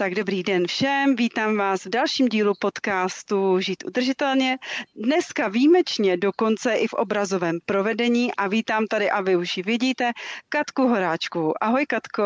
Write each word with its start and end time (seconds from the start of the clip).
Tak 0.00 0.14
dobrý 0.14 0.42
den 0.42 0.66
všem, 0.66 1.16
vítám 1.16 1.56
vás 1.56 1.84
v 1.84 1.88
dalším 1.88 2.28
dílu 2.28 2.52
podcastu 2.58 3.60
Žít 3.60 3.84
udržitelně. 3.86 4.58
Dneska 4.96 5.48
výjimečně 5.48 6.16
dokonce 6.16 6.72
i 6.74 6.88
v 6.88 6.92
obrazovém 6.92 7.58
provedení 7.66 8.34
a 8.34 8.48
vítám 8.48 8.86
tady, 8.86 9.10
a 9.10 9.20
vy 9.20 9.36
už 9.36 9.56
ji 9.56 9.62
vidíte, 9.62 10.10
Katku 10.48 10.88
Horáčku. 10.88 11.52
Ahoj 11.64 11.86
Katko. 11.86 12.22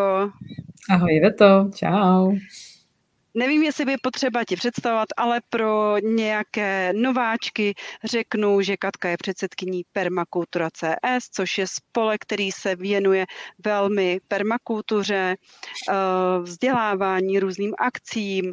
Ahoj 0.91 1.21
Veto, 1.21 1.71
čau. 1.75 2.33
Nevím, 3.37 3.63
jestli 3.63 3.85
by 3.85 3.97
potřeba 4.03 4.45
ti 4.45 4.57
představovat, 4.57 5.09
ale 5.17 5.41
pro 5.51 5.99
nějaké 5.99 6.93
nováčky 6.97 7.75
řeknu, 8.05 8.61
že 8.61 8.77
Katka 8.77 9.09
je 9.09 9.17
předsedkyní 9.17 9.83
Permakultura 9.93 10.71
CS, 10.71 11.29
což 11.31 11.59
je 11.59 11.67
spolek, 11.67 12.21
který 12.23 12.53
se 12.53 12.77
věnuje 12.77 13.27
velmi 13.65 14.21
permakultuře, 14.29 15.35
eh, 15.35 15.37
vzdělávání, 16.43 17.41
různým 17.41 17.75
akcím, 17.79 18.49
eh, 18.49 18.53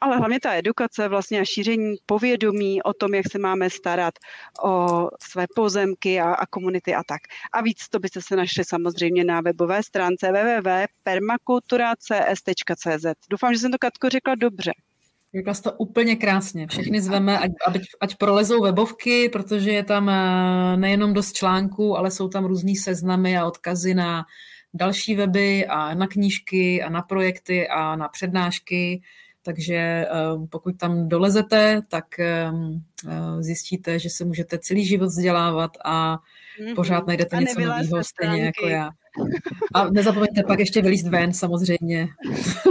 ale 0.00 0.16
hlavně 0.16 0.40
ta 0.40 0.54
edukace 0.54 1.08
vlastně 1.08 1.40
a 1.40 1.44
šíření 1.44 1.96
povědomí 2.06 2.82
o 2.82 2.92
tom, 2.94 3.14
jak 3.14 3.24
se 3.32 3.38
máme 3.38 3.70
starat 3.70 4.14
o 4.64 5.08
své 5.20 5.46
pozemky 5.56 6.20
a, 6.20 6.34
a 6.34 6.46
komunity 6.46 6.94
a 6.94 7.02
tak. 7.04 7.20
A 7.52 7.62
víc 7.62 7.88
to 7.88 7.98
byste 7.98 8.22
se 8.22 8.36
našli 8.36 8.64
samozřejmě 8.64 9.24
na 9.24 9.40
webové 9.40 9.82
stránce 9.82 10.32
www.permakulturacs.cz. 10.32 13.06
Doufám, 13.30 13.41
že 13.52 13.58
jsem 13.58 13.70
to 13.70 13.78
Katko 13.80 14.08
řekla 14.08 14.34
dobře. 14.34 14.72
Řekla 15.34 15.54
jsi 15.54 15.62
to 15.62 15.72
úplně 15.72 16.16
krásně. 16.16 16.66
Všechny 16.66 17.00
zveme, 17.00 17.38
ať, 17.38 17.50
ať, 17.66 17.82
ať 18.00 18.16
prolezou 18.16 18.62
webovky, 18.62 19.28
protože 19.28 19.70
je 19.70 19.84
tam 19.84 20.08
eh, 20.08 20.76
nejenom 20.76 21.12
dost 21.12 21.32
článků, 21.32 21.96
ale 21.96 22.10
jsou 22.10 22.28
tam 22.28 22.44
různý 22.44 22.76
seznamy 22.76 23.38
a 23.38 23.46
odkazy 23.46 23.94
na 23.94 24.24
další 24.74 25.14
weby 25.14 25.66
a 25.66 25.94
na 25.94 26.06
knížky 26.06 26.82
a 26.82 26.90
na 26.90 27.02
projekty 27.02 27.68
a 27.68 27.96
na 27.96 28.08
přednášky. 28.08 29.02
Takže 29.42 29.74
eh, 29.74 30.06
pokud 30.50 30.78
tam 30.78 31.08
dolezete, 31.08 31.80
tak 31.88 32.18
eh, 32.18 32.50
zjistíte, 33.40 33.98
že 33.98 34.10
se 34.10 34.24
můžete 34.24 34.58
celý 34.58 34.86
život 34.86 35.06
vzdělávat 35.06 35.70
a 35.84 36.16
mm-hmm. 36.16 36.74
pořád 36.74 37.06
najdete 37.06 37.36
něco 37.36 37.60
nového, 37.60 38.04
stejně 38.04 38.44
jako 38.44 38.68
já. 38.68 38.90
A 39.74 39.90
nezapomeňte 39.90 40.42
pak 40.42 40.58
ještě 40.58 40.82
vylíst 40.82 41.08
ven 41.08 41.32
samozřejmě 41.32 42.08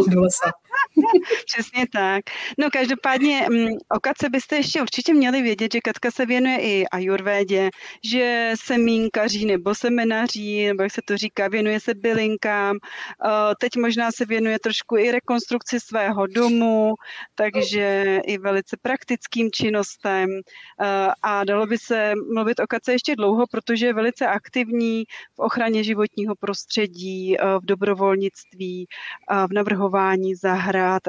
do 0.07 0.21
lesa. 0.21 0.51
Přesně 1.45 1.85
tak. 1.93 2.23
No 2.57 2.69
každopádně 2.71 3.45
mm, 3.49 3.67
o 3.67 3.99
Katce 3.99 4.29
byste 4.29 4.55
ještě 4.55 4.81
určitě 4.81 5.13
měli 5.13 5.41
vědět, 5.41 5.73
že 5.73 5.81
Katka 5.81 6.11
se 6.11 6.25
věnuje 6.25 6.57
i 6.61 6.85
ajurvédě, 6.87 7.69
že 8.11 8.53
se 8.55 8.77
mínkaří 8.77 9.45
nebo 9.45 9.75
semenaří, 9.75 10.67
nebo 10.67 10.83
jak 10.83 10.91
se 10.91 11.01
to 11.05 11.17
říká, 11.17 11.47
věnuje 11.47 11.79
se 11.79 11.93
bylinkám. 11.93 12.77
Teď 13.59 13.77
možná 13.77 14.11
se 14.11 14.25
věnuje 14.25 14.59
trošku 14.59 14.97
i 14.97 15.11
rekonstrukci 15.11 15.79
svého 15.79 16.27
domu, 16.27 16.93
takže 17.35 18.19
i 18.25 18.37
velice 18.37 18.77
praktickým 18.81 19.51
činnostem. 19.51 20.29
A 21.23 21.43
dalo 21.43 21.65
by 21.65 21.77
se 21.77 22.13
mluvit 22.33 22.59
o 22.59 22.67
Katce 22.67 22.91
ještě 22.91 23.15
dlouho, 23.15 23.45
protože 23.51 23.85
je 23.85 23.93
velice 23.93 24.27
aktivní 24.27 25.03
v 25.35 25.39
ochraně 25.39 25.83
životního 25.83 26.35
prostředí, 26.35 27.35
v 27.59 27.65
dobrovolnictví, 27.65 28.87
v 29.47 29.53
navrhování 29.53 30.35
zahrad, 30.35 30.80
pořád. 30.81 31.07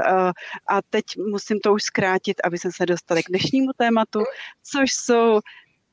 A 0.68 0.82
teď 0.90 1.04
musím 1.30 1.60
to 1.60 1.72
už 1.72 1.82
zkrátit, 1.82 2.36
aby 2.44 2.58
jsme 2.58 2.70
se 2.76 2.86
dostali 2.86 3.22
k 3.22 3.28
dnešnímu 3.28 3.70
tématu, 3.76 4.20
což 4.62 4.92
jsou 4.92 5.40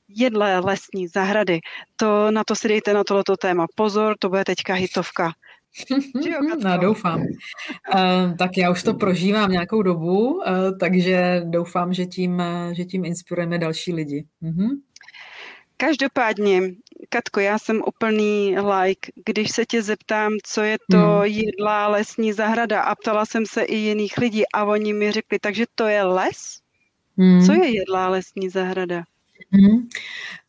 jedlé 0.08 0.60
lesní 0.60 1.08
zahrady. 1.08 1.60
To, 1.96 2.32
na 2.32 2.44
to 2.44 2.56
si 2.56 2.68
dejte 2.68 2.94
na 2.94 3.04
tohleto 3.04 3.38
téma 3.38 3.66
pozor, 3.76 4.16
to 4.20 4.30
bude 4.30 4.46
teďka 4.46 4.74
hitovka. 4.74 5.32
no, 6.64 6.78
doufám. 6.78 7.22
Uh, 7.22 8.36
tak 8.38 8.58
já 8.58 8.72
už 8.72 8.84
to 8.84 8.94
prožívám 8.94 9.52
nějakou 9.52 9.82
dobu, 9.82 10.34
uh, 10.34 10.44
takže 10.80 11.42
doufám, 11.46 11.94
že 11.94 12.06
tím, 12.06 12.44
že 12.72 12.86
tím 12.86 13.06
inspirujeme 13.06 13.58
další 13.58 13.94
lidi. 13.94 14.26
Uh-huh. 14.44 14.70
Každopádně, 15.82 16.62
Katko, 17.10 17.40
já 17.40 17.60
jsem 17.60 17.82
úplný 17.88 18.56
like, 18.60 19.12
když 19.26 19.52
se 19.52 19.66
tě 19.66 19.82
zeptám, 19.84 20.32
co 20.44 20.62
je 20.62 20.78
to 20.92 20.98
hmm. 20.98 21.24
jedlá 21.24 21.88
lesní 21.88 22.34
zahrada 22.34 22.82
a 22.82 22.96
ptala 22.96 23.26
jsem 23.26 23.46
se 23.46 23.62
i 23.62 23.76
jiných 23.76 24.18
lidí 24.18 24.44
a 24.54 24.66
oni 24.66 24.94
mi 24.94 25.12
řekli, 25.12 25.40
takže 25.40 25.66
to 25.76 25.88
je 25.88 26.04
les? 26.04 26.60
Hmm. 27.18 27.46
Co 27.46 27.54
je 27.54 27.70
jedlá 27.70 28.10
lesní 28.10 28.50
zahrada? 28.50 29.04
Hmm. 29.52 29.88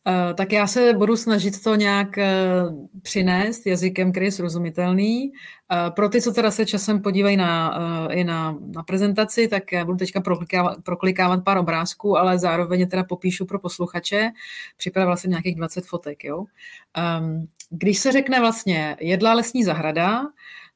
Uh, 0.07 0.33
tak 0.35 0.51
já 0.51 0.67
se 0.67 0.93
budu 0.93 1.17
snažit 1.17 1.63
to 1.63 1.75
nějak 1.75 2.17
uh, 2.17 2.87
přinést 3.01 3.65
jazykem, 3.65 4.11
který 4.11 4.25
je 4.25 4.31
srozumitelný. 4.31 5.31
Uh, 5.31 5.93
pro 5.95 6.09
ty, 6.09 6.21
co 6.21 6.31
teda 6.31 6.51
se 6.51 6.65
časem 6.65 7.01
podívají 7.01 7.37
na, 7.37 7.77
i 8.11 8.23
na, 8.23 8.57
na 8.75 8.83
prezentaci, 8.83 9.47
tak 9.47 9.71
já 9.71 9.85
budu 9.85 9.97
teďka 9.97 10.21
proklikávat, 10.21 10.77
proklikávat 10.83 11.43
pár 11.43 11.57
obrázků, 11.57 12.17
ale 12.17 12.39
zároveň 12.39 12.89
teda 12.89 13.03
popíšu 13.03 13.45
pro 13.45 13.59
posluchače. 13.59 14.31
Připravila 14.77 15.17
jsem 15.17 15.29
nějakých 15.29 15.55
20 15.55 15.85
fotek. 15.85 16.23
Jo? 16.23 16.37
Um, 16.37 17.47
když 17.69 17.99
se 17.99 18.11
řekne 18.11 18.39
vlastně 18.39 18.97
jedla 18.99 19.33
lesní 19.33 19.63
zahrada, 19.63 20.21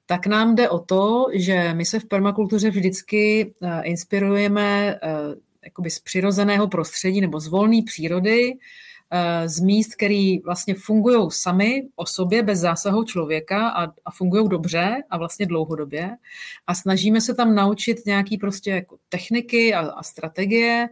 tak 0.06 0.28
nám 0.28 0.56
jde 0.56 0.69
o 0.69 0.80
to, 0.80 1.25
že 1.34 1.74
my 1.74 1.85
se 1.85 2.00
v 2.00 2.08
permakultuře 2.08 2.69
vždycky 2.69 3.53
inspirujeme 3.84 5.00
jakoby 5.66 5.90
z 5.90 6.00
přirozeného 6.00 6.68
prostředí 6.68 7.22
nebo 7.22 7.40
z 7.40 7.48
volné 7.48 7.81
přírody, 7.86 8.53
eh, 9.12 9.50
z 9.50 9.59
míst, 9.59 9.96
které 9.96 10.36
vlastně 10.46 10.76
fungují 10.76 11.31
sami 11.31 11.84
o 11.96 12.06
sobě 12.06 12.44
bez 12.44 12.59
zásahu 12.59 13.03
člověka 13.03 13.70
a, 13.70 13.84
a 13.84 14.12
fungují 14.12 14.50
dobře 14.50 15.03
a 15.09 15.18
vlastně 15.18 15.46
dlouhodobě. 15.46 16.12
A 16.68 16.76
snažíme 16.76 17.22
se 17.22 17.34
tam 17.34 17.56
naučit 17.56 18.06
nějaké 18.06 18.36
prostě 18.40 18.72
jako 18.72 18.98
techniky 19.09 19.74
a, 19.74 19.80
a 19.80 20.03
strategie 20.03 20.90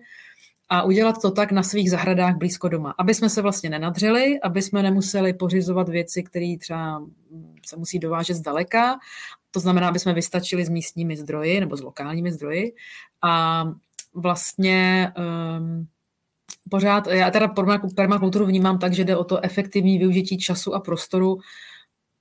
a 0.69 0.83
udělat 0.83 1.21
to 1.21 1.31
tak 1.31 1.51
na 1.51 1.63
svých 1.63 1.91
zahradách 1.91 2.35
blízko 2.35 2.69
doma, 2.69 2.95
aby 2.97 3.13
jsme 3.13 3.29
se 3.29 3.41
vlastně 3.41 3.69
nenadřeli, 3.69 4.39
aby 4.41 4.61
jsme 4.61 4.83
nemuseli 4.83 5.33
pořizovat 5.33 5.89
věci, 5.89 6.23
které 6.23 6.55
třeba 6.59 7.05
se 7.65 7.75
musí 7.75 7.99
dovážet 7.99 8.33
zdaleka. 8.33 8.99
To 9.51 9.59
znamená, 9.59 9.87
aby 9.87 9.99
jsme 9.99 10.13
vystačili 10.13 10.65
s 10.65 10.69
místními 10.69 11.17
zdroji 11.17 11.59
nebo 11.59 11.77
s 11.77 11.81
lokálními 11.81 12.31
zdroji. 12.31 12.73
A 13.21 13.63
vlastně 14.13 15.11
um, 15.17 15.87
pořád, 16.69 17.07
já 17.07 17.31
teda 17.31 17.47
permakulturu 17.95 18.45
vnímám 18.45 18.79
tak, 18.79 18.93
že 18.93 19.03
jde 19.03 19.17
o 19.17 19.23
to 19.23 19.43
efektivní 19.43 19.97
využití 19.97 20.37
času 20.37 20.73
a 20.73 20.79
prostoru 20.79 21.37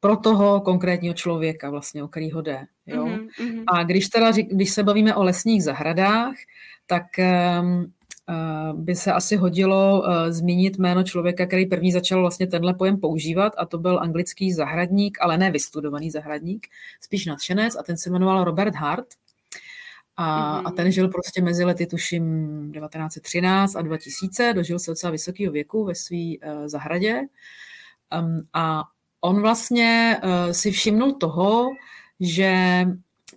pro 0.00 0.16
toho 0.16 0.60
konkrétního 0.60 1.14
člověka, 1.14 1.70
vlastně, 1.70 2.02
o 2.02 2.08
kterýho 2.08 2.42
jde. 2.42 2.66
Jo? 2.86 3.06
Mm-hmm. 3.06 3.64
A 3.66 3.82
když 3.82 4.08
teda, 4.08 4.31
když 4.31 4.70
se 4.70 4.82
bavíme 4.82 5.14
o 5.14 5.22
lesních 5.22 5.64
zahradách, 5.64 6.34
tak 6.87 7.05
um, 7.61 7.93
by 8.72 8.96
se 8.96 9.12
asi 9.12 9.37
hodilo 9.37 10.02
uh, 10.02 10.08
zmínit 10.28 10.78
jméno 10.78 11.02
člověka, 11.02 11.46
který 11.46 11.66
první 11.66 11.93
začal 11.93 12.20
vlastně 12.20 12.46
tenhle 12.46 12.75
pojem 12.75 13.00
používat 13.00 13.52
a 13.56 13.66
to 13.66 13.78
byl 13.78 14.00
anglický 14.00 14.52
zahradník, 14.52 15.19
ale 15.20 15.38
ne 15.38 15.50
vystudovaný 15.50 16.11
zahradník, 16.11 16.66
spíš 17.00 17.26
nadšenec 17.26 17.76
a 17.76 17.82
ten 17.82 17.96
se 17.96 18.11
jmenoval 18.11 18.44
Robert 18.44 18.75
Hart 18.75 19.06
a, 20.17 20.61
mm-hmm. 20.61 20.69
a 20.69 20.70
ten 20.70 20.93
žil 20.93 21.09
prostě 21.09 21.43
mezi 21.43 21.64
lety, 21.64 21.87
tuším, 21.87 22.23
1913 22.73 23.76
a 23.76 23.82
2000, 23.82 24.53
dožil 24.55 24.79
se 24.79 24.91
docela 24.91 25.11
vysokého 25.11 25.53
věku 25.53 25.85
ve 25.85 25.94
své 25.94 26.17
uh, 26.17 26.67
zahradě. 26.67 27.20
Um, 28.20 28.43
a 28.53 28.85
on 29.20 29.41
vlastně 29.41 30.20
uh, 30.23 30.53
si 30.53 30.70
všimnul 30.70 31.12
toho, 31.12 31.70
že 32.20 32.85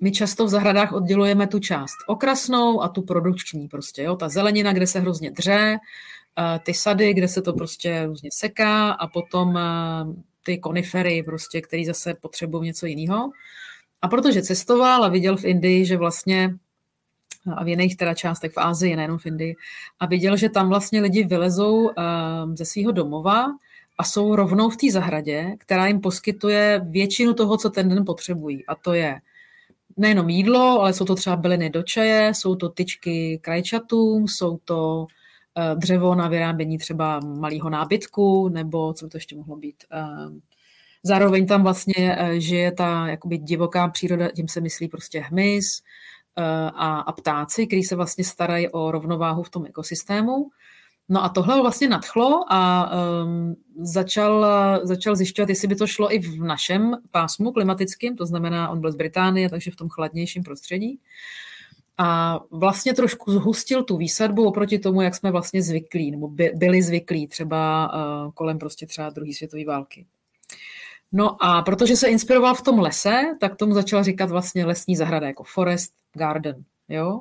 my 0.01 0.11
často 0.11 0.45
v 0.45 0.49
zahradách 0.49 0.93
oddělujeme 0.93 1.47
tu 1.47 1.59
část 1.59 1.95
okrasnou 2.07 2.81
a 2.81 2.89
tu 2.89 3.01
produkční 3.01 3.67
prostě, 3.67 4.03
jo, 4.03 4.15
ta 4.15 4.29
zelenina, 4.29 4.73
kde 4.73 4.87
se 4.87 4.99
hrozně 4.99 5.31
dře, 5.31 5.77
uh, 6.37 6.63
ty 6.63 6.73
sady, 6.73 7.13
kde 7.13 7.27
se 7.27 7.41
to 7.41 7.53
prostě 7.53 8.05
různě 8.05 8.29
seká 8.33 8.91
a 8.91 9.07
potom 9.07 9.49
uh, 9.49 10.15
ty 10.43 10.57
konifery 10.57 11.23
prostě, 11.23 11.61
který 11.61 11.85
zase 11.85 12.13
potřebují 12.21 12.63
něco 12.65 12.85
jiného. 12.85 13.31
A 14.01 14.07
protože 14.07 14.41
cestoval 14.41 15.03
a 15.03 15.09
viděl 15.09 15.37
v 15.37 15.45
Indii, 15.45 15.85
že 15.85 15.97
vlastně 15.97 16.57
a 17.55 17.63
v 17.63 17.67
jiných 17.67 17.97
teda 17.97 18.13
částech 18.13 18.51
v 18.51 18.57
Ázii, 18.57 18.95
nejenom 18.95 19.17
v 19.17 19.25
Indii, 19.25 19.55
a 19.99 20.05
viděl, 20.05 20.37
že 20.37 20.49
tam 20.49 20.69
vlastně 20.69 21.01
lidi 21.01 21.23
vylezou 21.23 21.89
ehm, 21.89 22.57
ze 22.57 22.65
svého 22.65 22.91
domova 22.91 23.45
a 23.97 24.03
jsou 24.03 24.35
rovnou 24.35 24.69
v 24.69 24.77
té 24.77 24.91
zahradě, 24.91 25.55
která 25.57 25.87
jim 25.87 25.99
poskytuje 25.99 26.81
většinu 26.89 27.33
toho, 27.33 27.57
co 27.57 27.69
ten 27.69 27.89
den 27.89 28.05
potřebují. 28.05 28.65
A 28.65 28.75
to 28.75 28.93
je 28.93 29.19
nejenom 29.97 30.29
jídlo, 30.29 30.81
ale 30.81 30.93
jsou 30.93 31.05
to 31.05 31.15
třeba 31.15 31.35
byliny 31.35 31.69
do 31.69 31.83
čaje, 31.83 32.33
jsou 32.33 32.55
to 32.55 32.69
tyčky 32.69 33.39
krajčatům, 33.41 34.27
jsou 34.27 34.57
to 34.65 35.07
eh, 35.57 35.75
dřevo 35.75 36.15
na 36.15 36.27
vyrábění 36.27 36.77
třeba 36.77 37.19
malého 37.19 37.69
nábytku, 37.69 38.49
nebo 38.49 38.93
co 38.93 39.05
by 39.05 39.09
to 39.09 39.17
ještě 39.17 39.35
mohlo 39.35 39.55
být. 39.55 39.83
Eh, 39.91 40.05
zároveň 41.03 41.47
tam 41.47 41.63
vlastně 41.63 42.15
eh, 42.19 42.39
žije 42.39 42.71
ta 42.71 43.07
jakoby 43.07 43.37
divoká 43.37 43.87
příroda, 43.87 44.31
tím 44.31 44.47
se 44.47 44.61
myslí 44.61 44.87
prostě 44.87 45.19
hmyz 45.19 45.81
a, 46.75 46.99
a 46.99 47.11
ptáci, 47.11 47.67
kteří 47.67 47.83
se 47.83 47.95
vlastně 47.95 48.23
starají 48.23 48.69
o 48.69 48.91
rovnováhu 48.91 49.43
v 49.43 49.49
tom 49.49 49.65
ekosystému. 49.65 50.49
No 51.09 51.23
a 51.23 51.29
tohle 51.29 51.61
vlastně 51.61 51.89
nadchlo 51.89 52.45
a 52.49 52.91
um, 53.23 53.55
začal, 53.81 54.45
začal 54.83 55.15
zjišťovat, 55.15 55.49
jestli 55.49 55.67
by 55.67 55.75
to 55.75 55.87
šlo 55.87 56.13
i 56.13 56.19
v 56.19 56.43
našem 56.43 56.97
pásmu 57.11 57.51
klimatickým, 57.51 58.15
to 58.15 58.25
znamená, 58.25 58.69
on 58.69 58.81
byl 58.81 58.91
z 58.91 58.95
Británie, 58.95 59.49
takže 59.49 59.71
v 59.71 59.75
tom 59.75 59.89
chladnějším 59.89 60.43
prostředí. 60.43 60.99
A 61.97 62.39
vlastně 62.51 62.93
trošku 62.93 63.31
zhustil 63.31 63.83
tu 63.83 63.97
výsadbu 63.97 64.47
oproti 64.47 64.79
tomu, 64.79 65.01
jak 65.01 65.15
jsme 65.15 65.31
vlastně 65.31 65.61
zvyklí, 65.61 66.11
nebo 66.11 66.27
by, 66.27 66.51
byli 66.55 66.81
zvyklí 66.81 67.27
třeba 67.27 67.93
uh, 67.93 68.31
kolem 68.31 68.59
prostě 68.59 68.85
třeba 68.85 69.09
druhé 69.09 69.33
světové 69.33 69.65
války. 69.65 70.05
No 71.11 71.43
a 71.43 71.61
protože 71.61 71.95
se 71.95 72.07
inspiroval 72.07 72.55
v 72.55 72.61
tom 72.61 72.79
lese, 72.79 73.23
tak 73.39 73.55
tomu 73.55 73.73
začal 73.73 74.03
říkat 74.03 74.29
vlastně 74.29 74.65
lesní 74.65 74.95
zahrada, 74.95 75.27
jako 75.27 75.43
forest 75.43 75.93
garden, 76.17 76.63
jo? 76.89 77.19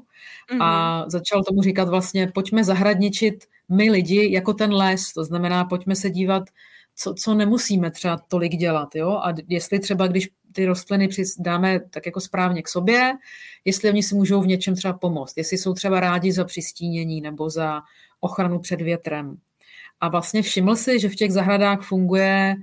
Mm-hmm. 0.51 0.63
A 0.63 1.01
mhm. 1.01 1.11
začal 1.11 1.45
tomu 1.45 1.63
říkat 1.63 1.89
vlastně, 1.89 2.27
pojďme 2.35 2.65
zahradničit 2.65 3.45
my 3.69 3.91
lidi 3.91 4.33
jako 4.33 4.55
ten 4.55 4.73
les, 4.73 5.13
to 5.13 5.25
znamená, 5.25 5.65
pojďme 5.65 5.97
se 5.97 6.11
dívat, 6.11 6.43
co, 6.97 7.15
co 7.15 7.35
nemusíme 7.35 7.91
třeba 7.91 8.17
tolik 8.29 8.53
dělat, 8.53 8.95
jo, 8.95 9.11
a 9.11 9.35
jestli 9.49 9.79
třeba, 9.79 10.07
když 10.07 10.29
ty 10.53 10.67
rostliny 10.67 11.09
dáme 11.39 11.81
tak 11.91 12.07
jako 12.07 12.21
správně 12.21 12.63
k 12.63 12.69
sobě, 12.69 13.13
jestli 13.65 13.91
oni 13.91 14.03
si 14.03 14.15
můžou 14.15 14.41
v 14.41 14.47
něčem 14.47 14.77
třeba 14.77 14.95
pomoct, 14.95 15.37
jestli 15.37 15.59
jsou 15.59 15.75
třeba 15.75 16.01
rádi 16.01 16.33
za 16.33 16.45
přistínění 16.45 17.21
nebo 17.21 17.51
za 17.51 17.83
ochranu 18.21 18.59
před 18.59 18.81
větrem. 18.81 19.37
A 20.01 20.09
vlastně 20.09 20.43
všiml 20.43 20.77
si, 20.77 21.01
že 21.01 21.09
v 21.09 21.15
těch 21.15 21.33
zahradách 21.33 21.83
funguje 21.83 22.57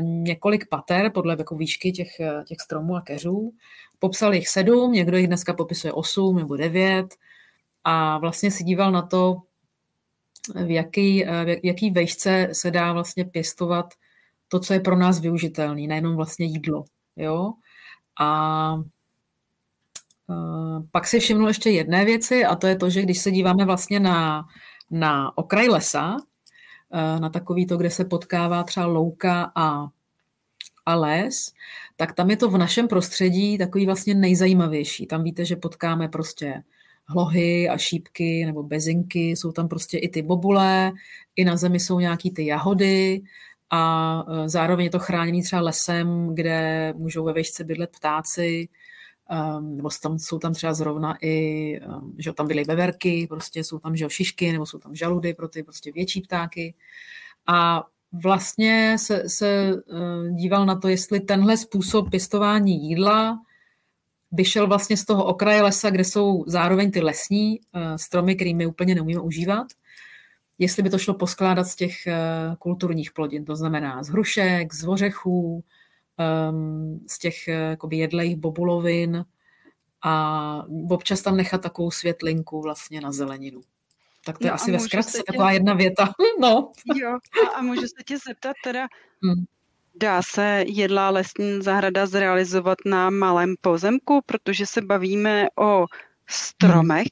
několik 0.00 0.68
pater 0.68 1.12
podle 1.12 1.36
jako 1.38 1.56
výšky 1.56 1.92
těch, 1.92 2.20
eh, 2.20 2.44
těch 2.46 2.60
stromů 2.60 2.96
a 2.96 3.00
keřů. 3.00 3.52
Popsal 3.98 4.34
jich 4.34 4.48
sedm, 4.48 4.92
někdo 4.92 5.16
jich 5.16 5.26
dneska 5.26 5.54
popisuje 5.54 5.92
osm 5.92 6.36
nebo 6.36 6.56
devět 6.56 7.14
a 7.84 8.18
vlastně 8.18 8.50
si 8.50 8.64
díval 8.64 8.92
na 8.92 9.02
to, 9.02 9.36
v 10.54 10.70
jaký, 10.70 11.24
v 11.24 11.60
jaký 11.64 11.90
vejšce 11.90 12.48
se 12.52 12.70
dá 12.70 12.92
vlastně 12.92 13.24
pěstovat 13.24 13.94
to, 14.48 14.60
co 14.60 14.74
je 14.74 14.80
pro 14.80 14.96
nás 14.96 15.20
využitelné, 15.20 15.86
nejenom 15.86 16.16
vlastně 16.16 16.46
jídlo. 16.46 16.84
Jo? 17.16 17.52
A 18.20 18.76
pak 20.90 21.06
si 21.06 21.20
všimnul 21.20 21.48
ještě 21.48 21.70
jedné 21.70 22.04
věci 22.04 22.44
a 22.44 22.56
to 22.56 22.66
je 22.66 22.76
to, 22.76 22.90
že 22.90 23.02
když 23.02 23.18
se 23.18 23.30
díváme 23.30 23.64
vlastně 23.64 24.00
na, 24.00 24.44
na 24.90 25.38
okraj 25.38 25.68
lesa, 25.68 26.16
na 26.92 27.28
takový 27.28 27.66
to, 27.66 27.76
kde 27.76 27.90
se 27.90 28.04
potkává 28.04 28.62
třeba 28.62 28.86
louka 28.86 29.52
a, 29.54 29.88
a 30.86 30.94
les, 30.94 31.52
tak 31.96 32.14
tam 32.14 32.30
je 32.30 32.36
to 32.36 32.50
v 32.50 32.58
našem 32.58 32.88
prostředí 32.88 33.58
takový 33.58 33.86
vlastně 33.86 34.14
nejzajímavější. 34.14 35.06
Tam 35.06 35.22
víte, 35.22 35.44
že 35.44 35.56
potkáme 35.56 36.08
prostě 36.08 36.62
hlohy 37.08 37.68
a 37.68 37.78
šípky 37.78 38.46
nebo 38.46 38.62
bezinky, 38.62 39.30
jsou 39.30 39.52
tam 39.52 39.68
prostě 39.68 39.98
i 39.98 40.08
ty 40.08 40.22
bobule, 40.22 40.92
i 41.36 41.44
na 41.44 41.56
zemi 41.56 41.80
jsou 41.80 42.00
nějaký 42.00 42.30
ty 42.30 42.46
jahody 42.46 43.22
a 43.70 44.24
e, 44.28 44.48
zároveň 44.48 44.84
je 44.84 44.90
to 44.90 44.98
chráněný 44.98 45.42
třeba 45.42 45.62
lesem, 45.62 46.34
kde 46.34 46.92
můžou 46.96 47.24
ve 47.24 47.32
vešce 47.32 47.64
bydlet 47.64 47.90
ptáci, 47.90 48.68
um, 49.30 49.76
nebo 49.76 49.88
tam, 50.02 50.18
jsou 50.18 50.38
tam 50.38 50.54
třeba 50.54 50.74
zrovna 50.74 51.16
i, 51.20 51.80
um, 51.80 52.14
že 52.18 52.32
tam 52.32 52.46
byly 52.46 52.64
beverky, 52.64 53.26
prostě 53.26 53.64
jsou 53.64 53.78
tam 53.78 53.96
že 53.96 54.06
šišky, 54.08 54.52
nebo 54.52 54.66
jsou 54.66 54.78
tam 54.78 54.94
žaludy 54.94 55.34
pro 55.34 55.48
ty 55.48 55.62
prostě 55.62 55.92
větší 55.92 56.20
ptáky. 56.20 56.74
A 57.46 57.84
vlastně 58.12 58.96
se, 58.98 59.28
se 59.28 59.72
uh, 59.74 60.36
díval 60.36 60.66
na 60.66 60.78
to, 60.78 60.88
jestli 60.88 61.20
tenhle 61.20 61.56
způsob 61.56 62.10
pěstování 62.10 62.88
jídla 62.88 63.42
vyšel 64.32 64.66
vlastně 64.66 64.96
z 64.96 65.04
toho 65.04 65.24
okraje 65.24 65.62
lesa, 65.62 65.90
kde 65.90 66.04
jsou 66.04 66.44
zároveň 66.46 66.90
ty 66.90 67.00
lesní 67.00 67.60
uh, 67.60 67.80
stromy, 67.96 68.34
kterými 68.34 68.66
úplně 68.66 68.94
neumíme 68.94 69.20
užívat, 69.20 69.66
jestli 70.58 70.82
by 70.82 70.90
to 70.90 70.98
šlo 70.98 71.14
poskládat 71.14 71.64
z 71.64 71.76
těch 71.76 71.94
kulturních 72.58 73.12
plodin, 73.12 73.44
to 73.44 73.56
znamená 73.56 74.02
z 74.02 74.08
hrušek, 74.08 74.74
z 74.74 74.88
ořechů, 74.88 75.64
um, 76.18 77.00
z 77.08 77.18
těch 77.18 77.48
uh, 77.82 77.92
jedlejch 77.92 78.36
bobulovin 78.36 79.24
a 80.02 80.64
občas 80.90 81.22
tam 81.22 81.36
nechat 81.36 81.62
takovou 81.62 81.90
světlinku 81.90 82.62
vlastně 82.62 83.00
na 83.00 83.12
zeleninu. 83.12 83.62
Tak 84.24 84.38
to 84.38 84.46
je 84.46 84.50
no 84.50 84.54
asi 84.54 84.72
ve 84.72 84.78
zkratce 84.78 85.18
tě... 85.18 85.24
taková 85.26 85.52
jedna 85.52 85.74
věta. 85.74 86.12
no. 86.40 86.72
Jo, 86.94 87.18
a, 87.46 87.56
a 87.56 87.62
můžu 87.62 87.80
se 87.80 88.02
tě 88.06 88.18
zeptat 88.18 88.56
teda, 88.64 88.86
hmm. 89.22 89.44
Dá 90.00 90.22
se 90.22 90.64
jedlá 90.66 91.10
lesní 91.10 91.62
zahrada 91.62 92.06
zrealizovat 92.06 92.78
na 92.86 93.10
malém 93.10 93.54
pozemku, 93.60 94.20
protože 94.26 94.66
se 94.66 94.82
bavíme 94.82 95.46
o 95.58 95.86
stromech. 96.26 97.06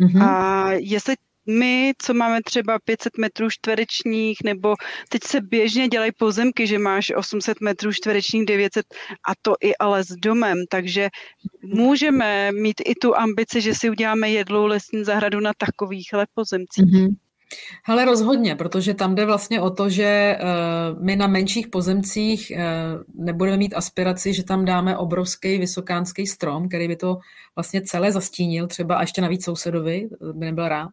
Mm-hmm. 0.00 0.22
A 0.22 0.72
jestli 0.72 1.14
my, 1.48 1.92
co 2.02 2.14
máme 2.14 2.38
třeba 2.44 2.78
500 2.84 3.18
metrů 3.18 3.50
čtverečních, 3.50 4.38
nebo 4.44 4.74
teď 5.08 5.24
se 5.24 5.40
běžně 5.40 5.88
dělají 5.88 6.12
pozemky, 6.18 6.66
že 6.66 6.78
máš 6.78 7.12
800 7.16 7.60
metrů 7.60 7.92
čtverečních, 7.92 8.44
900 8.46 8.86
a 9.28 9.32
to 9.42 9.54
i 9.62 9.76
ale 9.76 10.04
s 10.04 10.08
domem, 10.22 10.58
takže 10.70 11.08
můžeme 11.62 12.52
mít 12.52 12.80
i 12.86 12.94
tu 12.94 13.16
ambici, 13.16 13.60
že 13.60 13.74
si 13.74 13.90
uděláme 13.90 14.30
jedlou 14.30 14.66
lesní 14.66 15.04
zahradu 15.04 15.40
na 15.40 15.52
takovýchhle 15.58 16.26
pozemcích. 16.34 16.84
Mm-hmm. 16.84 17.27
Hele, 17.84 18.04
rozhodně, 18.04 18.54
protože 18.54 18.94
tam 18.94 19.14
jde 19.14 19.26
vlastně 19.26 19.60
o 19.60 19.70
to, 19.70 19.88
že 19.88 20.38
uh, 20.40 21.04
my 21.04 21.16
na 21.16 21.26
menších 21.26 21.68
pozemcích 21.68 22.52
uh, 22.54 23.24
nebudeme 23.24 23.56
mít 23.56 23.74
aspiraci, 23.74 24.34
že 24.34 24.44
tam 24.44 24.64
dáme 24.64 24.96
obrovský 24.96 25.58
vysokánský 25.58 26.26
strom, 26.26 26.68
který 26.68 26.88
by 26.88 26.96
to 26.96 27.18
vlastně 27.56 27.82
celé 27.82 28.12
zastínil, 28.12 28.66
třeba 28.66 28.96
a 28.96 29.00
ještě 29.00 29.20
navíc 29.20 29.44
sousedovi, 29.44 30.08
by 30.32 30.46
nebyl 30.46 30.68
rád. 30.68 30.90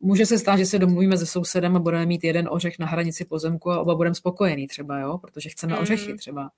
Může 0.00 0.26
se 0.26 0.38
stát, 0.38 0.56
že 0.56 0.66
se 0.66 0.78
domluvíme 0.78 1.18
se 1.18 1.26
sousedem 1.26 1.76
a 1.76 1.78
budeme 1.78 2.06
mít 2.06 2.24
jeden 2.24 2.48
ořech 2.50 2.78
na 2.78 2.86
hranici 2.86 3.24
pozemku 3.24 3.70
a 3.70 3.80
oba 3.80 3.94
budeme 3.94 4.14
spokojení 4.14 4.66
třeba, 4.66 4.98
jo, 4.98 5.18
protože 5.18 5.48
chceme 5.48 5.72
mm. 5.76 5.82
ořechy 5.82 6.14
třeba. 6.14 6.50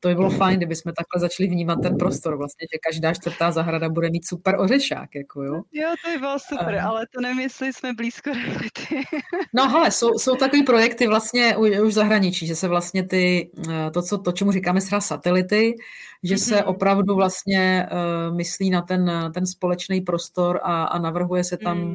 To 0.00 0.08
by 0.08 0.14
bylo 0.14 0.30
fajn, 0.30 0.56
kdyby 0.56 0.76
jsme 0.76 0.92
takhle 0.92 1.20
začali 1.20 1.48
vnímat 1.48 1.78
ten 1.82 1.96
prostor, 1.96 2.36
vlastně, 2.36 2.66
že 2.72 2.78
každá 2.90 3.14
čtvrtá 3.14 3.50
zahrada 3.50 3.88
bude 3.88 4.10
mít 4.10 4.26
super 4.26 4.60
ořešák, 4.60 5.14
jako 5.14 5.42
jo. 5.42 5.62
Jo, 5.72 5.88
to 6.04 6.10
by 6.10 6.18
bylo 6.18 6.38
super, 6.38 6.74
uh, 6.74 6.86
ale 6.86 7.06
to 7.14 7.20
nevím, 7.20 7.40
jestli 7.40 7.72
jsme 7.72 7.92
blízko 7.94 8.30
reality. 8.30 9.02
no 9.54 9.68
hele, 9.68 9.90
jsou, 9.90 10.18
jsou 10.18 10.36
takový 10.36 10.62
projekty 10.62 11.06
vlastně 11.06 11.56
už, 11.56 11.94
zahraničí, 11.94 12.46
že 12.46 12.56
se 12.56 12.68
vlastně 12.68 13.02
ty, 13.02 13.50
eh, 13.70 13.90
to, 13.90 14.02
co, 14.02 14.18
to 14.18 14.32
čemu 14.32 14.52
říkáme 14.52 14.80
třeba 14.80 15.00
satelity, 15.00 15.74
že 16.22 16.34
mm-hmm. 16.34 16.48
se 16.48 16.56
mhm. 16.56 16.64
opravdu 16.64 17.14
vlastně 17.14 17.88
uh, 17.92 18.36
myslí 18.36 18.70
na 18.70 18.82
ten, 18.82 19.30
ten 19.34 19.46
společný 19.46 20.00
prostor 20.00 20.60
a, 20.62 20.84
a 20.84 20.98
navrhuje 20.98 21.44
se 21.44 21.56
tam 21.56 21.78
mm 21.78 21.94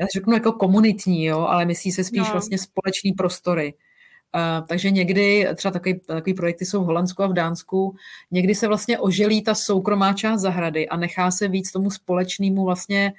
já 0.00 0.06
řeknu 0.14 0.32
jako 0.32 0.52
komunitní, 0.52 1.24
jo, 1.24 1.40
ale 1.40 1.64
myslí 1.64 1.92
se 1.92 2.04
spíš 2.04 2.26
no. 2.26 2.32
vlastně 2.32 2.58
společný 2.58 3.12
prostory. 3.12 3.74
Takže 4.68 4.90
někdy, 4.90 5.48
třeba 5.54 5.72
takový, 5.72 6.00
takový 6.00 6.34
projekty 6.34 6.66
jsou 6.66 6.82
v 6.82 6.86
Holandsku 6.86 7.22
a 7.22 7.26
v 7.26 7.32
Dánsku, 7.32 7.96
někdy 8.30 8.54
se 8.54 8.68
vlastně 8.68 8.98
oželí 8.98 9.42
ta 9.42 9.54
soukromá 9.54 10.12
část 10.12 10.40
zahrady 10.40 10.88
a 10.88 10.96
nechá 10.96 11.30
se 11.30 11.48
víc 11.48 11.72
tomu 11.72 11.90
společnému 11.90 12.64
vlastně 12.64 13.12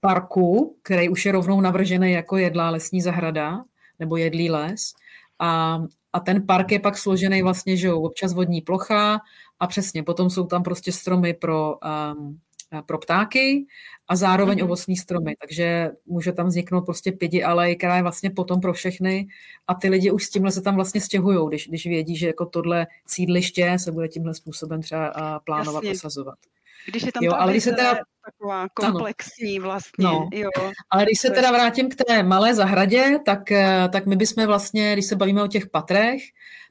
parku, 0.00 0.76
který 0.82 1.08
už 1.08 1.26
je 1.26 1.32
rovnou 1.32 1.60
navržený 1.60 2.12
jako 2.12 2.36
jedlá 2.36 2.70
lesní 2.70 3.00
zahrada 3.00 3.64
nebo 3.98 4.16
jedlý 4.16 4.50
les. 4.50 4.92
A, 5.38 5.82
a 6.12 6.20
ten 6.20 6.46
park 6.46 6.72
je 6.72 6.80
pak 6.80 6.98
složený 6.98 7.42
vlastně, 7.42 7.76
že 7.76 7.86
jo, 7.86 8.00
občas 8.00 8.32
vodní 8.32 8.60
plocha 8.60 9.20
a 9.60 9.66
přesně, 9.66 10.02
potom 10.02 10.30
jsou 10.30 10.46
tam 10.46 10.62
prostě 10.62 10.92
stromy 10.92 11.34
pro 11.34 11.74
um, 12.14 12.38
pro 12.82 12.98
ptáky 12.98 13.66
a 14.08 14.16
zároveň 14.16 14.58
mm-hmm. 14.58 14.64
ovocní 14.64 14.96
stromy. 14.96 15.34
Takže 15.40 15.90
může 16.06 16.32
tam 16.32 16.46
vzniknout 16.46 16.84
prostě 16.84 17.12
pědi 17.12 17.42
alej, 17.42 17.76
která 17.76 17.96
je 17.96 18.02
vlastně 18.02 18.30
potom 18.30 18.60
pro 18.60 18.72
všechny 18.72 19.26
a 19.66 19.74
ty 19.74 19.88
lidi 19.88 20.10
už 20.10 20.24
s 20.24 20.30
tímhle 20.30 20.52
se 20.52 20.62
tam 20.62 20.74
vlastně 20.74 21.00
stěhují, 21.00 21.48
když, 21.48 21.68
když 21.68 21.86
vědí, 21.86 22.16
že 22.16 22.26
jako 22.26 22.46
tohle 22.46 22.86
sídliště 23.06 23.76
se 23.78 23.92
bude 23.92 24.08
tímhle 24.08 24.34
způsobem 24.34 24.82
třeba 24.82 25.40
plánovat, 25.44 25.84
Jasně. 25.84 25.98
osazovat. 25.98 26.38
Když 26.86 27.02
je 27.02 27.12
tam 27.12 27.22
jo, 27.22 27.32
ale 27.34 27.52
když 27.52 27.64
se 27.64 27.72
teda 27.72 27.98
taková 28.24 28.68
komplexní 28.74 29.58
ano. 29.58 29.64
vlastně. 29.64 30.04
No. 30.04 30.28
Jo. 30.32 30.50
Ale 30.90 31.04
když 31.04 31.18
se 31.18 31.30
teda 31.30 31.50
vrátím 31.50 31.88
k 31.88 31.94
té 31.94 32.22
malé 32.22 32.54
zahradě, 32.54 33.18
tak, 33.24 33.52
eh, 33.52 33.88
tak 33.92 34.06
my 34.06 34.16
bychom 34.16 34.46
vlastně, 34.46 34.92
když 34.92 35.06
se 35.06 35.16
bavíme 35.16 35.42
o 35.42 35.48
těch 35.48 35.66
patrech, 35.70 36.22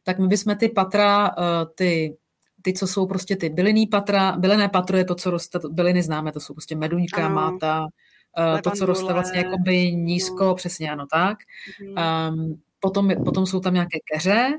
tak 0.03 0.19
my 0.19 0.27
bychom 0.27 0.57
ty 0.57 0.69
patra, 0.69 1.31
eh, 1.37 1.65
ty 1.75 2.17
ty, 2.63 2.73
co 2.73 2.87
jsou 2.87 3.07
prostě 3.07 3.35
ty 3.35 3.49
bylinný 3.49 3.87
patra, 3.87 4.31
bylené 4.31 4.69
patro 4.69 4.97
je 4.97 5.05
to, 5.05 5.15
co 5.15 5.31
roste, 5.31 5.59
byliny 5.69 6.03
známe, 6.03 6.31
to 6.31 6.39
jsou 6.39 6.53
prostě 6.53 6.75
meduňka, 6.75 7.25
ano. 7.25 7.35
máta, 7.35 7.81
uh, 7.83 8.61
to, 8.61 8.71
co 8.71 8.85
roste 8.85 9.13
vlastně 9.13 9.39
jakoby 9.39 9.91
nízko, 9.91 10.45
no. 10.45 10.55
přesně 10.55 10.91
ano, 10.91 11.05
tak. 11.11 11.37
Mm. 11.81 11.95
Um, 12.37 12.61
potom, 12.79 13.11
potom 13.25 13.45
jsou 13.45 13.59
tam 13.59 13.73
nějaké 13.73 13.97
keře, 14.13 14.53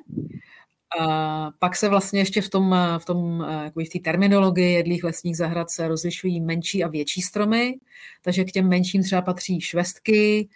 a 1.00 1.50
pak 1.58 1.76
se 1.76 1.88
vlastně 1.88 2.20
ještě 2.20 2.40
v 2.40 2.50
tom, 2.50 2.76
v 2.98 3.04
tom 3.04 3.46
v 3.76 3.88
té 3.92 3.98
terminologii 3.98 4.72
jedlých 4.72 5.04
lesních 5.04 5.36
zahrad 5.36 5.70
se 5.70 5.88
rozlišují 5.88 6.40
menší 6.40 6.84
a 6.84 6.88
větší 6.88 7.22
stromy, 7.22 7.74
takže 8.22 8.44
k 8.44 8.52
těm 8.52 8.68
menším 8.68 9.02
třeba 9.02 9.22
patří 9.22 9.60
švestky, 9.60 10.48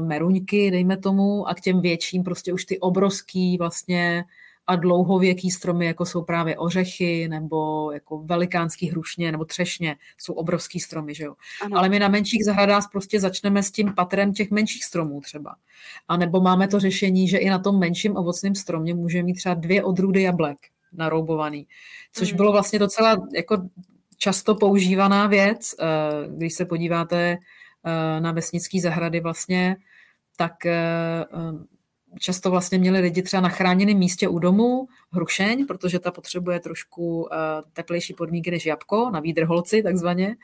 meruňky, 0.00 0.70
dejme 0.70 0.96
tomu, 0.96 1.48
a 1.48 1.54
k 1.54 1.60
těm 1.60 1.80
větším 1.80 2.22
prostě 2.22 2.52
už 2.52 2.64
ty 2.64 2.78
obrovský 2.78 3.58
vlastně 3.58 4.24
a 4.68 4.76
dlouhověký 4.76 5.50
stromy, 5.50 5.86
jako 5.86 6.06
jsou 6.06 6.22
právě 6.22 6.58
ořechy 6.58 7.28
nebo 7.28 7.92
jako 7.92 8.18
velikánský 8.18 8.90
hrušně 8.90 9.32
nebo 9.32 9.44
třešně, 9.44 9.96
jsou 10.18 10.32
obrovský 10.32 10.80
stromy, 10.80 11.14
že 11.14 11.24
jo. 11.24 11.34
Ano. 11.64 11.78
Ale 11.78 11.88
my 11.88 11.98
na 11.98 12.08
menších 12.08 12.44
zahradách 12.44 12.88
prostě 12.92 13.20
začneme 13.20 13.62
s 13.62 13.70
tím 13.70 13.94
patrem 13.94 14.32
těch 14.32 14.50
menších 14.50 14.84
stromů 14.84 15.20
třeba. 15.20 15.54
A 16.08 16.16
nebo 16.16 16.40
máme 16.40 16.68
to 16.68 16.80
řešení, 16.80 17.28
že 17.28 17.38
i 17.38 17.50
na 17.50 17.58
tom 17.58 17.78
menším 17.78 18.16
ovocném 18.16 18.54
stromě 18.54 18.94
můžeme 18.94 19.22
mít 19.22 19.34
třeba 19.34 19.54
dvě 19.54 19.84
odrůdy 19.84 20.22
jablek 20.22 20.58
naroubovaný, 20.92 21.66
což 22.12 22.28
hmm. 22.28 22.36
bylo 22.36 22.52
vlastně 22.52 22.78
docela 22.78 23.16
jako 23.34 23.68
často 24.16 24.54
používaná 24.54 25.26
věc, 25.26 25.74
eh, 25.80 25.84
když 26.36 26.54
se 26.54 26.64
podíváte 26.64 27.38
eh, 27.84 28.20
na 28.20 28.32
vesnické 28.32 28.80
zahrady 28.80 29.20
vlastně, 29.20 29.76
tak 30.36 30.66
eh, 30.66 31.24
často 32.18 32.50
vlastně 32.50 32.78
měli 32.78 33.00
lidi 33.00 33.22
třeba 33.22 33.40
na 33.40 33.48
chráněném 33.48 33.98
místě 33.98 34.28
u 34.28 34.38
domu 34.38 34.88
hrušeň, 35.10 35.66
protože 35.66 35.98
ta 35.98 36.10
potřebuje 36.10 36.60
trošku 36.60 37.22
uh, 37.22 37.28
teplejší 37.72 38.14
podmínky 38.14 38.50
než 38.50 38.66
jabko, 38.66 39.10
na 39.10 39.20
výdrholci 39.20 39.82
takzvaně. 39.82 40.36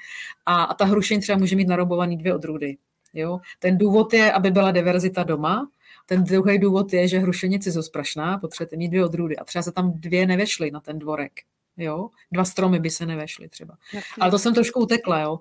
A, 0.47 0.65
a 0.65 0.75
ta 0.75 0.85
hrušeň 0.85 1.21
třeba 1.21 1.39
může 1.39 1.57
mít 1.57 1.69
narobovaný 1.69 2.17
dvě 2.17 2.35
odrůdy. 2.35 2.77
Jo? 3.15 3.41
Ten 3.59 3.79
důvod 3.79 4.13
je, 4.13 4.33
aby 4.33 4.51
byla 4.51 4.71
diverzita 4.71 5.23
doma, 5.23 5.69
ten 6.07 6.25
druhý 6.25 6.59
důvod 6.59 6.93
je, 6.93 7.09
že 7.09 7.19
hrušeň 7.19 7.53
je 7.53 7.59
cizosprašná, 7.59 8.39
potřebujete 8.39 8.77
mít 8.77 8.89
dvě 8.89 9.05
odrůdy 9.05 9.37
a 9.37 9.45
třeba 9.45 9.63
se 9.63 9.73
tam 9.73 9.93
dvě 9.95 10.27
nevešly 10.27 10.71
na 10.71 10.81
ten 10.81 10.99
dvorek. 10.99 11.33
Jo? 11.77 12.09
Dva 12.33 12.45
stromy 12.45 12.81
by 12.81 12.91
se 12.91 13.07
nevešly 13.07 13.49
třeba. 13.49 13.77
Jasně. 13.93 14.21
Ale 14.21 14.31
to 14.31 14.39
jsem 14.39 14.55
trošku 14.55 14.81
utekla. 14.81 15.21
Jo? 15.21 15.33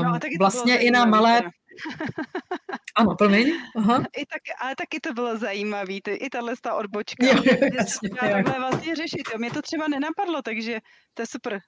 Um, 0.00 0.04
no, 0.04 0.18
vlastně 0.38 0.78
i 0.78 0.90
na 0.90 1.04
malé... 1.04 1.42
Ano, 2.96 3.14
promiň. 3.18 3.52
Aha. 3.76 4.04
I 4.16 4.26
tak, 4.26 4.42
ale 4.60 4.74
taky 4.76 5.00
to 5.00 5.12
bylo 5.12 5.38
zajímavé, 5.38 5.94
i 5.94 6.30
tahle 6.30 6.54
ta 6.62 6.74
odbočka. 6.74 7.26
Jo, 7.26 7.42
jasně, 7.74 8.10
takhle 8.10 8.58
vlastně 8.58 8.96
řešit. 8.96 9.22
Jo. 9.32 9.38
Mě 9.38 9.50
to 9.50 9.62
třeba 9.62 9.88
nenapadlo, 9.88 10.42
takže 10.42 10.80
to 11.14 11.22
je 11.22 11.26
super. 11.26 11.60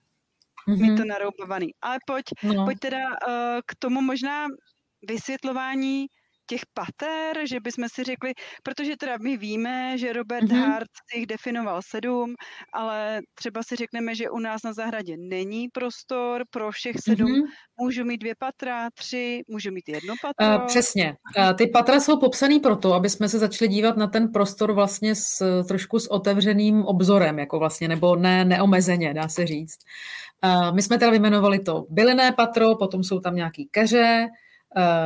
Mm-hmm. 0.69 0.81
Mít 0.81 0.97
to 0.97 1.05
naroubovaný. 1.05 1.75
Ale 1.83 1.99
pojď, 2.07 2.25
no. 2.43 2.65
pojď 2.65 2.79
teda 2.79 2.99
uh, 2.99 3.61
k 3.67 3.75
tomu 3.79 4.01
možná 4.01 4.47
vysvětlování 5.09 6.07
těch 6.47 6.61
pater, 6.75 7.47
že 7.49 7.61
bychom 7.61 7.85
si 7.95 8.05
řekli, 8.05 8.33
protože 8.63 8.97
teda 8.97 9.17
my 9.23 9.37
víme, 9.37 9.99
že 9.99 10.13
Robert 10.13 10.45
mm-hmm. 10.45 10.67
Hart 10.67 10.91
jich 11.15 11.27
definoval 11.27 11.81
sedm, 11.83 12.35
ale 12.73 13.21
třeba 13.35 13.63
si 13.63 13.77
řekneme, 13.77 14.15
že 14.15 14.31
u 14.31 14.39
nás 14.39 14.63
na 14.65 14.73
zahradě 14.73 15.17
není 15.17 15.69
prostor 15.69 16.45
pro 16.51 16.71
všech 16.71 16.97
sedm. 17.05 17.27
Mm-hmm. 17.27 17.47
Můžu 17.81 18.05
mít 18.05 18.19
dvě 18.19 18.35
patra, 18.39 18.89
tři, 18.95 19.43
můžu 19.49 19.73
mít 19.73 19.89
jedno 19.89 20.15
patro. 20.23 20.63
Uh, 20.63 20.67
přesně. 20.67 21.17
Uh, 21.39 21.53
ty 21.53 21.67
patra 21.67 22.01
jsou 22.01 22.21
popsaný 22.21 22.61
proto, 22.61 22.95
aby 22.95 23.11
jsme 23.11 23.29
se 23.29 23.39
začali 23.39 23.69
dívat 23.69 23.97
na 23.97 24.07
ten 24.07 24.33
prostor 24.33 24.73
vlastně 24.73 25.15
s 25.15 25.63
trošku 25.69 25.99
s 25.99 26.11
otevřeným 26.11 26.83
obzorem, 26.85 27.39
jako 27.39 27.59
vlastně, 27.59 27.89
nebo 27.89 28.17
ne, 28.17 28.45
neomezeně, 28.45 29.15
dá 29.15 29.29
se 29.29 29.47
říct. 29.47 29.79
Uh, 30.45 30.75
my 30.75 30.83
jsme 30.83 30.99
teda 30.99 31.11
vyjmenovali 31.11 31.59
to 31.59 31.87
bylinné 31.91 32.33
patro, 32.33 32.77
potom 32.77 33.05
jsou 33.05 33.21
tam 33.21 33.35
nějaký 33.35 33.69
keře, 33.71 34.29
Eh, 34.29 34.46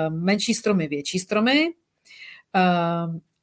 menší 0.09 0.55
stromy, 0.55 0.89
větší 0.89 1.19
stromy. 1.19 1.69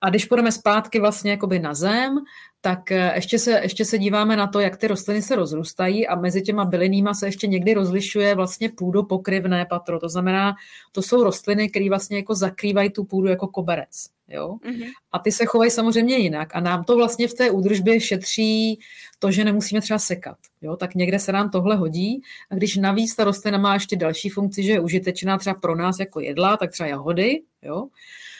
A 0.01 0.09
když 0.09 0.25
půjdeme 0.25 0.51
zpátky 0.51 0.99
vlastně 0.99 1.31
jakoby 1.31 1.59
na 1.59 1.73
zem, 1.73 2.17
tak 2.61 2.91
eh, 2.91 3.11
ještě 3.15 3.39
se, 3.39 3.51
ještě 3.51 3.85
se 3.85 3.97
díváme 3.97 4.35
na 4.35 4.47
to, 4.47 4.59
jak 4.59 4.77
ty 4.77 4.87
rostliny 4.87 5.21
se 5.21 5.35
rozrůstají 5.35 6.07
a 6.07 6.15
mezi 6.15 6.41
těma 6.41 6.65
bylinýma 6.65 7.13
se 7.13 7.27
ještě 7.27 7.47
někdy 7.47 7.73
rozlišuje 7.73 8.35
vlastně 8.35 8.69
půdopokryvné 8.69 9.65
patro. 9.65 9.99
To 9.99 10.09
znamená, 10.09 10.55
to 10.91 11.01
jsou 11.01 11.23
rostliny, 11.23 11.69
které 11.69 11.89
vlastně 11.89 12.17
jako 12.17 12.35
zakrývají 12.35 12.89
tu 12.89 13.03
půdu 13.03 13.27
jako 13.27 13.47
koberec. 13.47 14.09
Jo? 14.27 14.57
Mm-hmm. 14.65 14.87
A 15.11 15.19
ty 15.19 15.31
se 15.31 15.45
chovají 15.45 15.71
samozřejmě 15.71 16.17
jinak 16.17 16.55
a 16.55 16.59
nám 16.59 16.83
to 16.83 16.95
vlastně 16.95 17.27
v 17.27 17.33
té 17.33 17.51
údržbě 17.51 18.01
šetří 18.01 18.79
to, 19.19 19.31
že 19.31 19.45
nemusíme 19.45 19.81
třeba 19.81 19.99
sekat. 19.99 20.37
Jo? 20.61 20.75
Tak 20.75 20.95
někde 20.95 21.19
se 21.19 21.31
nám 21.31 21.49
tohle 21.49 21.75
hodí 21.75 22.21
a 22.51 22.55
když 22.55 22.75
navíc 22.75 23.15
ta 23.15 23.23
rostlina 23.23 23.57
má 23.57 23.73
ještě 23.73 23.95
další 23.95 24.29
funkci, 24.29 24.63
že 24.63 24.71
je 24.71 24.79
užitečná 24.79 25.37
třeba 25.37 25.53
pro 25.53 25.75
nás 25.75 25.99
jako 25.99 26.19
jedla, 26.19 26.57
tak 26.57 26.71
třeba 26.71 26.89
jahody, 26.89 27.41
jo? 27.61 27.87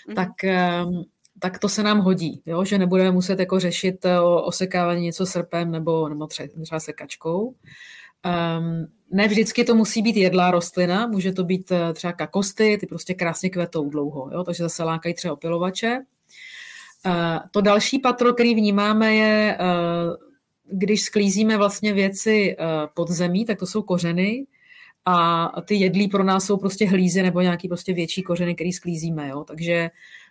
Mm-hmm. 0.10 0.16
tak 0.16 0.44
ehm, 0.44 1.04
tak 1.40 1.60
to 1.60 1.70
se 1.70 1.84
nám 1.84 2.00
hodí, 2.00 2.42
jo? 2.46 2.66
že 2.66 2.78
nebudeme 2.78 3.12
muset 3.12 3.40
jako 3.40 3.60
řešit 3.60 4.06
eh, 4.06 4.20
o 4.20 4.42
osekávání 4.42 5.02
něco 5.02 5.26
srpem 5.26 5.72
nebo, 5.72 6.10
nebo 6.10 6.28
třeba 6.28 6.80
sekačkou. 6.80 7.46
Um, 7.48 8.88
ne 9.12 9.28
vždycky 9.28 9.64
to 9.64 9.76
musí 9.76 10.02
být 10.02 10.16
jedlá 10.18 10.52
rostlina, 10.52 11.08
může 11.08 11.32
to 11.32 11.44
být 11.44 11.72
eh, 11.72 11.94
třeba 11.94 12.14
kakosty, 12.14 12.78
ty 12.80 12.88
prostě 12.88 13.14
krásně 13.14 13.50
kvetou 13.50 13.90
dlouho, 13.90 14.30
jo? 14.34 14.44
takže 14.44 14.64
zase 14.64 14.84
lákají 14.84 15.16
třeba 15.16 15.34
opilovače. 15.34 16.00
Uh, 17.06 17.40
to 17.52 17.62
další 17.62 18.00
patro, 18.00 18.34
který 18.34 18.56
vnímáme, 18.56 19.16
je, 19.16 19.58
uh, 19.60 20.16
když 20.78 21.02
sklízíme 21.02 21.58
vlastně 21.58 21.94
věci 21.94 22.56
uh, 22.60 22.66
pod 22.94 23.10
zemí, 23.10 23.46
tak 23.46 23.60
to 23.60 23.66
jsou 23.66 23.82
kořeny, 23.82 24.46
a 25.10 25.62
ty 25.62 25.76
jedlí 25.76 26.08
pro 26.08 26.24
nás 26.24 26.46
jsou 26.46 26.58
prostě 26.58 26.88
hlízy 26.88 27.24
nebo 27.24 27.42
nějaký 27.42 27.68
prostě 27.68 27.94
větší 27.94 28.24
kořeny, 28.24 28.56
který 28.56 28.74
sklízíme. 28.74 29.30
Jo? 29.30 29.44
Takže 29.44 29.90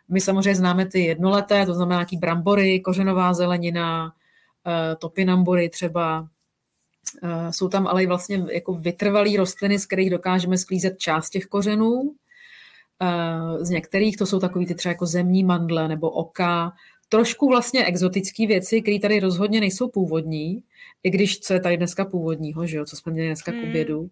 my 0.09 0.21
samozřejmě 0.21 0.55
známe 0.55 0.87
ty 0.87 1.01
jednoleté, 1.01 1.67
to 1.67 1.75
znamená 1.75 1.97
nějaký 1.97 2.17
brambory, 2.17 2.81
kořenová 2.81 3.35
zelenina, 3.35 4.13
eh, 4.67 4.97
topinambory 4.97 5.69
třeba. 5.69 6.29
Eh, 7.23 7.53
jsou 7.53 7.69
tam 7.69 7.87
ale 7.87 8.03
i 8.03 8.07
vlastně 8.07 8.45
jako 8.53 8.75
vytrvalý 8.75 9.37
rostliny, 9.37 9.79
z 9.79 9.87
kterých 9.87 10.11
dokážeme 10.11 10.59
sklízet 10.59 10.99
část 10.99 11.31
těch 11.31 11.47
kořenů. 11.47 12.15
Eh, 13.03 13.65
z 13.65 13.71
některých 13.71 14.17
to 14.17 14.27
jsou 14.27 14.41
takový 14.41 14.67
ty 14.67 14.75
třeba 14.75 14.93
jako 14.93 15.07
zemní 15.07 15.45
mandle 15.45 15.89
nebo 15.89 16.11
oka, 16.11 16.73
trošku 17.09 17.49
vlastně 17.49 17.85
exotické 17.85 18.47
věci, 18.47 18.83
které 18.83 18.99
tady 18.99 19.21
rozhodně 19.21 19.61
nejsou 19.61 19.89
původní, 19.89 20.63
i 21.03 21.11
když 21.11 21.41
co 21.41 21.55
je 21.55 21.61
tady 21.61 21.77
dneska 21.77 22.05
původního, 22.05 22.67
že 22.67 22.77
jo, 22.77 22.85
co 22.85 22.97
jsme 22.97 23.13
měli 23.13 23.29
dneska 23.29 23.53
hmm. 23.53 23.61
k 23.61 23.65
obědu. 23.65 24.01
Uh, 24.01 24.09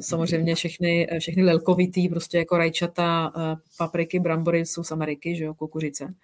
samozřejmě 0.00 0.54
všechny, 0.54 1.08
všechny 1.18 1.42
lelkovitý, 1.42 2.08
prostě 2.08 2.38
jako 2.38 2.58
rajčata, 2.58 3.32
uh, 3.36 3.42
papriky, 3.78 4.20
brambory 4.20 4.66
jsou 4.66 4.84
z 4.84 4.92
Ameriky, 4.92 5.36
že 5.36 5.44
jo, 5.44 5.54
kukuřice. 5.54 6.14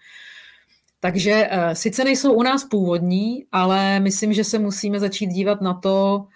Takže 1.00 1.48
sice 1.72 2.04
nejsou 2.04 2.32
u 2.32 2.42
nás 2.42 2.64
původní, 2.64 3.46
ale 3.52 4.00
myslím, 4.00 4.32
že 4.32 4.44
se 4.44 4.58
musíme 4.58 5.00
začít 5.00 5.26
dívat 5.26 5.60
na 5.60 5.74
to, 5.74 6.26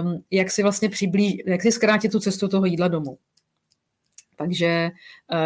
um, 0.00 0.18
jak 0.30 0.50
si 0.50 0.62
vlastně 0.62 0.88
přiblíž, 0.88 1.34
jak 1.46 1.62
si 1.62 1.72
zkrátit 1.72 2.12
tu 2.12 2.20
cestu 2.20 2.48
toho 2.48 2.66
jídla 2.66 2.88
domů. 2.88 3.18
Takže 4.36 4.90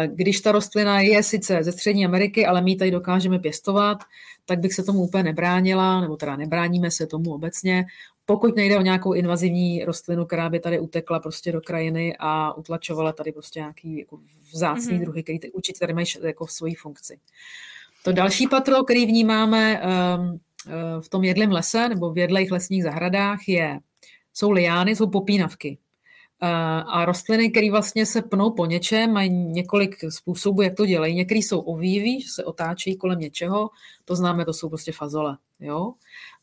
když 0.05 0.41
ta 0.41 0.51
rostlina 0.51 0.99
je 1.01 1.23
sice 1.23 1.63
ze 1.63 1.71
Střední 1.71 2.05
Ameriky, 2.05 2.45
ale 2.45 2.61
my 2.61 2.71
ji 2.71 2.77
tady 2.77 2.91
dokážeme 2.91 3.39
pěstovat, 3.39 3.97
tak 4.45 4.59
bych 4.59 4.73
se 4.73 4.83
tomu 4.83 4.99
úplně 4.99 5.23
nebránila, 5.23 6.01
nebo 6.01 6.17
teda 6.17 6.35
nebráníme 6.35 6.91
se 6.91 7.07
tomu 7.07 7.33
obecně 7.33 7.85
pokud 8.25 8.55
nejde 8.55 8.77
o 8.77 8.81
nějakou 8.81 9.13
invazivní 9.13 9.85
rostlinu, 9.85 10.25
která 10.25 10.49
by 10.49 10.59
tady 10.59 10.79
utekla 10.79 11.19
prostě 11.19 11.51
do 11.51 11.61
krajiny 11.61 12.15
a 12.19 12.53
utlačovala 12.53 13.11
tady 13.11 13.31
prostě 13.31 13.59
nějaký 13.59 13.99
jako 13.99 14.19
vzácný 14.53 14.97
mm-hmm. 14.97 15.01
druhy, 15.01 15.23
který 15.23 15.39
ty, 15.39 15.51
určitě 15.51 15.79
tady 15.79 15.93
mají 15.93 16.05
jako 16.21 16.45
v 16.45 16.51
svoji 16.51 16.75
funkci. 16.75 17.19
To 18.03 18.11
další 18.11 18.47
patro, 18.47 18.83
který 18.83 19.05
vnímáme 19.05 19.81
um, 19.81 20.39
v 21.01 21.09
tom 21.09 21.23
jedlém 21.23 21.51
lese 21.51 21.89
nebo 21.89 22.13
v 22.13 22.17
jedlejch 22.17 22.51
lesních 22.51 22.83
zahradách, 22.83 23.47
je, 23.47 23.79
jsou 24.33 24.51
liány, 24.51 24.95
jsou 24.95 25.09
popínavky. 25.09 25.77
Uh, 26.43 26.49
a 26.93 27.05
rostliny, 27.05 27.51
které 27.51 27.71
vlastně 27.71 28.05
se 28.05 28.21
pnou 28.21 28.51
po 28.51 28.65
něčem, 28.65 29.13
mají 29.13 29.29
několik 29.29 29.95
způsobů, 30.09 30.61
jak 30.61 30.75
to 30.75 30.85
dělají. 30.85 31.15
Některý 31.15 31.41
jsou 31.41 31.59
ovýví, 31.59 32.21
že 32.21 32.27
se 32.29 32.43
otáčejí 32.43 32.97
kolem 32.97 33.19
něčeho, 33.19 33.69
to 34.05 34.15
známe, 34.15 34.45
to 34.45 34.53
jsou 34.53 34.69
prostě 34.69 34.91
fazole. 34.91 35.37
Jo? 35.59 35.93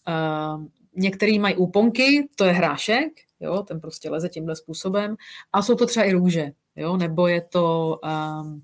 Uh, 0.09 0.65
Některý 0.97 1.39
mají 1.39 1.57
úponky, 1.57 2.29
to 2.35 2.45
je 2.45 2.53
hrášek, 2.53 3.13
jo, 3.41 3.63
ten 3.63 3.81
prostě 3.81 4.11
leze 4.11 4.29
tímhle 4.29 4.57
způsobem. 4.57 5.17
A 5.53 5.63
jsou 5.63 5.75
to 5.75 5.87
třeba 5.87 6.05
i 6.05 6.13
růže, 6.13 6.51
jo, 6.77 6.97
nebo 6.97 7.27
je 7.27 7.41
to 7.41 7.99
um, 8.43 8.63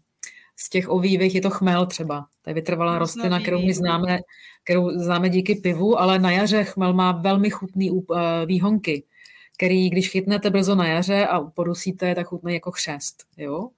z 0.56 0.68
těch 0.70 0.88
ovívých 0.88 1.34
je 1.34 1.40
to 1.40 1.50
chmel 1.50 1.86
třeba. 1.86 2.26
To 2.42 2.50
je 2.50 2.54
vytrvalá 2.54 2.98
rostlina, 2.98 3.40
kterou 3.40 3.62
my 3.62 3.74
známe, 3.74 4.18
kterou 4.64 4.90
známe 4.90 5.28
díky 5.28 5.54
pivu, 5.54 6.00
ale 6.00 6.18
na 6.18 6.30
jaře 6.30 6.64
chmel 6.64 6.92
má 6.92 7.12
velmi 7.12 7.50
chutný 7.50 7.90
uh, 7.90 8.02
výhonky, 8.46 9.04
který, 9.56 9.90
když 9.90 10.10
chytnete 10.10 10.50
brzo 10.50 10.74
na 10.74 10.86
jaře 10.86 11.26
a 11.26 11.40
podusíte, 11.40 12.14
tak 12.14 12.26
chutná 12.26 12.50
jako 12.50 12.70
chřest. 12.70 13.24
Jo? 13.36 13.68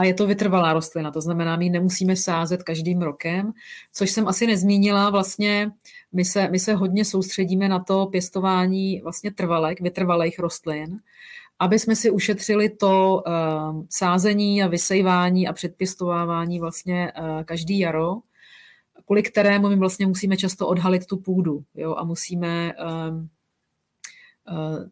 A 0.00 0.04
je 0.04 0.14
to 0.14 0.26
vytrvalá 0.26 0.72
rostlina, 0.72 1.10
to 1.10 1.20
znamená, 1.20 1.56
my 1.56 1.68
nemusíme 1.70 2.16
sázet 2.16 2.62
každým 2.62 3.02
rokem, 3.02 3.52
což 3.92 4.10
jsem 4.10 4.28
asi 4.28 4.46
nezmínila, 4.46 5.10
vlastně 5.10 5.70
my 6.12 6.24
se, 6.24 6.48
my 6.48 6.58
se 6.58 6.74
hodně 6.74 7.04
soustředíme 7.04 7.68
na 7.68 7.84
to 7.84 8.06
pěstování 8.06 9.00
vlastně 9.00 9.30
trvalek, 9.30 9.80
vytrvalých 9.80 10.38
rostlin 10.38 11.00
aby 11.62 11.78
jsme 11.78 11.96
si 11.96 12.10
ušetřili 12.10 12.68
to 12.68 13.22
uh, 13.26 13.84
sázení 13.90 14.62
a 14.62 14.66
vysejvání 14.66 15.48
a 15.48 15.52
předpěstovávání 15.52 16.60
vlastně 16.60 17.12
uh, 17.12 17.42
každý 17.42 17.78
jaro, 17.78 18.16
kvůli 19.04 19.22
kterému 19.22 19.68
my 19.68 19.76
vlastně 19.76 20.06
musíme 20.06 20.36
často 20.36 20.68
odhalit 20.68 21.06
tu 21.06 21.16
půdu 21.16 21.64
jo, 21.74 21.94
a 21.94 22.04
musíme, 22.04 22.72
uh, 22.74 23.26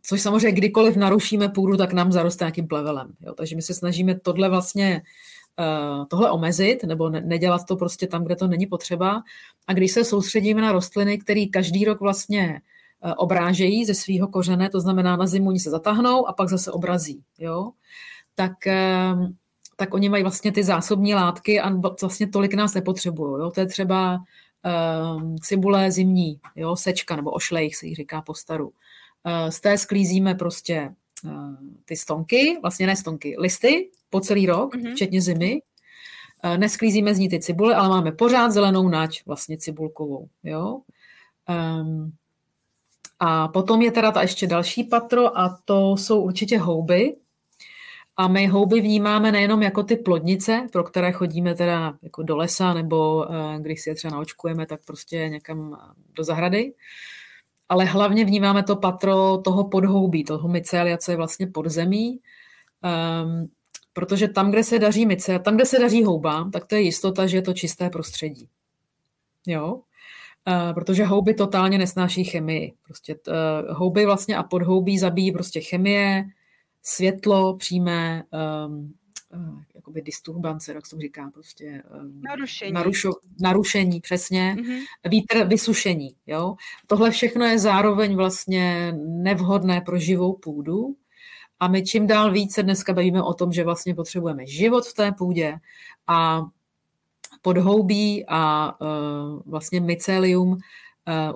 což 0.03 0.21
samozřejmě 0.21 0.53
kdykoliv 0.53 0.97
narušíme 0.97 1.49
půdu, 1.49 1.77
tak 1.77 1.93
nám 1.93 2.13
zaroste 2.13 2.45
nějakým 2.45 2.67
plevelem. 2.67 3.13
Jo. 3.21 3.35
Takže 3.35 3.57
my 3.57 3.63
se 3.63 3.75
snažíme 3.75 4.21
tohle 4.21 4.49
vlastně 4.49 5.03
uh, 5.59 6.07
tohle 6.07 6.31
omezit 6.31 6.85
nebo 6.85 7.11
ne, 7.11 7.21
nedělat 7.21 7.61
to 7.69 7.77
prostě 7.77 8.07
tam, 8.07 8.25
kde 8.25 8.37
to 8.37 8.47
není 8.47 8.67
potřeba. 8.67 9.23
A 9.67 9.73
když 9.73 9.93
se 9.93 10.05
soustředíme 10.05 10.63
na 10.63 10.73
rostliny, 10.73 11.19
které 11.19 11.45
každý 11.53 11.85
rok 11.85 12.01
vlastně 12.01 12.61
uh, 13.05 13.13
obrážejí 13.17 13.85
ze 13.85 13.95
svého 13.95 14.29
kořene, 14.29 14.71
to 14.71 14.81
znamená 14.81 15.17
na 15.17 15.27
zimu 15.27 15.49
oni 15.49 15.61
se 15.61 15.71
zatáhnou 15.71 16.29
a 16.29 16.33
pak 16.33 16.49
zase 16.49 16.73
obrazí, 16.73 17.23
jo, 17.39 17.71
tak 18.35 18.53
uh, 18.67 19.29
tak 19.81 19.95
oni 19.95 20.09
mají 20.09 20.23
vlastně 20.23 20.53
ty 20.53 20.65
zásobní 20.65 21.15
látky 21.15 21.61
a 21.61 21.71
vlastně 22.01 22.29
tolik 22.29 22.55
nás 22.55 22.75
nepotřebují. 22.75 23.43
Jo? 23.43 23.51
To 23.51 23.61
je 23.61 23.67
třeba 23.67 24.19
uh, 24.65 25.37
cibule 25.43 25.91
zimní, 25.91 26.41
jo? 26.57 26.77
sečka 26.77 27.17
nebo 27.17 27.31
ošlejch 27.31 27.77
se 27.77 27.87
jí 27.87 27.95
říká 27.95 28.23
po 28.23 28.35
staru. 28.35 28.73
Uh, 29.25 29.51
z 29.51 29.61
té 29.61 29.79
sklízíme 29.79 30.35
prostě 30.35 30.95
uh, 31.25 31.55
ty 31.85 31.97
stonky, 31.97 32.59
vlastně 32.63 32.87
ne 32.87 32.97
stonky, 32.97 33.37
listy 33.39 33.91
po 34.11 34.21
celý 34.21 34.47
rok, 34.47 34.75
mm-hmm. 34.75 34.95
včetně 34.95 35.23
zimy. 35.23 35.63
Uh, 36.45 36.57
nesklízíme 36.57 37.15
z 37.15 37.19
ní 37.19 37.29
ty 37.29 37.41
cibule, 37.41 37.75
ale 37.75 37.89
máme 37.89 38.13
pořád 38.13 38.51
zelenou 38.51 38.89
nač, 38.89 39.27
vlastně 39.27 39.59
cibulkovou. 39.59 40.29
Jo? 40.43 40.81
Um, 41.49 42.13
a 43.19 43.49
potom 43.49 43.83
je 43.83 43.93
teda 43.93 44.13
ta 44.13 44.23
ještě 44.23 44.47
další 44.47 44.85
patro 44.85 45.39
a 45.39 45.59
to 45.65 45.97
jsou 45.97 46.21
určitě 46.21 46.59
houby, 46.59 47.17
a 48.21 48.29
my 48.29 48.47
houby 48.47 48.81
vnímáme 48.81 49.33
nejenom 49.33 49.63
jako 49.63 49.83
ty 49.83 49.97
plodnice, 49.97 50.69
pro 50.73 50.85
které 50.85 51.13
chodíme 51.13 51.55
teda 51.55 51.99
jako 52.03 52.23
do 52.23 52.37
lesa, 52.37 52.75
nebo 52.75 53.27
eh, 53.33 53.59
když 53.61 53.83
si 53.83 53.91
je 53.91 53.95
třeba 53.95 54.15
naočkujeme, 54.15 54.67
tak 54.67 54.81
prostě 54.85 55.29
někam 55.29 55.79
do 56.15 56.25
zahrady, 56.25 56.73
ale 57.69 57.85
hlavně 57.85 58.25
vnímáme 58.25 58.63
to 58.63 58.77
patro 58.77 59.39
toho 59.39 59.69
podhoubí, 59.69 60.25
toho 60.25 60.49
mycelia, 60.49 60.97
co 60.97 61.11
je 61.11 61.17
vlastně 61.17 61.47
pod 61.47 61.67
zemí, 61.67 62.21
um, 63.21 63.49
protože 63.93 64.29
tam, 64.29 64.51
kde 64.51 64.65
se 64.65 64.79
daří 64.79 65.07
myce, 65.07 65.39
tam, 65.39 65.55
kde 65.55 65.67
se 65.67 65.79
daří 65.79 66.05
houbám, 66.05 66.51
tak 66.51 66.67
to 66.67 66.75
je 66.75 66.81
jistota, 66.81 67.27
že 67.27 67.37
je 67.37 67.43
to 67.43 67.53
čisté 67.53 67.91
prostředí. 67.91 68.49
Jo? 69.47 69.75
Uh, 69.75 70.75
protože 70.75 71.05
houby 71.05 71.35
totálně 71.35 71.79
nesnáší 71.79 72.25
chemii. 72.25 72.73
Prostě 72.85 73.17
uh, 73.27 73.77
houby 73.77 74.07
vlastně 74.07 74.37
a 74.37 74.43
podhoubí 74.43 74.99
zabíjí 74.99 75.33
prostě 75.33 75.61
chemie, 75.61 76.25
světlo, 76.83 77.57
přímé 77.57 78.25
um, 78.67 78.95
jakoby 79.89 80.03
disturbance, 80.03 80.73
jak 80.73 80.87
se 80.87 80.97
to 80.97 81.01
říká, 81.01 81.31
prostě 81.35 81.83
um, 82.01 82.21
narušení. 82.21 82.73
Narušo, 82.73 83.11
narušení, 83.41 84.01
přesně, 84.01 84.57
mm-hmm. 84.59 84.81
vítr, 85.09 85.45
vysušení, 85.45 86.15
jo. 86.27 86.57
Tohle 86.87 87.11
všechno 87.11 87.45
je 87.45 87.59
zároveň 87.59 88.17
vlastně 88.17 88.95
nevhodné 88.99 89.81
pro 89.81 89.99
živou 89.99 90.33
půdu 90.33 90.97
a 91.61 91.69
my 91.69 91.83
čím 91.83 92.07
dál 92.07 92.33
více 92.33 92.63
dneska 92.63 92.93
bavíme 92.93 93.23
o 93.23 93.35
tom, 93.35 93.53
že 93.53 93.65
vlastně 93.65 93.95
potřebujeme 93.95 94.47
život 94.47 94.87
v 94.87 94.95
té 94.95 95.13
půdě 95.13 95.57
a 96.07 96.43
podhoubí 97.43 98.25
a 98.29 98.73
uh, 98.81 99.41
vlastně 99.47 99.81
mycelium 99.81 100.49
uh, 100.49 100.59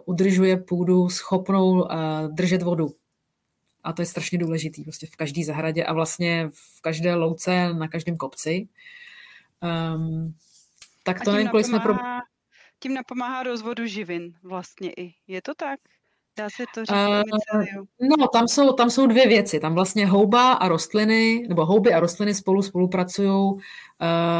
udržuje 0.04 0.56
půdu 0.56 1.08
schopnou 1.08 1.72
uh, 1.72 1.88
držet 2.28 2.62
vodu 2.62 2.90
a 3.84 3.92
to 3.92 4.02
je 4.02 4.06
strašně 4.06 4.38
důležitý 4.38 4.82
prostě 4.82 5.06
v 5.06 5.16
každé 5.16 5.44
zahradě 5.44 5.84
a 5.84 5.92
vlastně 5.92 6.50
v 6.52 6.80
každé 6.80 7.14
louce, 7.14 7.74
na 7.74 7.88
každém 7.88 8.16
kopci. 8.16 8.68
Um, 9.94 10.34
tak 11.02 11.24
to 11.24 11.32
nevím, 11.32 11.48
kolik 11.48 11.66
jsme 11.66 11.80
pro... 11.80 11.94
Tím 12.78 12.94
napomáhá 12.94 13.42
rozvodu 13.42 13.86
živin 13.86 14.34
vlastně 14.42 14.92
i. 14.96 15.14
Je 15.26 15.42
to 15.42 15.54
tak? 15.54 15.80
Dá 16.38 16.50
se 16.50 16.64
to 16.74 16.84
říct 16.84 16.96
uh, 16.96 17.84
No, 18.18 18.28
tam 18.32 18.48
jsou, 18.48 18.72
tam 18.72 18.90
jsou 18.90 19.06
dvě 19.06 19.28
věci. 19.28 19.60
Tam 19.60 19.74
vlastně 19.74 20.06
houba 20.06 20.52
a 20.52 20.68
rostliny, 20.68 21.46
nebo 21.48 21.66
houby 21.66 21.94
a 21.94 22.00
rostliny 22.00 22.34
spolu 22.34 22.62
spolupracují 22.62 23.28
uh, 23.30 23.58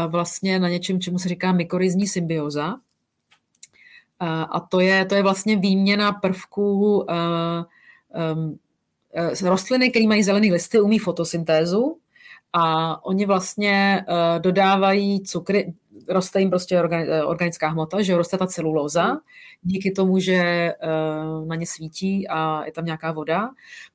vlastně 0.09 0.59
na 0.59 0.69
něčem, 0.69 1.01
čemu 1.01 1.19
se 1.19 1.29
říká 1.29 1.53
mykorizní 1.53 2.07
symbioza. 2.07 2.75
Uh, 2.75 2.79
a 4.51 4.61
to 4.61 4.81
je, 4.81 5.05
to 5.05 5.15
je 5.15 5.23
vlastně 5.23 5.57
výměna 5.57 6.13
prvků 6.13 6.99
uh, 6.99 7.07
um, 8.35 8.59
rostliny, 9.43 9.91
které 9.91 10.07
mají 10.07 10.23
zelené 10.23 10.53
listy, 10.53 10.81
umí 10.81 10.99
fotosyntézu 10.99 11.99
a 12.53 13.05
oni 13.05 13.27
vlastně 13.27 14.05
uh, 14.09 14.43
dodávají 14.43 15.23
cukry, 15.23 15.75
roste 16.09 16.41
jim 16.41 16.51
prostě 16.51 16.79
eh, 16.79 17.25
organická 17.25 17.69
hmota, 17.69 18.03
že 18.03 18.17
roste 18.17 18.39
ta 18.39 18.47
celulóza, 18.47 19.17
díky 19.63 19.91
tomu, 19.91 20.19
že 20.19 20.73
na 21.47 21.57
ně 21.57 21.67
svítí 21.67 22.29
a 22.29 22.65
je 22.65 22.73
tam 22.73 22.85
nějaká 22.85 23.13
voda 23.13 23.51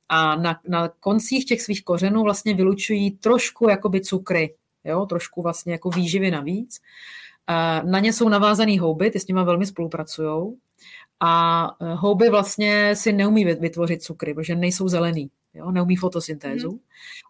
a 0.09 0.35
na, 0.35 0.59
na 0.67 0.89
koncích 0.99 1.45
těch 1.45 1.61
svých 1.61 1.83
kořenů 1.83 2.23
vlastně 2.23 2.53
vylučují 2.53 3.11
trošku 3.11 3.69
jakoby 3.69 4.01
cukry, 4.01 4.53
jo, 4.83 5.05
trošku 5.05 5.41
vlastně 5.41 5.71
jako 5.71 5.89
výživy 5.89 6.31
navíc. 6.31 6.79
Na 7.83 7.99
ně 7.99 8.13
jsou 8.13 8.29
navázané 8.29 8.79
houby, 8.79 9.11
ty 9.11 9.19
s 9.19 9.27
nimi 9.27 9.43
velmi 9.43 9.65
spolupracují 9.65 10.57
a 11.19 11.67
eh, 11.81 11.93
houby 11.93 12.29
vlastně 12.29 12.95
si 12.95 13.13
neumí 13.13 13.45
vytvořit 13.45 14.03
cukry, 14.03 14.33
protože 14.33 14.55
nejsou 14.55 14.87
zelený, 14.87 15.29
jo? 15.53 15.71
neumí 15.71 15.95
fotosyntézu. 15.95 16.71
Mm. 16.71 16.79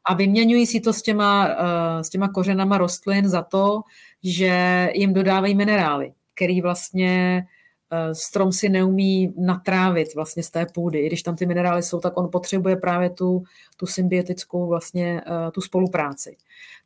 A 0.05 0.13
vyměňují 0.13 0.67
si 0.67 0.79
to 0.79 0.93
s 0.93 1.01
těma, 1.01 1.47
uh, 1.47 2.01
s 2.01 2.09
těma 2.09 2.29
kořenama 2.29 2.77
rostlin 2.77 3.29
za 3.29 3.41
to, 3.41 3.81
že 4.23 4.89
jim 4.93 5.13
dodávají 5.13 5.55
minerály, 5.55 6.13
který 6.35 6.61
vlastně 6.61 7.43
uh, 7.91 8.13
strom 8.13 8.51
si 8.51 8.69
neumí 8.69 9.33
natrávit 9.37 10.15
vlastně 10.15 10.43
z 10.43 10.49
té 10.49 10.65
půdy. 10.65 10.99
I 10.99 11.07
když 11.07 11.23
tam 11.23 11.35
ty 11.35 11.45
minerály 11.45 11.83
jsou, 11.83 11.99
tak 11.99 12.17
on 12.17 12.29
potřebuje 12.31 12.75
právě 12.75 13.09
tu, 13.09 13.43
tu 13.77 13.85
symbiotickou 13.85 14.67
vlastně 14.67 15.21
tu 15.51 15.61
spolupráci. 15.61 16.35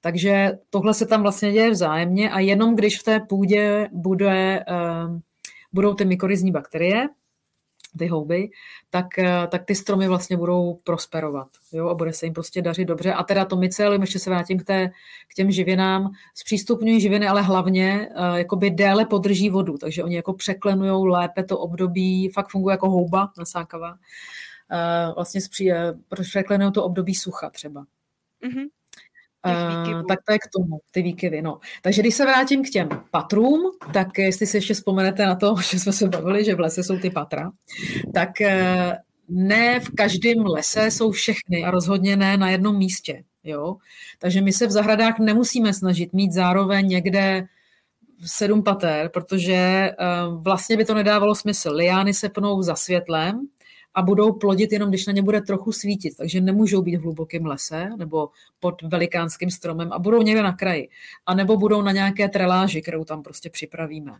Takže 0.01 0.51
tohle 0.69 0.93
se 0.93 1.05
tam 1.05 1.21
vlastně 1.21 1.51
děje 1.51 1.71
vzájemně 1.71 2.31
a 2.31 2.39
jenom 2.39 2.75
když 2.75 2.99
v 2.99 3.03
té 3.03 3.19
půdě 3.19 3.89
bude 3.91 4.65
budou 5.73 5.93
ty 5.93 6.05
mykorizní 6.05 6.51
bakterie, 6.51 7.09
ty 7.97 8.07
houby, 8.07 8.49
tak, 8.89 9.19
eh, 9.19 9.47
tak 9.47 9.65
ty 9.65 9.75
stromy 9.75 10.07
vlastně 10.07 10.37
budou 10.37 10.77
prosperovat 10.83 11.47
jo, 11.71 11.89
a 11.89 11.93
bude 11.93 12.13
se 12.13 12.25
jim 12.25 12.33
prostě 12.33 12.61
dařit 12.61 12.85
dobře. 12.85 13.13
A 13.13 13.23
teda 13.23 13.45
to 13.45 13.55
mycelium, 13.55 14.01
ještě 14.01 14.19
se 14.19 14.29
vrátím 14.29 14.59
k, 14.59 14.63
té, 14.63 14.91
k 15.27 15.33
těm 15.33 15.51
živinám, 15.51 16.11
zpřístupňují 16.35 17.01
živiny, 17.01 17.27
ale 17.27 17.41
hlavně 17.41 18.09
uh, 18.09 18.35
jakoby 18.35 18.69
déle 18.69 19.05
podrží 19.05 19.49
vodu, 19.49 19.77
takže 19.77 20.03
oni 20.03 20.15
jako 20.15 20.33
překlenují 20.33 21.09
lépe 21.09 21.43
to 21.43 21.59
období, 21.59 22.29
fakt 22.29 22.49
funguje 22.49 22.73
jako 22.73 22.89
houba 22.89 23.31
nasákavá, 23.37 23.91
uh, 23.91 25.15
vlastně 25.15 25.41
zpří, 25.41 25.71
uh, 25.71 25.77
překlenují 26.21 26.71
to 26.71 26.83
období 26.83 27.15
sucha 27.15 27.49
třeba. 27.49 27.85
Mm-hmm. 28.43 28.67
Uh, 29.45 30.03
tak 30.07 30.19
to 30.25 30.33
je 30.33 30.39
k 30.39 30.49
tomu, 30.57 30.79
ty 30.91 31.01
výkyvy. 31.01 31.41
No. 31.41 31.59
Takže 31.81 32.01
když 32.01 32.15
se 32.15 32.25
vrátím 32.25 32.63
k 32.63 32.69
těm 32.69 32.89
patrům, 33.11 33.61
tak 33.93 34.17
jestli 34.17 34.47
si 34.47 34.57
ještě 34.57 34.73
vzpomenete 34.73 35.25
na 35.25 35.35
to, 35.35 35.55
že 35.69 35.79
jsme 35.79 35.93
se 35.93 36.07
bavili, 36.07 36.45
že 36.45 36.55
v 36.55 36.59
lese 36.59 36.83
jsou 36.83 36.97
ty 36.97 37.09
patra, 37.09 37.51
tak 38.13 38.29
uh, 38.41 38.93
ne 39.29 39.79
v 39.79 39.89
každém 39.95 40.45
lese 40.45 40.91
jsou 40.91 41.11
všechny 41.11 41.63
a 41.63 41.71
rozhodně 41.71 42.15
ne 42.15 42.37
na 42.37 42.49
jednom 42.49 42.77
místě. 42.77 43.23
Jo? 43.43 43.75
Takže 44.19 44.41
my 44.41 44.53
se 44.53 44.67
v 44.67 44.71
zahradách 44.71 45.19
nemusíme 45.19 45.73
snažit 45.73 46.13
mít 46.13 46.31
zároveň 46.31 46.87
někde 46.87 47.47
sedm 48.25 48.63
pater, 48.63 49.09
protože 49.09 49.91
uh, 49.99 50.43
vlastně 50.43 50.77
by 50.77 50.85
to 50.85 50.93
nedávalo 50.93 51.35
smysl. 51.35 51.71
Liány 51.73 52.13
se 52.13 52.29
pnou 52.29 52.61
za 52.61 52.75
světlem, 52.75 53.47
a 53.93 54.01
budou 54.01 54.33
plodit 54.33 54.71
jenom, 54.71 54.89
když 54.89 55.07
na 55.07 55.13
ně 55.13 55.21
bude 55.21 55.41
trochu 55.41 55.71
svítit. 55.71 56.17
Takže 56.17 56.41
nemůžou 56.41 56.81
být 56.81 56.95
v 56.95 57.01
hlubokém 57.01 57.45
lese 57.45 57.89
nebo 57.97 58.29
pod 58.59 58.81
velikánským 58.81 59.51
stromem 59.51 59.93
a 59.93 59.99
budou 59.99 60.21
někde 60.21 60.43
na 60.43 60.53
kraji. 60.53 60.89
A 61.25 61.33
nebo 61.33 61.57
budou 61.57 61.81
na 61.81 61.91
nějaké 61.91 62.29
treláži, 62.29 62.81
kterou 62.81 63.03
tam 63.03 63.23
prostě 63.23 63.49
připravíme. 63.49 64.11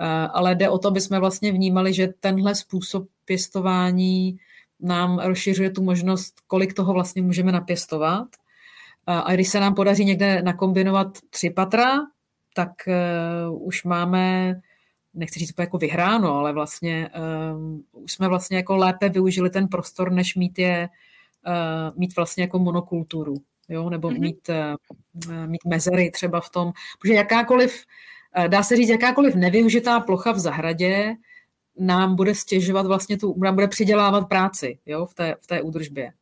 Eh, 0.00 0.28
ale 0.32 0.54
jde 0.54 0.68
o 0.68 0.78
to, 0.78 0.88
aby 0.88 1.00
jsme 1.00 1.20
vlastně 1.20 1.52
vnímali, 1.52 1.92
že 1.92 2.08
tenhle 2.20 2.54
způsob 2.54 3.08
pěstování 3.24 4.38
nám 4.80 5.18
rozšiřuje 5.18 5.70
tu 5.70 5.82
možnost, 5.82 6.34
kolik 6.46 6.74
toho 6.74 6.92
vlastně 6.92 7.22
můžeme 7.22 7.52
napěstovat. 7.52 8.28
Eh, 9.06 9.12
a 9.24 9.34
když 9.34 9.48
se 9.48 9.60
nám 9.60 9.74
podaří 9.74 10.04
někde 10.04 10.42
nakombinovat 10.42 11.18
tři 11.30 11.50
patra, 11.50 11.98
tak 12.54 12.70
uh, 13.50 13.66
už 13.66 13.84
máme 13.84 14.54
nechci 15.14 15.38
říct 15.38 15.50
úplně 15.50 15.64
jako 15.64 15.78
vyhráno, 15.78 16.34
ale 16.34 16.52
vlastně 16.52 17.10
um, 17.54 17.84
už 17.92 18.12
jsme 18.12 18.28
vlastně 18.28 18.56
jako 18.56 18.76
lépe 18.76 19.08
využili 19.08 19.50
ten 19.50 19.68
prostor, 19.68 20.12
než 20.12 20.34
mít 20.34 20.58
je, 20.58 20.88
uh, 21.46 21.98
mít 21.98 22.16
vlastně 22.16 22.44
jako 22.44 22.58
monokulturu, 22.58 23.34
jo, 23.68 23.90
nebo 23.90 24.08
mm-hmm. 24.08 24.20
mít, 24.20 24.48
uh, 24.48 25.46
mít 25.46 25.64
mezery 25.66 26.10
třeba 26.10 26.40
v 26.40 26.50
tom, 26.50 26.72
protože 27.00 27.14
jakákoliv, 27.14 27.84
uh, 28.38 28.48
dá 28.48 28.62
se 28.62 28.76
říct, 28.76 28.88
jakákoliv 28.88 29.34
nevyužitá 29.34 30.00
plocha 30.00 30.32
v 30.32 30.38
zahradě 30.38 31.14
nám 31.78 32.16
bude 32.16 32.34
stěžovat 32.34 32.86
vlastně 32.86 33.18
tu, 33.18 33.34
nám 33.38 33.54
bude 33.54 33.68
přidělávat 33.68 34.28
práci, 34.28 34.78
jo, 34.86 35.06
v 35.06 35.14
té, 35.14 35.36
v 35.40 35.46
té 35.46 35.62
údržbě. 35.62 36.12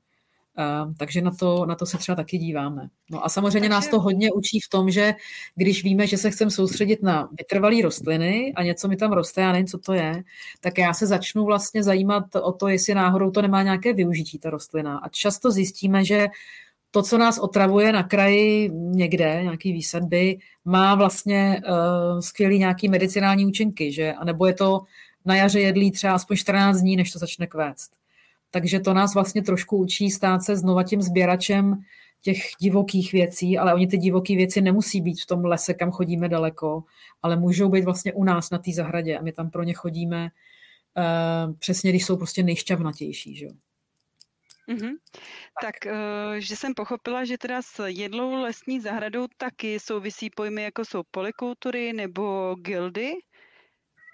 Uh, 0.58 0.92
takže 0.96 1.20
na 1.20 1.30
to, 1.30 1.66
na 1.66 1.74
to 1.74 1.86
se 1.86 1.98
třeba 1.98 2.16
taky 2.16 2.38
díváme. 2.38 2.88
No 3.10 3.24
a 3.24 3.28
samozřejmě 3.28 3.68
nás 3.68 3.88
to 3.88 4.00
hodně 4.00 4.32
učí 4.32 4.60
v 4.60 4.68
tom, 4.68 4.90
že 4.90 5.14
když 5.54 5.84
víme, 5.84 6.06
že 6.06 6.16
se 6.16 6.30
chceme 6.30 6.50
soustředit 6.50 7.02
na 7.02 7.28
vytrvalé 7.38 7.82
rostliny 7.82 8.52
a 8.56 8.62
něco 8.62 8.88
mi 8.88 8.96
tam 8.96 9.12
roste, 9.12 9.40
já 9.40 9.52
nevím, 9.52 9.66
co 9.66 9.78
to 9.78 9.92
je, 9.92 10.22
tak 10.60 10.78
já 10.78 10.94
se 10.94 11.06
začnu 11.06 11.44
vlastně 11.44 11.82
zajímat 11.82 12.24
o 12.42 12.52
to, 12.52 12.68
jestli 12.68 12.94
náhodou 12.94 13.30
to 13.30 13.42
nemá 13.42 13.62
nějaké 13.62 13.92
využití, 13.92 14.38
ta 14.38 14.50
rostlina. 14.50 14.98
A 14.98 15.08
často 15.08 15.50
zjistíme, 15.50 16.04
že 16.04 16.28
to, 16.90 17.02
co 17.02 17.18
nás 17.18 17.38
otravuje 17.38 17.92
na 17.92 18.02
kraji 18.02 18.70
někde, 18.72 19.40
nějaký 19.42 19.72
výsadby, 19.72 20.38
má 20.64 20.94
vlastně 20.94 21.62
uh, 21.68 22.20
skvělý 22.20 22.58
nějaký 22.58 22.88
medicinální 22.88 23.46
účinky, 23.46 23.92
že? 23.92 24.12
A 24.12 24.24
nebo 24.24 24.46
je 24.46 24.54
to 24.54 24.80
na 25.24 25.36
jaře 25.36 25.60
jedlí 25.60 25.90
třeba 25.90 26.12
aspoň 26.12 26.36
14 26.36 26.80
dní, 26.80 26.96
než 26.96 27.12
to 27.12 27.18
začne 27.18 27.46
kvést. 27.46 27.97
Takže 28.50 28.80
to 28.80 28.94
nás 28.94 29.14
vlastně 29.14 29.42
trošku 29.42 29.76
učí 29.76 30.10
stát 30.10 30.42
se 30.42 30.56
znova 30.56 30.82
tím 30.82 31.02
sběračem 31.02 31.82
těch 32.22 32.38
divokých 32.60 33.12
věcí, 33.12 33.58
ale 33.58 33.74
oni 33.74 33.86
ty 33.86 33.98
divoké 33.98 34.36
věci 34.36 34.60
nemusí 34.60 35.00
být 35.00 35.22
v 35.22 35.26
tom 35.26 35.44
lese, 35.44 35.74
kam 35.74 35.90
chodíme 35.90 36.28
daleko, 36.28 36.84
ale 37.22 37.36
můžou 37.36 37.68
být 37.68 37.84
vlastně 37.84 38.12
u 38.12 38.24
nás 38.24 38.50
na 38.50 38.58
té 38.58 38.72
zahradě 38.72 39.18
a 39.18 39.22
my 39.22 39.32
tam 39.32 39.50
pro 39.50 39.62
ně 39.62 39.74
chodíme 39.74 40.28
uh, 40.96 41.54
přesně, 41.58 41.90
když 41.90 42.04
jsou 42.04 42.16
prostě 42.16 42.42
nejšťavnatější. 42.42 43.36
Že? 43.36 43.48
Mm-hmm. 44.68 44.92
Tak, 45.62 45.74
uh, 45.86 46.34
že 46.38 46.56
jsem 46.56 46.74
pochopila, 46.74 47.24
že 47.24 47.38
teda 47.38 47.62
s 47.62 47.86
jedlou 47.86 48.42
lesní 48.42 48.80
zahradou 48.80 49.26
taky 49.36 49.80
souvisí 49.80 50.30
pojmy, 50.30 50.62
jako 50.62 50.84
jsou 50.84 51.02
polikultury 51.10 51.92
nebo 51.92 52.54
gildy, 52.54 53.12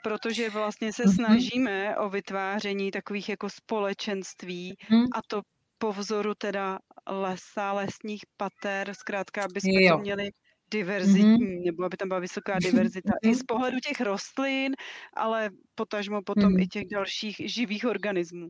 protože 0.05 0.51
vlastně 0.51 0.93
se 0.93 1.05
mm-hmm. 1.05 1.15
snažíme 1.15 1.97
o 1.97 2.09
vytváření 2.09 2.91
takových 2.91 3.29
jako 3.29 3.49
společenství 3.51 4.75
mm-hmm. 4.91 5.09
a 5.15 5.19
to 5.29 5.43
po 5.79 5.93
vzoru 5.93 6.35
teda 6.39 6.79
lesa, 7.09 7.73
lesních 7.73 8.23
pater, 8.37 8.95
zkrátka, 8.95 9.45
aby 9.45 9.61
jsme 9.61 9.91
to 9.91 9.99
měli 9.99 10.31
diverzitní, 10.71 11.39
mm-hmm. 11.39 11.65
nebo 11.67 11.85
aby 11.85 11.97
tam 11.97 12.09
byla 12.09 12.21
vysoká 12.21 12.59
diverzita 12.63 13.11
mm-hmm. 13.11 13.31
i 13.31 13.35
z 13.35 13.43
pohledu 13.43 13.77
těch 13.89 14.01
rostlin, 14.01 14.73
ale 15.17 15.51
potažmo 15.75 16.23
potom 16.23 16.53
mm-hmm. 16.53 16.63
i 16.63 16.67
těch 16.67 16.85
dalších 16.93 17.37
živých 17.45 17.85
organismů. 17.85 18.49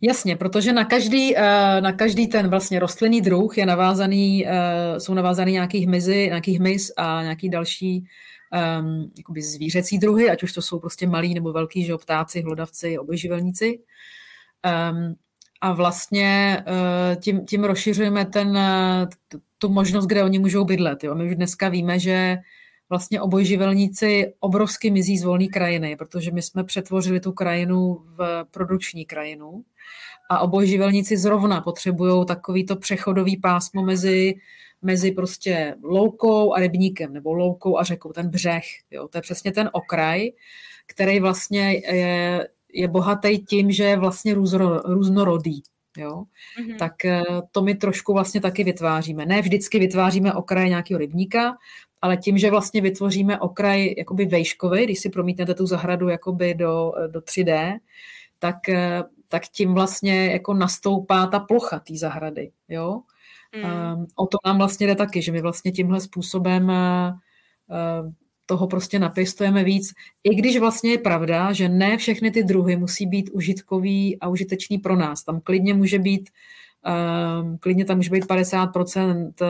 Jasně, 0.00 0.36
protože 0.36 0.72
na 0.72 0.84
každý, 0.84 1.36
eh, 1.36 1.80
na 1.80 1.92
každý 1.92 2.26
ten 2.26 2.48
vlastně 2.48 2.78
rostlinný 2.78 3.20
druh 3.20 3.58
je 3.58 3.66
navázaný, 3.66 4.46
eh, 4.46 5.00
jsou 5.00 5.14
navázaný 5.14 5.52
nějaký 5.52 5.86
hmyzy, 5.86 6.26
nějaký 6.26 6.58
hmyz 6.58 6.92
a 6.96 7.22
nějaký 7.22 7.48
další 7.48 8.04
um, 8.52 9.10
jakoby 9.16 9.42
zvířecí 9.42 9.98
druhy, 9.98 10.30
ať 10.30 10.42
už 10.42 10.52
to 10.52 10.62
jsou 10.62 10.78
prostě 10.78 11.06
malí 11.06 11.34
nebo 11.34 11.52
velký, 11.52 11.84
že 11.84 11.96
ptáci, 11.96 12.42
hlodavci, 12.42 12.98
obojživelníci. 12.98 13.78
Um, 14.90 15.14
a 15.60 15.72
vlastně 15.72 16.64
uh, 16.66 17.20
tím, 17.20 17.46
tím 17.46 17.64
rozšiřujeme 17.64 18.24
ten, 18.24 18.58
tu 19.58 19.68
možnost, 19.68 20.06
kde 20.06 20.24
oni 20.24 20.38
můžou 20.38 20.64
bydlet. 20.64 21.04
Jo. 21.04 21.14
My 21.14 21.26
už 21.26 21.36
dneska 21.36 21.68
víme, 21.68 21.98
že 21.98 22.38
vlastně 22.90 23.20
obojživelníci 23.20 24.34
obrovsky 24.40 24.90
mizí 24.90 25.18
z 25.18 25.24
volné 25.24 25.46
krajiny, 25.46 25.96
protože 25.96 26.30
my 26.30 26.42
jsme 26.42 26.64
přetvořili 26.64 27.20
tu 27.20 27.32
krajinu 27.32 28.02
v 28.04 28.44
produkční 28.50 29.04
krajinu 29.04 29.64
a 30.30 30.38
obojživelníci 30.38 31.16
zrovna 31.16 31.60
potřebují 31.60 32.26
takovýto 32.26 32.76
přechodový 32.76 33.36
pásmo 33.36 33.82
mezi 33.82 34.34
mezi 34.82 35.12
prostě 35.12 35.74
loukou 35.82 36.54
a 36.54 36.60
rybníkem, 36.60 37.12
nebo 37.12 37.32
loukou 37.32 37.78
a 37.78 37.84
řekou, 37.84 38.12
ten 38.12 38.28
břeh. 38.28 38.64
Jo? 38.90 39.08
To 39.08 39.18
je 39.18 39.22
přesně 39.22 39.52
ten 39.52 39.70
okraj, 39.72 40.30
který 40.86 41.20
vlastně 41.20 41.72
je, 41.72 42.48
je 42.72 42.88
bohatý 42.88 43.38
tím, 43.38 43.72
že 43.72 43.84
je 43.84 43.96
vlastně 43.96 44.34
různo, 44.34 44.80
různorodý. 44.84 45.62
Jo? 45.96 46.24
Mm-hmm. 46.60 46.76
Tak 46.78 47.04
eh, 47.04 47.24
to 47.50 47.62
my 47.62 47.74
trošku 47.74 48.12
vlastně 48.12 48.40
taky 48.40 48.64
vytváříme. 48.64 49.26
Ne 49.26 49.42
vždycky 49.42 49.78
vytváříme 49.78 50.34
okraj 50.34 50.68
nějakého 50.68 50.98
rybníka, 50.98 51.56
ale 52.02 52.16
tím, 52.16 52.38
že 52.38 52.50
vlastně 52.50 52.80
vytvoříme 52.80 53.40
okraj 53.40 53.94
jakoby 53.98 54.24
vejškový, 54.24 54.84
když 54.84 54.98
si 54.98 55.10
promítnete 55.10 55.54
tu 55.54 55.66
zahradu 55.66 56.08
jakoby 56.08 56.54
do, 56.54 56.92
do 57.06 57.20
3D, 57.20 57.78
tak, 58.38 58.68
eh, 58.68 59.02
tak 59.28 59.42
tím 59.42 59.74
vlastně 59.74 60.26
jako 60.26 60.54
nastoupá 60.54 61.26
ta 61.26 61.38
plocha 61.38 61.78
té 61.78 61.96
zahrady. 61.96 62.50
Jo? 62.68 63.00
Mm. 63.56 64.06
O 64.16 64.26
to 64.26 64.38
nám 64.46 64.58
vlastně 64.58 64.86
jde 64.86 64.94
taky, 64.94 65.22
že 65.22 65.32
my 65.32 65.40
vlastně 65.40 65.72
tímhle 65.72 66.00
způsobem 66.00 66.70
eh, 66.70 67.12
eh, 67.70 68.12
toho 68.46 68.66
prostě 68.66 68.98
napěstujeme 68.98 69.64
víc, 69.64 69.92
i 70.24 70.34
když 70.34 70.58
vlastně 70.58 70.90
je 70.90 70.98
pravda, 70.98 71.52
že 71.52 71.68
ne 71.68 71.96
všechny 71.96 72.30
ty 72.30 72.42
druhy 72.42 72.76
musí 72.76 73.06
být 73.06 73.30
užitkový 73.30 74.20
a 74.20 74.28
užitečný 74.28 74.78
pro 74.78 74.96
nás. 74.96 75.24
Tam 75.24 75.40
klidně 75.40 75.74
může 75.74 75.98
být, 75.98 76.30
eh, 76.86 77.56
klidně 77.58 77.84
tam 77.84 77.96
může 77.96 78.10
být 78.10 78.26
50% 78.26 79.42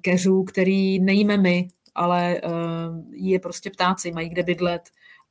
keřů, 0.00 0.44
který 0.44 0.98
nejíme 0.98 1.36
my, 1.36 1.68
ale 1.94 2.40
je 3.10 3.38
prostě 3.38 3.70
ptáci, 3.70 4.12
mají 4.12 4.28
kde 4.28 4.42
bydlet, 4.42 4.82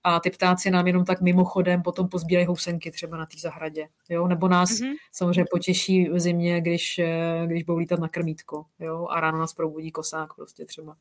a 0.08 0.20
ty 0.20 0.30
ptáci 0.30 0.72
nám 0.72 0.88
jenom 0.88 1.06
tak 1.06 1.22
mimochodem 1.22 1.82
potom 1.82 2.08
pozbírají 2.08 2.46
housenky 2.48 2.92
třeba 2.92 3.18
na 3.18 3.26
té 3.26 3.38
zahradě. 3.40 3.88
Jo? 4.10 4.28
Nebo 4.28 4.48
nás 4.48 4.70
mm-hmm. 4.70 4.94
samozřejmě 5.12 5.46
potěší 5.52 6.10
v 6.10 6.20
zimě, 6.20 6.62
když, 6.62 7.00
eh, 7.00 7.44
když 7.46 7.64
budou 7.64 7.78
lítat 7.78 8.00
na 8.00 8.08
krmítko. 8.08 8.66
Jo? 8.80 9.08
A 9.10 9.20
ráno 9.20 9.40
nás 9.40 9.54
probudí 9.54 9.92
kosák 9.92 10.34
prostě 10.34 10.66
třeba. 10.66 10.98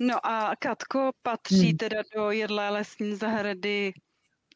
No 0.00 0.26
a 0.26 0.56
Katko, 0.58 1.10
patří 1.22 1.68
hmm. 1.68 1.76
teda 1.76 2.02
do 2.16 2.30
jedlé 2.30 2.70
lesní 2.70 3.14
zahrady 3.14 3.92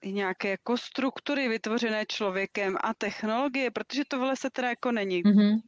nějaké 0.05 0.51
jako 0.51 0.77
struktury 0.77 1.49
vytvořené 1.49 2.07
člověkem 2.07 2.77
a 2.81 2.95
technologie, 2.95 3.71
protože 3.71 4.03
to 4.09 4.19
v 4.19 4.23
lese 4.23 4.51
teda 4.51 4.69
jako 4.69 4.93
není 4.93 5.23
mm-hmm. 5.23 5.61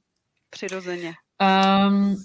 přirozeně. 0.50 1.14
Um, 1.88 2.16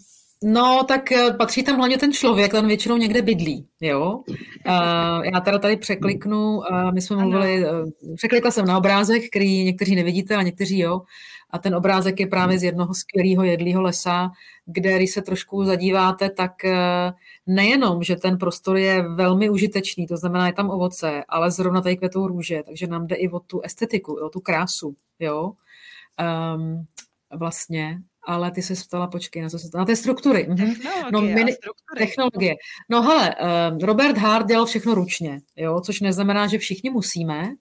No, 0.44 0.84
tak 0.88 1.12
eh, 1.12 1.34
patří 1.34 1.64
tam 1.64 1.78
hlavně 1.78 1.98
ten 1.98 2.14
člověk, 2.14 2.52
ten 2.52 2.68
většinou 2.68 2.98
někde 2.98 3.22
bydlí, 3.22 3.68
jo. 3.82 4.24
Uh, 4.68 5.26
já 5.34 5.40
teda 5.46 5.60
tady 5.60 5.78
překliknu, 5.78 6.58
uh, 6.58 6.92
my 6.94 7.02
jsme 7.02 7.16
mluvili, 7.16 7.66
překlikla 8.16 8.52
jsem 8.52 8.66
na 8.66 8.78
obrázek, 8.78 9.30
který 9.30 9.64
někteří 9.64 9.96
nevidíte 9.96 10.36
a 10.36 10.42
někteří 10.42 10.80
jo. 10.80 11.02
A 11.50 11.60
ten 11.60 11.76
obrázek 11.76 12.20
je 12.20 12.28
právě 12.28 12.60
z 12.60 12.64
jednoho 12.64 12.94
skvělého 12.94 13.44
jedlého 13.44 13.82
lesa, 13.82 14.32
kde, 14.66 14.98
když 14.98 15.12
se 15.12 15.22
trošku 15.22 15.66
zadíváte, 15.66 16.30
tak 16.30 16.52
nejenom, 17.48 18.04
že 18.04 18.16
ten 18.16 18.38
prostor 18.38 18.78
je 18.78 19.08
velmi 19.08 19.50
užitečný, 19.50 20.08
to 20.08 20.18
znamená, 20.18 20.48
je 20.48 20.54
tam 20.54 20.70
ovoce, 20.70 21.24
ale 21.30 21.52
zrovna 21.52 21.82
tady 21.82 21.98
kvetou 21.98 22.28
růže, 22.28 22.64
takže 22.66 22.88
nám 22.88 23.08
jde 23.08 23.16
i 23.16 23.30
o 23.30 23.40
tu 23.40 23.62
estetiku, 23.62 24.14
o 24.14 24.30
tu 24.30 24.40
krásu, 24.40 24.96
jo. 25.20 25.52
Um, 26.56 26.86
vlastně 27.40 28.02
ale 28.28 28.52
ty 28.52 28.62
se 28.62 28.74
ptala, 28.88 29.08
počkej, 29.08 29.42
na 29.42 29.50
co 29.50 29.60
se 29.60 29.68
na 29.78 29.86
té 29.86 29.96
struktury. 29.96 30.48
Mhm. 30.50 30.58
Technologie, 30.58 31.12
no, 31.12 31.22
mini, 31.22 31.54
struktury. 31.54 32.00
technologie. 32.00 32.56
No 32.90 33.02
hele, 33.02 33.36
uh, 33.72 33.86
Robert 33.86 34.18
Hart 34.18 34.48
dělal 34.48 34.66
všechno 34.66 34.96
ručně, 34.96 35.42
jo, 35.56 35.82
což 35.82 36.00
neznamená, 36.02 36.48
že 36.48 36.58
všichni 36.58 36.90
musíme, 36.90 37.54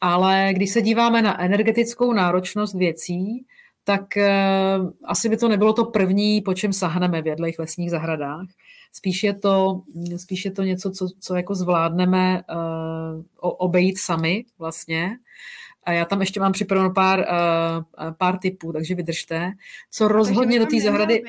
ale 0.00 0.50
když 0.52 0.70
se 0.70 0.82
díváme 0.82 1.22
na 1.22 1.40
energetickou 1.40 2.12
náročnost 2.12 2.74
věcí, 2.74 3.46
tak 3.84 4.02
uh, 4.16 4.90
asi 5.04 5.28
by 5.28 5.36
to 5.36 5.48
nebylo 5.48 5.72
to 5.72 5.84
první, 5.84 6.40
po 6.40 6.54
čem 6.54 6.72
sahneme 6.72 7.22
v 7.22 7.26
jedlejch 7.26 7.58
lesních 7.58 7.90
zahradách. 7.90 8.46
Spíš 8.92 9.22
je 9.22 9.34
to, 9.34 9.82
spíš 10.16 10.44
je 10.44 10.50
to 10.50 10.62
něco, 10.62 10.90
co, 10.90 11.08
co 11.20 11.34
jako 11.34 11.54
zvládneme 11.54 12.42
uh, 12.50 13.24
obejít 13.40 13.98
sami 13.98 14.44
vlastně. 14.58 15.16
A 15.84 15.92
já 15.92 16.04
tam 16.04 16.20
ještě 16.20 16.40
mám 16.40 16.52
připraveno 16.52 16.90
pár, 16.90 17.18
uh, 17.18 18.12
pár 18.18 18.38
typů, 18.38 18.72
takže 18.72 18.94
vydržte. 18.94 19.52
Co 19.90 20.08
rozhodně 20.08 20.58
do 20.58 20.66
té 20.66 20.80
zahrady... 20.80 21.22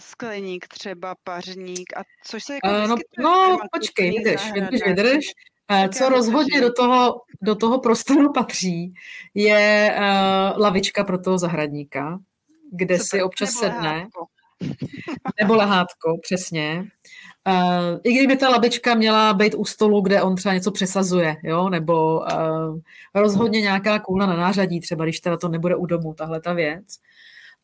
Skleník 0.00 0.68
třeba, 0.68 1.14
pařník, 1.24 1.96
a 1.96 2.02
což 2.26 2.44
se 2.44 2.54
jako 2.54 2.68
uh, 2.68 2.88
No, 2.88 2.96
no 3.18 3.58
počkej, 3.72 4.10
vydrž, 4.10 4.52
vydrž, 4.52 4.80
vydrž. 4.86 5.26
Uh, 5.70 5.88
co 5.88 6.08
rozhodně 6.08 6.60
do 6.60 6.72
toho, 6.72 7.20
do 7.42 7.54
toho 7.54 7.80
prostoru 7.80 8.32
patří, 8.32 8.94
je 9.34 9.94
uh, 9.98 10.62
lavička 10.62 11.04
pro 11.04 11.18
toho 11.18 11.38
zahradníka, 11.38 12.18
kde 12.72 12.98
Super, 12.98 13.06
si 13.06 13.22
občas 13.22 13.54
nebo 13.54 13.60
sedne. 13.60 13.88
Lehátko. 13.88 14.26
Nebo 15.40 15.54
lehátko, 15.54 16.18
přesně. 16.22 16.84
Uh, 17.48 17.98
I 18.04 18.12
kdyby 18.12 18.36
ta 18.36 18.48
labička 18.48 18.94
měla 18.94 19.32
být 19.32 19.54
u 19.54 19.64
stolu, 19.64 20.00
kde 20.00 20.22
on 20.22 20.36
třeba 20.36 20.54
něco 20.54 20.70
přesazuje, 20.70 21.36
jo? 21.42 21.68
nebo 21.68 22.18
uh, 22.18 22.78
rozhodně 23.14 23.60
nějaká 23.60 23.98
kůla 23.98 24.26
na 24.26 24.36
nářadí, 24.36 24.80
třeba 24.80 25.04
když 25.04 25.20
teda 25.20 25.36
to 25.36 25.48
nebude 25.48 25.76
u 25.76 25.86
domu, 25.86 26.14
tahle 26.14 26.40
ta 26.40 26.52
věc. 26.52 26.84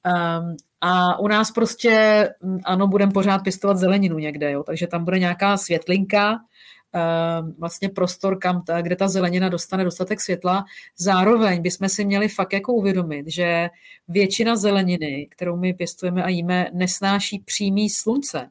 Um, 0.07 0.57
a 0.81 1.18
u 1.18 1.29
nás 1.29 1.51
prostě, 1.51 2.29
mm, 2.42 2.59
ano, 2.64 2.87
budeme 2.87 3.12
pořád 3.12 3.38
pěstovat 3.38 3.79
zeleninu 3.79 4.18
někde, 4.18 4.53
jo? 4.53 4.62
takže 4.62 4.87
tam 4.87 5.05
bude 5.05 5.18
nějaká 5.18 5.57
světlinka, 5.57 6.33
uh, 6.33 7.51
vlastně 7.59 7.88
prostor, 7.88 8.38
kam 8.38 8.62
ta, 8.62 8.83
kde 8.83 8.97
ta 8.97 9.09
zelenina 9.09 9.49
dostane 9.49 9.85
dostatek 9.85 10.20
světla. 10.20 10.64
Zároveň 10.99 11.62
bychom 11.62 11.88
si 11.88 12.05
měli 12.05 12.29
fakt 12.29 12.53
jako 12.53 12.73
uvědomit, 12.73 13.27
že 13.29 13.70
většina 14.09 14.57
zeleniny, 14.57 15.27
kterou 15.31 15.57
my 15.57 15.75
pěstujeme 15.75 16.23
a 16.23 16.29
jíme, 16.29 16.70
nesnáší 16.73 17.38
přímý 17.38 17.90
slunce 17.90 18.51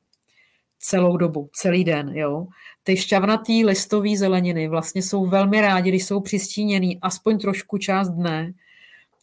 celou 0.84 1.17
dobu, 1.17 1.50
celý 1.54 1.84
den. 1.84 2.10
Jo. 2.17 2.48
Ty 2.84 2.98
šťavnatý 2.98 3.65
listový 3.65 4.17
zeleniny 4.17 4.67
vlastně 4.67 5.02
jsou 5.02 5.26
velmi 5.26 5.62
rádi, 5.62 5.89
když 5.89 6.06
jsou 6.06 6.19
přistíněný 6.19 7.00
aspoň 7.02 7.38
trošku 7.38 7.78
část 7.78 8.10
dne, 8.10 8.54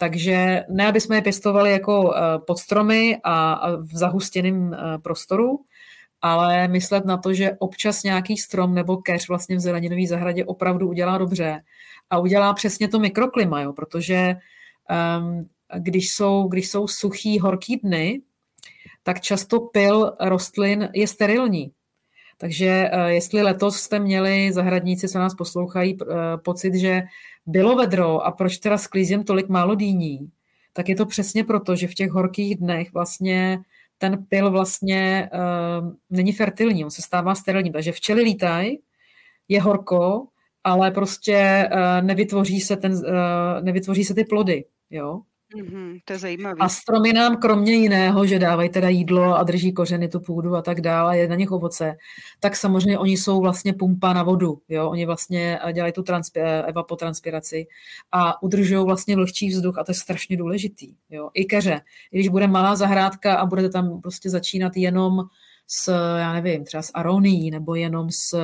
Takže 0.01 0.64
ne, 0.68 0.88
aby 0.88 1.01
jsme 1.01 1.16
je 1.16 1.23
pěstovali 1.23 1.70
jako 1.73 2.14
pod 2.46 2.59
stromy 2.59 3.20
a 3.25 3.61
v 3.77 3.96
zahustěném 3.96 4.77
prostoru, 5.03 5.61
ale 6.23 6.68
myslet 6.68 7.05
na 7.05 7.16
to, 7.16 7.35
že 7.35 7.57
občas 7.59 8.03
nějaký 8.03 8.37
strom 8.37 8.75
nebo 8.75 8.96
keř 8.96 9.29
vlastně 9.29 9.57
v 9.57 9.61
zeleninové 9.61 10.07
zahradě 10.09 10.44
opravdu 10.44 10.88
udělá 10.88 11.18
dobře 11.18 11.61
a 12.11 12.18
udělá 12.18 12.55
přesně 12.55 12.88
to 12.88 12.99
mikroklima, 12.99 13.61
jo, 13.61 13.73
protože 13.73 14.37
um, 15.20 15.49
když, 15.79 16.12
jsou, 16.12 16.49
když 16.49 16.70
jsou 16.70 16.88
suchý, 16.88 17.38
horký 17.38 17.77
dny, 17.77 18.20
tak 19.03 19.21
často 19.21 19.61
pil 19.61 20.13
rostlin 20.21 20.89
je 20.95 21.07
sterilní. 21.07 21.73
Takže 22.39 22.91
uh, 22.95 23.07
jestli 23.07 23.43
letos 23.43 23.77
jste 23.77 23.99
měli 23.99 24.53
zahradníci, 24.53 25.09
co 25.09 25.19
nás 25.19 25.35
poslouchají, 25.35 25.97
uh, 25.97 26.07
pocit, 26.45 26.75
že 26.75 27.03
bylo 27.47 27.77
vedro 27.77 28.21
a 28.27 28.33
proč 28.33 28.59
teda 28.59 28.79
sklízím 28.79 29.25
tolik 29.25 29.49
málo 29.49 29.75
dýní, 29.75 30.31
tak 30.73 30.89
je 30.89 30.97
to 30.97 31.07
přesně 31.07 31.45
proto, 31.45 31.77
že 31.77 31.89
v 31.89 31.95
těch 31.95 32.11
horkých 32.11 32.57
dnech 32.57 32.93
vlastně 32.93 33.59
ten 33.99 34.25
pil 34.29 34.51
vlastně 34.51 35.31
uh, 35.35 35.93
není 36.11 36.33
fertilní, 36.33 36.85
on 36.85 36.91
se 36.91 37.03
stává 37.03 37.35
sterilním. 37.35 37.73
Takže 37.73 37.93
včely 37.93 38.23
lítají, 38.23 38.79
je 39.49 39.61
horko, 39.61 40.27
ale 40.65 40.91
prostě 40.91 41.69
uh, 41.73 42.07
nevytvoří, 42.07 42.61
se 42.61 42.77
ten, 42.77 42.93
uh, 42.93 43.01
nevytvoří 43.61 44.05
se 44.05 44.15
ty 44.15 44.25
plody. 44.25 44.65
Jo? 44.91 45.21
Mm-hmm, 45.57 45.99
to 46.05 46.13
je 46.13 46.19
zajímavé. 46.19 46.57
A 46.61 46.69
stromy 46.69 47.13
nám 47.13 47.37
kromě 47.37 47.73
jiného, 47.73 48.27
že 48.27 48.39
dávají 48.39 48.69
teda 48.69 48.89
jídlo 48.89 49.39
a 49.39 49.43
drží 49.43 49.73
kořeny, 49.73 50.09
tu 50.09 50.21
půdu 50.21 50.57
a 50.57 50.63
tak 50.63 50.81
dále, 50.81 51.19
je 51.19 51.29
na 51.29 51.35
nich 51.35 51.51
ovoce, 51.51 51.97
tak 52.41 52.57
samozřejmě 52.57 52.99
oni 52.99 53.17
jsou 53.17 53.41
vlastně 53.41 53.73
pumpa 53.73 54.13
na 54.13 54.23
vodu. 54.23 54.63
Jo? 54.69 54.91
Oni 54.91 55.07
vlastně 55.07 55.59
dělají 55.73 55.93
tu 55.93 56.03
transpi- 56.03 56.65
evapotranspiraci 56.67 57.67
a 58.13 58.43
udržují 58.43 58.85
vlastně 58.85 59.17
vlhčí 59.17 59.49
vzduch 59.49 59.79
a 59.79 59.85
to 59.85 59.91
je 59.91 59.95
strašně 59.95 60.37
důležitý. 60.37 60.95
Jo? 61.11 61.31
I 61.35 61.45
keře. 61.45 61.81
Když 62.11 62.29
bude 62.29 62.47
malá 62.47 62.77
zahrádka 62.77 63.35
a 63.35 63.47
budete 63.47 63.69
tam 63.69 64.01
prostě 64.01 64.31
začínat 64.31 64.77
jenom 64.77 65.21
s, 65.73 65.93
já 66.19 66.33
nevím, 66.33 66.65
třeba 66.65 66.83
s 66.83 66.91
aronií, 66.95 67.51
nebo 67.51 67.75
jenom 67.75 68.11
s 68.11 68.37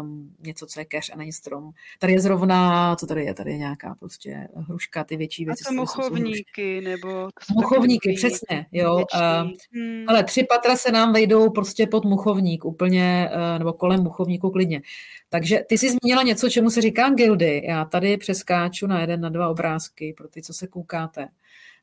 um, 0.00 0.34
něco, 0.40 0.66
co 0.66 0.80
je 0.80 0.84
keř 0.84 1.10
a 1.12 1.16
není 1.16 1.32
strom. 1.32 1.70
Tady 1.98 2.12
je 2.12 2.20
zrovna, 2.20 2.96
co 2.96 3.06
tady 3.06 3.24
je, 3.24 3.34
tady 3.34 3.50
je 3.50 3.58
nějaká 3.58 3.94
prostě 3.94 4.48
hruška, 4.56 5.04
ty 5.04 5.16
větší 5.16 5.44
věci. 5.44 5.64
A 5.66 5.68
to 5.68 5.74
muchovníky, 5.74 6.80
nebo... 6.80 7.28
Takový, 7.60 7.98
přesně, 8.16 8.66
jo. 8.72 8.94
Uh, 8.94 9.50
hmm. 9.74 10.04
Ale 10.08 10.24
tři 10.24 10.46
patra 10.48 10.76
se 10.76 10.92
nám 10.92 11.12
vejdou 11.12 11.50
prostě 11.50 11.86
pod 11.86 12.04
muchovník, 12.04 12.64
úplně, 12.64 13.30
uh, 13.34 13.58
nebo 13.58 13.72
kolem 13.72 14.02
muchovníku 14.02 14.50
klidně. 14.50 14.82
Takže 15.28 15.60
ty 15.68 15.78
jsi 15.78 15.90
zmínila 15.90 16.22
něco, 16.22 16.50
čemu 16.50 16.70
se 16.70 16.80
říká 16.80 17.10
gildy. 17.10 17.62
Já 17.64 17.84
tady 17.84 18.16
přeskáču 18.16 18.86
na 18.86 19.00
jeden, 19.00 19.20
na 19.20 19.28
dva 19.28 19.48
obrázky, 19.48 20.14
pro 20.16 20.28
ty, 20.28 20.42
co 20.42 20.52
se 20.52 20.66
koukáte. 20.66 21.28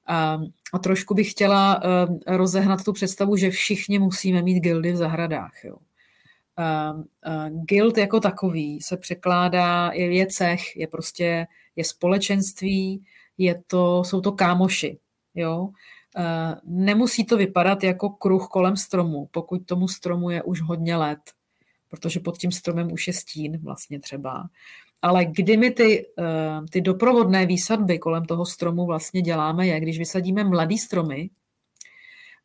A, 0.08 0.40
a 0.74 0.80
trošku 0.80 1.14
bych 1.14 1.32
chtěla 1.32 1.84
uh, 1.84 2.18
rozehnat 2.28 2.84
tu 2.84 2.94
představu, 2.94 3.36
že 3.36 3.50
všichni 3.50 4.00
musíme 4.00 4.42
mít 4.42 4.60
gildy 4.60 4.92
v 4.92 4.96
zahradách. 4.96 5.64
Jo. 5.64 5.76
Guild 7.50 7.98
jako 7.98 8.20
takový 8.20 8.82
se 8.82 8.98
překládá, 8.98 9.92
je, 9.94 10.16
je 10.16 10.28
cech, 10.28 10.76
je 10.76 10.88
prostě 10.88 11.48
je 11.76 11.84
společenství, 11.84 13.04
je 13.38 13.64
to, 13.68 14.04
jsou 14.04 14.22
to 14.22 14.32
kámoši. 14.32 14.98
Jo. 15.36 15.70
Nemusí 16.64 17.26
to 17.26 17.38
vypadat 17.38 17.84
jako 17.84 18.10
kruh 18.10 18.48
kolem 18.48 18.78
stromu, 18.78 19.30
pokud 19.32 19.66
tomu 19.66 19.88
stromu 19.88 20.30
je 20.30 20.44
už 20.44 20.62
hodně 20.62 20.96
let, 20.96 21.20
protože 21.90 22.20
pod 22.20 22.38
tím 22.38 22.52
stromem 22.52 22.92
už 22.92 23.08
je 23.08 23.14
stín 23.14 23.58
vlastně 23.64 24.00
třeba. 24.00 24.50
Ale 25.02 25.26
kdy 25.26 25.58
my 25.58 25.72
ty, 25.72 26.06
eh, 26.20 26.62
ty 26.70 26.82
doprovodné 26.82 27.46
výsadby 27.46 28.00
kolem 28.00 28.26
toho 28.26 28.46
stromu 28.46 28.86
vlastně 28.86 29.22
děláme, 29.22 29.68
je, 29.68 29.80
když 29.80 30.00
vysadíme 30.00 30.44
mladý 30.44 30.78
stromy 30.78 31.30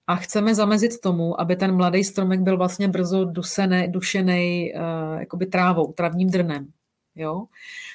a 0.06 0.16
chceme 0.16 0.54
zamezit 0.54 1.00
tomu, 1.00 1.40
aby 1.40 1.56
ten 1.56 1.76
mladý 1.76 2.04
stromek 2.04 2.40
byl 2.40 2.56
vlastně 2.56 2.88
brzo 2.88 3.24
dusený, 3.24 3.88
dušený 3.88 4.72
uh, 4.74 5.20
jakoby 5.20 5.46
trávou, 5.46 5.92
travním 5.92 6.30
drnem. 6.30 6.68
Jo? 7.14 7.46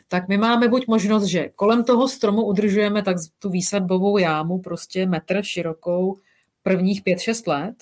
Tak 0.07 0.27
my 0.27 0.37
máme 0.37 0.67
buď 0.67 0.87
možnost, 0.87 1.23
že 1.23 1.49
kolem 1.55 1.83
toho 1.83 2.07
stromu 2.07 2.43
udržujeme 2.45 3.03
tak 3.03 3.17
tu 3.39 3.49
výsadbovou 3.49 4.17
jámu, 4.17 4.59
prostě 4.59 5.05
metr 5.05 5.43
širokou 5.43 6.17
prvních 6.63 7.03
5-6 7.03 7.47
let, 7.47 7.75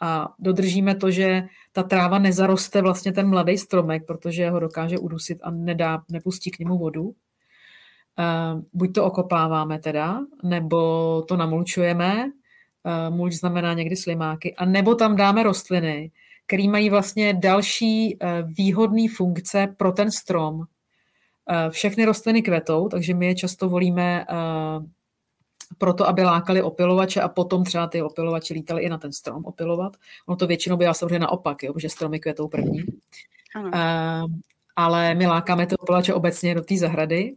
a 0.00 0.34
dodržíme 0.38 0.94
to, 0.94 1.10
že 1.10 1.42
ta 1.72 1.82
tráva 1.82 2.18
nezaroste 2.18 2.82
vlastně 2.82 3.12
ten 3.12 3.28
mladý 3.28 3.58
stromek, 3.58 4.06
protože 4.06 4.50
ho 4.50 4.60
dokáže 4.60 4.98
udusit 4.98 5.38
a 5.42 5.50
nedá, 5.50 6.02
nepustí 6.08 6.50
k 6.50 6.58
němu 6.58 6.78
vodu. 6.78 7.02
Uh, 7.02 7.14
buď 8.72 8.94
to 8.94 9.04
okopáváme 9.04 9.78
teda, 9.78 10.20
nebo 10.42 11.22
to 11.22 11.36
namulčujeme, 11.36 12.24
uh, 12.24 13.16
mulč 13.16 13.34
znamená 13.34 13.74
někdy 13.74 13.96
slimáky, 13.96 14.54
a 14.54 14.64
nebo 14.64 14.94
tam 14.94 15.16
dáme 15.16 15.42
rostliny, 15.42 16.10
které 16.46 16.68
mají 16.68 16.90
vlastně 16.90 17.34
další 17.34 18.16
uh, 18.16 18.28
výhodné 18.56 19.02
funkce 19.16 19.74
pro 19.76 19.92
ten 19.92 20.10
strom. 20.10 20.62
Všechny 21.70 22.04
rostliny 22.04 22.42
kvetou, 22.42 22.88
takže 22.88 23.14
my 23.14 23.26
je 23.26 23.34
často 23.34 23.68
volíme 23.68 24.26
proto, 25.78 26.08
aby 26.08 26.22
lákali 26.22 26.62
opilovače 26.62 27.20
a 27.20 27.28
potom 27.28 27.64
třeba 27.64 27.86
ty 27.86 28.02
opilovače 28.02 28.54
lítali 28.54 28.82
i 28.82 28.88
na 28.88 28.98
ten 28.98 29.12
strom 29.12 29.44
opilovat. 29.44 29.96
Ono 30.26 30.36
to 30.36 30.46
většinou 30.46 30.76
bývá 30.76 30.94
samozřejmě 30.94 31.18
naopak, 31.18 31.62
jo, 31.62 31.72
že 31.76 31.88
stromy 31.88 32.20
květou 32.20 32.48
první. 32.48 32.84
Ano. 33.54 33.70
Uh, 34.24 34.32
ale 34.76 35.14
my 35.14 35.26
lákáme 35.26 35.66
ty 35.66 35.76
opilovače 35.76 36.14
obecně 36.14 36.54
do 36.54 36.62
té 36.62 36.76
zahrady 36.76 37.34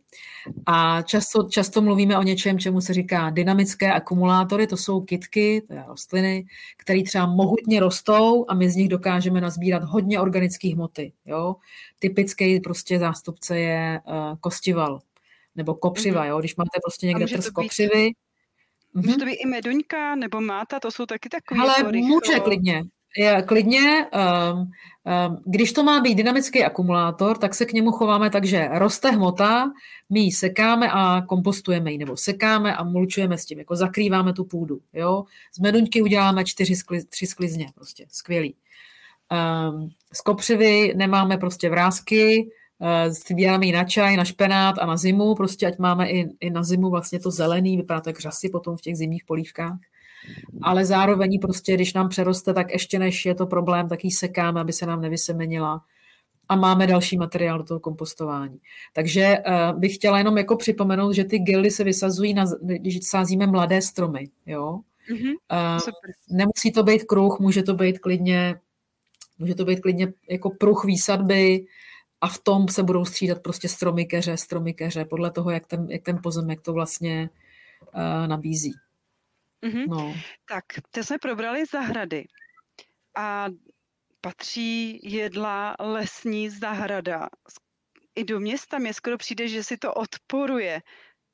a 0.65 1.02
často, 1.02 1.43
často 1.43 1.82
mluvíme 1.82 2.17
o 2.17 2.24
něčem, 2.24 2.60
čemu 2.60 2.82
se 2.82 2.93
říká 2.93 3.30
dynamické 3.30 3.93
akumulátory, 3.93 4.67
to 4.67 4.78
jsou 4.78 5.02
kitky, 5.02 5.62
to 5.67 5.74
je 5.74 5.84
rostliny, 5.88 6.46
které 6.78 7.04
třeba 7.04 7.26
mohutně 7.26 7.80
rostou 7.80 8.46
a 8.48 8.54
my 8.54 8.69
z 8.69 8.76
nich 8.76 8.89
dokážeme 8.89 9.41
nazbírat 9.41 9.84
hodně 9.84 10.19
organické 10.19 10.74
hmoty. 10.74 11.13
Jo? 11.26 11.56
Typický 12.00 12.60
prostě 12.60 13.00
zástupce 13.00 13.60
je 13.60 14.02
uh, 14.06 14.38
kostival 14.39 15.00
nebo 15.55 15.75
kopřiva, 15.75 16.21
mm-hmm. 16.21 16.29
jo? 16.29 16.39
když 16.39 16.55
máte 16.55 16.79
prostě 16.83 17.07
někde 17.07 17.25
trz 17.25 17.49
kopřivy, 17.49 18.11
Může 18.93 19.09
mhm. 19.09 19.19
to 19.19 19.25
být 19.25 19.35
i 19.35 19.45
meduňka 19.45 20.15
nebo 20.15 20.41
máta, 20.41 20.79
to 20.79 20.91
jsou 20.91 21.05
taky 21.05 21.29
takové. 21.29 21.61
Ale 21.61 21.73
jako 21.77 21.91
může 21.91 22.39
klidně. 22.39 22.83
Je, 23.17 23.41
klidně, 23.41 24.07
um, 24.51 24.59
um, 24.59 25.43
když 25.45 25.73
to 25.73 25.83
má 25.83 26.01
být 26.01 26.15
dynamický 26.15 26.63
akumulátor, 26.63 27.37
tak 27.37 27.55
se 27.55 27.65
k 27.65 27.73
němu 27.73 27.91
chováme 27.91 28.29
tak, 28.29 28.45
že 28.45 28.69
roste 28.71 29.11
hmota, 29.11 29.71
my 30.09 30.19
ji 30.19 30.31
sekáme 30.31 30.91
a 30.91 31.21
kompostujeme 31.21 31.91
ji, 31.91 31.97
nebo 31.97 32.17
sekáme 32.17 32.75
a 32.75 32.83
mulčujeme 32.83 33.37
s 33.37 33.45
tím, 33.45 33.59
jako 33.59 33.75
zakrýváme 33.75 34.33
tu 34.33 34.43
půdu. 34.43 34.79
Jo? 34.93 35.23
Z 35.53 35.59
meduňky 35.59 36.01
uděláme 36.01 36.45
čtyři 36.45 36.75
skli, 36.75 37.05
tři 37.05 37.27
sklizně, 37.27 37.71
prostě 37.75 38.05
skvělý. 38.11 38.55
Um, 39.31 39.91
z 40.13 40.21
kopřivy 40.21 40.93
nemáme 40.95 41.37
prostě 41.37 41.69
vrázky, 41.69 42.49
si 43.12 43.33
děláme 43.33 43.65
ji 43.65 43.71
na 43.71 43.83
čaj, 43.83 44.17
na 44.17 44.25
špenát 44.25 44.75
a 44.79 44.86
na 44.86 44.97
zimu, 44.97 45.36
prostě 45.36 45.67
ať 45.67 45.79
máme 45.79 46.09
i, 46.09 46.29
i 46.39 46.49
na 46.49 46.63
zimu 46.63 46.89
vlastně 46.89 47.19
to 47.19 47.31
zelený, 47.31 47.77
vypadá 47.77 48.01
to 48.01 48.09
jak 48.09 48.19
řasy 48.19 48.49
potom 48.49 48.77
v 48.77 48.81
těch 48.81 48.97
zimních 48.97 49.25
polívkách. 49.25 49.77
Ale 50.62 50.86
zároveň 50.86 51.39
prostě, 51.39 51.73
když 51.73 51.93
nám 51.93 52.09
přeroste, 52.09 52.53
tak 52.53 52.71
ještě 52.71 52.99
než 52.99 53.25
je 53.25 53.36
to 53.36 53.45
problém, 53.45 53.89
tak 53.89 54.03
ji 54.03 54.12
sekáme, 54.12 54.62
aby 54.62 54.73
se 54.73 54.86
nám 54.86 55.01
nevysemenila 55.01 55.81
a 56.49 56.55
máme 56.55 56.88
další 56.88 57.17
materiál 57.17 57.57
do 57.57 57.63
toho 57.63 57.79
kompostování. 57.79 58.59
Takže 58.93 59.38
uh, 59.38 59.79
bych 59.79 59.95
chtěla 59.95 60.17
jenom 60.17 60.38
jako 60.38 60.55
připomenout, 60.55 61.13
že 61.13 61.23
ty 61.23 61.39
gildy 61.39 61.71
se 61.71 61.83
vysazují, 61.83 62.33
na, 62.33 62.45
když 62.62 62.99
sázíme 63.07 63.47
mladé 63.47 63.81
stromy. 63.81 64.29
Jo? 64.45 64.79
Mm-hmm, 65.12 65.33
uh, 65.77 65.91
nemusí 66.29 66.71
to 66.71 66.83
být 66.83 67.03
kruh, 67.03 67.39
může 67.39 67.63
to 67.63 67.73
být 67.73 67.99
klidně 67.99 68.55
může 69.38 69.55
to 69.55 69.65
být 69.65 69.79
klidně 69.79 70.13
jako 70.29 70.49
pruh 70.49 70.86
výsadby, 70.86 71.65
a 72.23 72.27
v 72.27 72.39
tom 72.39 72.67
se 72.67 72.83
budou 72.83 73.05
střídat 73.05 73.41
prostě 73.41 73.69
stromy 73.69 74.05
keře, 74.05 74.38
stromy 74.38 74.73
keře, 74.73 75.05
podle 75.05 75.31
toho, 75.31 75.51
jak 75.51 75.67
ten, 75.67 75.91
jak 75.91 76.03
ten 76.03 76.19
pozemek 76.23 76.62
to 76.62 76.73
vlastně 76.73 77.29
uh, 77.95 78.27
nabízí. 78.27 78.73
Mm-hmm. 79.65 79.88
No. 79.88 80.15
Tak, 80.49 80.63
teď 80.91 81.05
jsme 81.05 81.17
probrali 81.17 81.65
zahrady 81.65 82.27
a 83.17 83.47
patří 84.21 84.99
jedla 85.03 85.75
lesní 85.79 86.49
zahrada. 86.49 87.29
I 88.15 88.23
do 88.23 88.39
města 88.39 88.77
mě 88.77 88.93
skoro 88.93 89.17
přijde, 89.17 89.47
že 89.47 89.63
si 89.63 89.77
to 89.77 89.93
odporuje. 89.93 90.81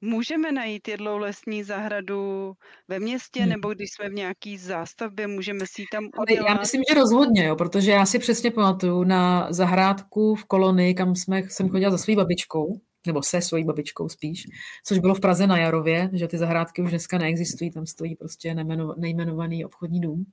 Můžeme 0.01 0.51
najít 0.51 0.87
jedlou 0.87 1.17
lesní 1.17 1.63
zahradu 1.63 2.53
ve 2.87 2.99
městě, 2.99 3.41
hmm. 3.41 3.49
nebo 3.49 3.73
když 3.73 3.89
jsme 3.91 4.09
v 4.09 4.13
nějaký 4.13 4.57
zástavbě, 4.57 5.27
můžeme 5.27 5.59
si 5.59 5.81
ji 5.81 5.85
tam 5.91 6.03
udělat? 6.21 6.49
Já 6.49 6.55
myslím, 6.55 6.81
že 6.89 6.95
rozhodně, 6.95 7.45
jo, 7.45 7.55
protože 7.55 7.91
já 7.91 8.05
si 8.05 8.19
přesně 8.19 8.51
pamatuju 8.51 9.03
na 9.03 9.47
zahrádku 9.49 10.35
v 10.35 10.45
kolonii, 10.45 10.93
kam 10.93 11.15
jsme, 11.15 11.43
jsem 11.49 11.69
chodila 11.69 11.91
za 11.91 11.97
svou 11.97 12.15
babičkou, 12.15 12.81
nebo 13.07 13.23
se 13.23 13.41
svojí 13.41 13.63
babičkou 13.63 14.09
spíš, 14.09 14.47
což 14.85 14.99
bylo 14.99 15.15
v 15.15 15.19
Praze 15.19 15.47
na 15.47 15.57
Jarově, 15.57 16.09
že 16.13 16.27
ty 16.27 16.37
zahrádky 16.37 16.81
už 16.81 16.89
dneska 16.89 17.17
neexistují, 17.17 17.71
tam 17.71 17.85
stojí 17.85 18.15
prostě 18.15 18.55
nejmenovaný 18.97 19.65
obchodní 19.65 20.01
dům. 20.01 20.25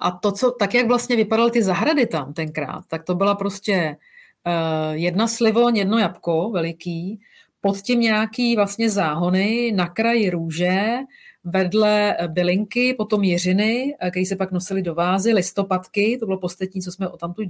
A 0.00 0.10
to, 0.22 0.32
co, 0.32 0.50
tak 0.50 0.74
jak 0.74 0.86
vlastně 0.86 1.16
vypadaly 1.16 1.50
ty 1.50 1.62
zahrady 1.62 2.06
tam 2.06 2.32
tenkrát, 2.32 2.84
tak 2.88 3.04
to 3.04 3.14
byla 3.14 3.34
prostě 3.34 3.96
jedna 4.92 5.28
slivoň, 5.28 5.76
jedno 5.76 5.98
jabko 5.98 6.50
veliký, 6.50 7.20
pod 7.60 7.80
tím 7.80 8.00
nějaký 8.00 8.56
vlastně 8.56 8.90
záhony 8.90 9.72
na 9.74 9.88
kraji 9.88 10.30
růže, 10.30 10.96
vedle 11.44 12.16
bylinky, 12.26 12.94
potom 12.94 13.24
jeřiny, 13.24 13.96
které 14.10 14.26
se 14.26 14.36
pak 14.36 14.52
nosily 14.52 14.82
do 14.82 14.94
vázy, 14.94 15.32
listopadky, 15.32 16.16
to 16.20 16.26
bylo 16.26 16.38
poslední, 16.38 16.82
co 16.82 16.92
jsme 16.92 17.08
o 17.08 17.16
tamtuť 17.16 17.48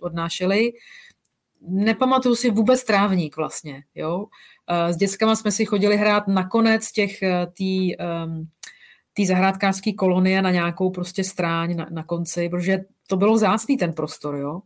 odnášeli. 0.00 0.72
Nepamatuju 1.68 2.34
si 2.34 2.50
vůbec 2.50 2.84
trávník 2.84 3.36
vlastně, 3.36 3.82
jo. 3.94 4.26
S 4.88 4.96
dětskama 4.96 5.36
jsme 5.36 5.50
si 5.52 5.64
chodili 5.64 5.96
hrát 5.96 6.28
nakonec 6.28 6.92
těch, 6.92 7.20
tý, 7.54 7.96
um, 7.96 8.48
té 9.16 9.26
zahrádkářské 9.26 9.92
kolonie 9.92 10.42
na 10.42 10.50
nějakou 10.50 10.90
prostě 10.90 11.24
stráň 11.24 11.76
na, 11.76 11.86
na 11.90 12.04
konci, 12.04 12.48
protože 12.48 12.84
to 13.06 13.16
bylo 13.16 13.38
zácný 13.38 13.76
ten 13.76 13.92
prostor, 13.92 14.36
jo. 14.36 14.60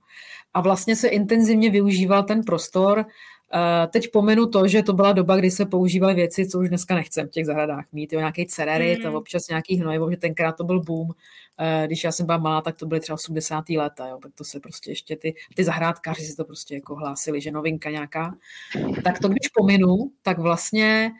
A 0.55 0.61
vlastně 0.61 0.97
se 0.97 1.09
intenzivně 1.09 1.71
využíval 1.71 2.23
ten 2.23 2.45
prostor. 2.45 3.07
Eh, 3.55 3.87
teď 3.87 4.11
pomenu 4.13 4.47
to, 4.47 4.69
že 4.69 4.83
to 4.83 4.93
byla 4.93 5.13
doba, 5.13 5.37
kdy 5.37 5.51
se 5.51 5.67
používaly 5.67 6.15
věci, 6.15 6.47
co 6.47 6.59
už 6.59 6.69
dneska 6.69 6.95
nechcem 6.95 7.27
v 7.29 7.31
těch 7.31 7.47
zahradách 7.47 7.85
mít, 7.93 8.13
jo, 8.13 8.19
nějaký 8.19 8.47
cererit 8.47 9.05
mm. 9.05 9.15
občas 9.15 9.49
nějaký 9.49 9.77
hnojivo, 9.77 10.11
že 10.11 10.17
tenkrát 10.17 10.53
to 10.53 10.65
byl 10.65 10.81
boom. 10.81 11.09
Eh, 11.59 11.87
když 11.87 12.05
já 12.05 12.13
jsem 12.13 12.27
byla 12.27 12.39
malá, 12.39 12.61
tak 12.61 12.77
to 12.77 12.87
byly 12.87 13.01
třeba 13.01 13.15
80. 13.15 13.77
léta, 13.77 14.09
jo, 14.09 14.19
tak 14.23 14.33
to 14.35 14.45
se 14.45 14.61
prostě 14.61 14.91
ještě 14.91 15.17
ty, 15.17 15.35
ty 15.55 15.65
zahrádkáři 15.65 16.23
si 16.23 16.37
to 16.37 16.45
prostě 16.45 16.75
jako 16.75 16.95
hlásili, 16.95 17.41
že 17.41 17.51
novinka 17.51 17.91
nějaká. 17.91 18.35
Tak 19.05 19.19
to, 19.19 19.29
když 19.29 19.49
pominu, 19.55 19.97
tak 20.23 20.39
vlastně 20.39 21.11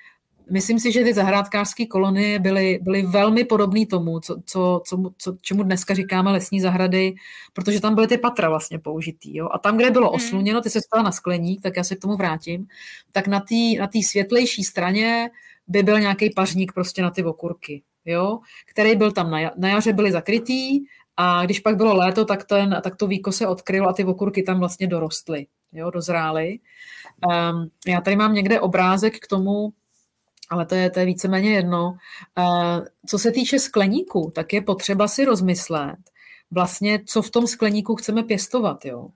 Myslím 0.51 0.81
si, 0.81 0.93
že 0.93 1.05
ty 1.05 1.15
zahrádkářské 1.15 1.87
kolonie 1.87 2.39
byly, 2.39 2.79
byly 2.83 3.03
velmi 3.03 3.45
podobné 3.45 3.87
tomu, 3.87 4.21
co, 4.21 4.37
co, 4.47 4.83
co, 4.87 5.11
co, 5.19 5.37
čemu 5.41 5.63
dneska 5.63 5.95
říkáme 5.95 6.31
lesní 6.31 6.61
zahrady, 6.61 7.15
protože 7.53 7.81
tam 7.81 7.95
byly 7.95 8.07
ty 8.07 8.19
patra 8.19 8.49
vlastně 8.49 8.79
použitý. 8.79 9.37
Jo? 9.37 9.49
A 9.53 9.59
tam, 9.59 9.77
kde 9.77 9.91
bylo 9.91 10.07
hmm. 10.07 10.15
osluněno, 10.17 10.61
ty 10.61 10.71
se 10.71 10.81
stala 10.81 11.03
na 11.03 11.13
skleník, 11.13 11.63
tak 11.63 11.77
já 11.77 11.85
se 11.85 11.97
k 11.97 12.01
tomu 12.01 12.17
vrátím, 12.17 12.67
tak 13.13 13.27
na 13.27 13.41
té 13.41 13.81
na 13.81 13.87
tý 13.87 14.03
světlejší 14.03 14.65
straně 14.65 15.31
by 15.67 15.83
byl 15.83 16.01
nějaký 16.01 16.31
pařník 16.31 16.73
prostě 16.73 17.03
na 17.03 17.11
ty 17.11 17.25
okurky, 17.25 17.83
jo? 18.05 18.39
který 18.67 18.97
byl 18.97 19.13
tam 19.13 19.31
na, 19.31 19.39
na 19.57 19.69
jaře 19.69 19.93
byly 19.93 20.13
zakrytý 20.13 20.81
a 21.17 21.45
když 21.45 21.61
pak 21.61 21.77
bylo 21.77 21.95
léto, 21.95 22.25
tak, 22.25 22.45
ten, 22.45 22.81
tak 22.85 22.97
to 22.97 23.07
víko 23.07 23.33
se 23.33 23.47
odkrylo 23.47 23.89
a 23.89 23.93
ty 23.93 24.05
okurky 24.05 24.43
tam 24.43 24.59
vlastně 24.59 24.87
dorostly, 24.87 25.47
jo? 25.73 25.91
dozrály. 25.91 26.59
Um, 27.27 27.69
já 27.87 28.01
tady 28.01 28.17
mám 28.17 28.35
někde 28.35 28.61
obrázek 28.61 29.19
k 29.19 29.27
tomu, 29.27 29.73
ale 30.51 30.67
to 30.67 30.75
je, 30.75 30.91
to 30.91 31.01
je 31.01 31.07
víceméně 31.07 31.51
jedno. 31.51 31.97
Co 33.07 33.19
se 33.19 33.33
týče 33.33 33.59
skleníku, 33.59 34.33
tak 34.35 34.53
je 34.53 34.63
potřeba 34.63 35.09
si 35.09 35.25
rozmyslet, 35.25 35.97
vlastně, 36.51 37.01
co 37.07 37.23
v 37.23 37.31
tom 37.31 37.47
skleníku 37.47 37.95
chceme 37.95 38.23
pěstovat. 38.23 38.85
Jo? 38.85 39.09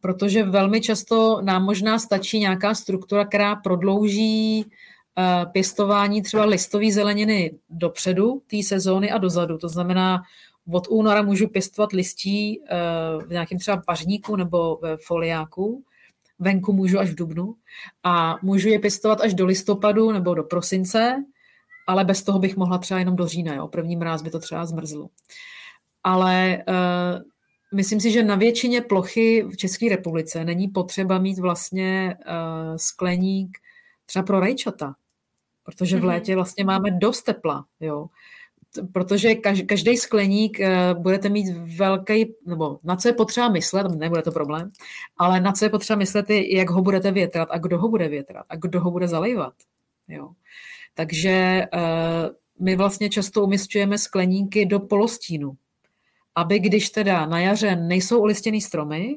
Protože 0.00 0.42
velmi 0.42 0.80
často 0.80 1.40
nám 1.42 1.64
možná 1.64 1.98
stačí 1.98 2.38
nějaká 2.38 2.74
struktura, 2.74 3.24
která 3.24 3.56
prodlouží 3.56 4.70
pěstování 5.52 6.22
třeba 6.22 6.44
listové 6.44 6.92
zeleniny 6.92 7.58
dopředu 7.70 8.42
té 8.46 8.62
sezóny 8.62 9.10
a 9.10 9.18
dozadu. 9.18 9.58
To 9.58 9.68
znamená, 9.68 10.22
od 10.72 10.86
února 10.90 11.22
můžu 11.22 11.48
pěstovat 11.48 11.92
listí 11.92 12.60
v 13.26 13.30
nějakém 13.30 13.58
třeba 13.58 13.82
pařníku 13.86 14.36
nebo 14.36 14.76
v 14.76 14.96
foliáku 15.06 15.84
venku 16.38 16.72
můžu 16.72 16.98
až 16.98 17.10
v 17.10 17.14
dubnu 17.14 17.54
a 18.02 18.36
můžu 18.42 18.68
je 18.68 18.78
pěstovat 18.78 19.20
až 19.20 19.34
do 19.34 19.46
listopadu 19.46 20.12
nebo 20.12 20.34
do 20.34 20.44
prosince, 20.44 21.24
ale 21.86 22.04
bez 22.04 22.22
toho 22.22 22.38
bych 22.38 22.56
mohla 22.56 22.78
třeba 22.78 23.00
jenom 23.00 23.16
do 23.16 23.26
října. 23.26 23.54
Jo. 23.54 23.68
První 23.68 23.96
mráz 23.96 24.22
by 24.22 24.30
to 24.30 24.38
třeba 24.38 24.66
zmrzlo. 24.66 25.08
Ale 26.04 26.64
uh, 26.68 27.22
myslím 27.74 28.00
si, 28.00 28.10
že 28.10 28.22
na 28.22 28.36
většině 28.36 28.80
plochy 28.80 29.42
v 29.42 29.56
České 29.56 29.88
republice 29.88 30.44
není 30.44 30.68
potřeba 30.68 31.18
mít 31.18 31.38
vlastně 31.38 32.16
uh, 32.26 32.76
skleník 32.76 33.58
třeba 34.06 34.22
pro 34.22 34.40
rajčata, 34.40 34.94
protože 35.64 35.96
v 35.96 35.98
mhm. 35.98 36.08
létě 36.08 36.34
vlastně 36.34 36.64
máme 36.64 36.90
dost 36.90 37.22
tepla. 37.22 37.64
Jo 37.80 38.06
protože 38.92 39.34
každý 39.66 39.96
skleník 39.96 40.60
eh, 40.60 40.94
budete 40.94 41.28
mít 41.28 41.50
velký, 41.76 42.34
nebo 42.46 42.78
na 42.84 42.96
co 42.96 43.08
je 43.08 43.14
potřeba 43.14 43.48
myslet, 43.48 43.86
nebude 43.86 44.22
to 44.22 44.32
problém, 44.32 44.70
ale 45.18 45.40
na 45.40 45.52
co 45.52 45.64
je 45.64 45.68
potřeba 45.68 45.98
myslet, 45.98 46.30
jak 46.30 46.70
ho 46.70 46.82
budete 46.82 47.12
větrat 47.12 47.48
a 47.50 47.58
kdo 47.58 47.78
ho 47.78 47.88
bude 47.88 48.08
větrat 48.08 48.46
a 48.48 48.56
kdo 48.56 48.80
ho 48.80 48.90
bude 48.90 49.08
zalejvat. 49.08 49.54
Jo. 50.08 50.30
Takže 50.94 51.30
eh, 51.30 52.30
my 52.60 52.76
vlastně 52.76 53.08
často 53.08 53.44
umistujeme 53.44 53.98
skleníky 53.98 54.66
do 54.66 54.80
polostínu, 54.80 55.52
aby 56.34 56.58
když 56.58 56.90
teda 56.90 57.26
na 57.26 57.40
jaře 57.40 57.76
nejsou 57.76 58.20
olistěný 58.20 58.60
stromy, 58.60 59.16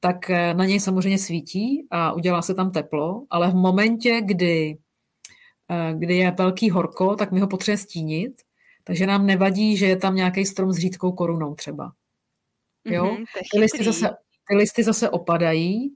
tak 0.00 0.30
eh, 0.30 0.54
na 0.54 0.64
něj 0.64 0.80
samozřejmě 0.80 1.18
svítí 1.18 1.86
a 1.90 2.12
udělá 2.12 2.42
se 2.42 2.54
tam 2.54 2.70
teplo, 2.70 3.24
ale 3.30 3.50
v 3.50 3.54
momentě, 3.54 4.20
kdy, 4.24 4.78
kdy 5.98 6.16
je 6.16 6.30
velký 6.30 6.70
horko, 6.70 7.16
tak 7.16 7.32
my 7.32 7.40
ho 7.40 7.46
potřebujeme 7.46 7.78
stínit 7.78 8.32
takže 8.90 9.06
nám 9.06 9.26
nevadí, 9.26 9.76
že 9.76 9.86
je 9.86 9.96
tam 9.96 10.14
nějaký 10.14 10.46
strom 10.46 10.72
s 10.72 10.78
řídkou 10.78 11.12
korunou 11.12 11.54
třeba. 11.54 11.92
Jo? 12.84 13.04
Mm-hmm, 13.04 13.24
ty, 13.52 13.58
listy 13.58 13.84
zase, 13.84 14.10
ty 14.48 14.56
listy 14.56 14.82
zase 14.82 15.10
opadají 15.10 15.94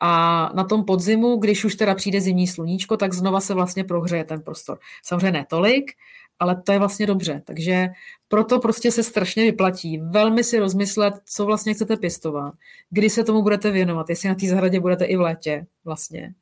a 0.00 0.52
na 0.54 0.64
tom 0.64 0.84
podzimu, 0.84 1.36
když 1.36 1.64
už 1.64 1.74
teda 1.74 1.94
přijde 1.94 2.20
zimní 2.20 2.46
sluníčko, 2.46 2.96
tak 2.96 3.12
znova 3.12 3.40
se 3.40 3.54
vlastně 3.54 3.84
prohřeje 3.84 4.24
ten 4.24 4.42
prostor. 4.42 4.78
Samozřejmě 5.04 5.32
ne 5.32 5.46
tolik, 5.50 5.92
ale 6.38 6.62
to 6.62 6.72
je 6.72 6.78
vlastně 6.78 7.06
dobře. 7.06 7.42
Takže 7.46 7.88
proto 8.28 8.58
prostě 8.58 8.90
se 8.90 9.02
strašně 9.02 9.44
vyplatí 9.44 9.98
velmi 9.98 10.44
si 10.44 10.58
rozmyslet, 10.58 11.14
co 11.24 11.46
vlastně 11.46 11.74
chcete 11.74 11.96
pěstovat, 11.96 12.54
kdy 12.90 13.10
se 13.10 13.24
tomu 13.24 13.42
budete 13.42 13.70
věnovat, 13.70 14.10
jestli 14.10 14.28
na 14.28 14.34
té 14.34 14.46
zahradě 14.46 14.80
budete 14.80 15.04
i 15.04 15.16
v 15.16 15.20
létě 15.20 15.66
vlastně, 15.84 16.34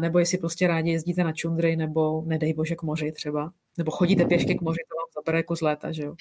nebo 0.00 0.18
jestli 0.18 0.38
prostě 0.38 0.66
rádi 0.66 0.90
jezdíte 0.90 1.24
na 1.24 1.32
čundry, 1.32 1.76
nebo 1.76 2.22
nedej 2.26 2.54
bože 2.54 2.76
k 2.76 2.82
moři 2.82 3.12
třeba, 3.12 3.52
nebo 3.78 3.90
chodíte 3.90 4.24
pěšky 4.24 4.54
k 4.54 4.60
moři, 4.60 4.80
to 4.88 4.99
zabere 5.14 5.42
kus 5.42 5.60
léta, 5.60 5.92
že 5.92 6.02
jo. 6.02 6.14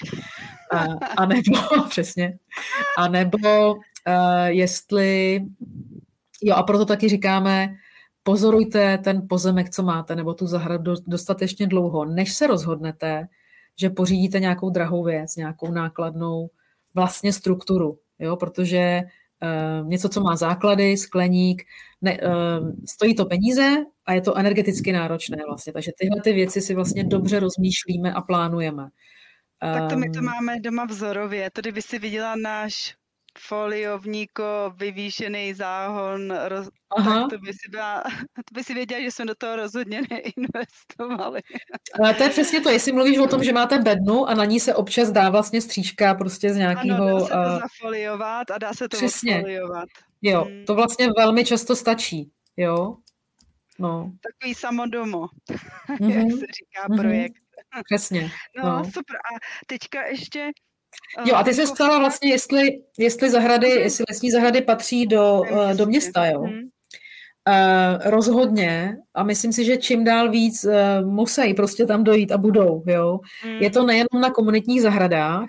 A, 0.71 0.86
a 1.17 1.25
nebo, 1.25 1.52
přesně, 1.89 2.38
a 2.97 3.08
nebo 3.08 3.73
uh, 3.73 4.45
jestli, 4.45 5.41
jo 6.43 6.56
a 6.56 6.63
proto 6.63 6.86
taky 6.86 7.10
říkáme, 7.10 7.75
pozorujte 8.23 8.97
ten 8.97 9.28
pozemek, 9.30 9.69
co 9.69 9.84
máte, 9.84 10.15
nebo 10.15 10.34
tu 10.34 10.47
zahradu 10.47 10.93
dostatečně 11.08 11.67
dlouho, 11.67 12.06
než 12.06 12.34
se 12.34 12.47
rozhodnete, 12.47 13.28
že 13.80 13.89
pořídíte 13.89 14.39
nějakou 14.39 14.69
drahou 14.69 15.04
věc, 15.04 15.36
nějakou 15.36 15.71
nákladnou 15.71 16.49
vlastně 16.95 17.34
strukturu, 17.34 17.99
jo, 18.19 18.36
protože 18.36 19.02
něco, 19.84 20.10
co 20.10 20.21
má 20.21 20.36
základy, 20.36 20.97
skleník, 20.97 21.63
ne, 22.02 22.17
uh, 22.21 22.71
stojí 22.89 23.15
to 23.15 23.25
peníze 23.25 23.78
a 24.06 24.13
je 24.13 24.21
to 24.21 24.38
energeticky 24.38 24.91
náročné 24.91 25.38
vlastně. 25.47 25.73
Takže 25.73 25.91
tyhle 25.99 26.21
ty 26.23 26.34
věci 26.34 26.62
si 26.62 26.75
vlastně 26.75 27.04
dobře 27.04 27.39
rozmýšlíme 27.39 28.13
a 28.13 28.21
plánujeme. 28.21 28.84
Tak 29.60 29.89
to 29.89 29.97
my 29.97 30.10
to 30.10 30.19
ehm, 30.19 30.25
máme 30.25 30.60
doma 30.60 30.86
vzorově. 30.86 31.52
Tady 31.52 31.71
by 31.71 31.82
si 31.82 31.99
viděla 31.99 32.36
náš 32.36 32.95
foliovníko, 33.39 34.73
vyvýšený 34.75 35.54
záhon, 35.54 36.34
roz... 36.47 36.69
Aha. 36.97 37.21
tak 37.21 37.30
to 37.30 37.38
by, 37.38 37.54
si 37.54 37.69
byla, 37.69 38.04
to 38.36 38.54
by 38.54 38.63
si 38.63 38.73
věděla, 38.73 39.02
že 39.02 39.12
jsme 39.12 39.25
do 39.25 39.36
toho 39.36 39.56
rozhodně 39.56 40.02
neinvestovali. 40.10 41.41
Ale 41.99 42.13
to 42.13 42.23
je 42.23 42.30
přesně 42.30 42.62
to, 42.62 42.69
jestli 42.69 42.91
mluvíš 42.91 43.17
o 43.17 43.28
tom, 43.28 43.43
že 43.43 43.54
máte 43.54 43.80
bednu 43.80 44.25
a 44.30 44.34
na 44.34 44.45
ní 44.45 44.60
se 44.60 44.75
občas 44.75 45.12
dá 45.12 45.30
vlastně 45.30 45.62
stříčka 45.62 46.13
prostě 46.13 46.54
z 46.54 46.58
nějakého... 46.58 47.06
Ano, 47.06 47.19
dá 47.19 47.25
se 47.25 47.30
to 47.30 47.60
zafoliovat 47.60 48.52
a 48.52 48.58
dá 48.58 48.73
se 48.73 48.89
to 48.89 48.97
přesně. 48.97 49.36
odfoliovat. 49.36 49.89
Jo, 50.21 50.43
hmm. 50.43 50.65
to 50.65 50.75
vlastně 50.75 51.08
velmi 51.17 51.45
často 51.45 51.75
stačí, 51.75 52.32
jo. 52.58 52.95
No. 53.80 54.12
Takový 54.21 54.56
samodomo, 54.56 55.28
mm-hmm. 55.89 56.10
jak 56.17 56.32
se 56.32 56.45
říká 56.45 56.88
mm-hmm. 56.89 57.02
projekt. 57.02 57.38
Přesně. 57.84 58.32
No, 58.58 58.69
no, 58.69 58.86
super. 58.86 59.15
A 59.15 59.39
teďka 59.67 60.06
ještě 60.06 60.52
Jo, 61.25 61.36
a 61.36 61.43
ty 61.43 61.54
se 61.54 61.67
stala 61.67 61.99
vlastně, 61.99 62.30
jestli, 62.30 62.82
jestli 62.97 63.29
zahrady, 63.29 63.67
jestli 63.69 64.06
lesní 64.10 64.31
zahrady 64.31 64.62
patří 64.62 65.06
do, 65.06 65.44
eh, 65.46 65.73
do 65.73 65.85
města, 65.85 66.25
jo. 66.25 66.42
Uh, 67.48 68.12
rozhodně 68.12 68.98
a 69.13 69.23
myslím 69.23 69.54
si, 69.54 69.65
že 69.65 69.77
čím 69.77 70.04
dál 70.04 70.29
víc 70.29 70.63
uh, 70.63 71.08
musí 71.10 71.54
prostě 71.54 71.85
tam 71.85 72.04
dojít 72.04 72.31
a 72.31 72.37
budou, 72.37 72.83
jo. 72.87 73.19
Mm. 73.46 73.52
Je 73.52 73.69
to 73.69 73.85
nejenom 73.85 74.21
na 74.21 74.29
komunitních 74.29 74.81
zahradách, 74.81 75.48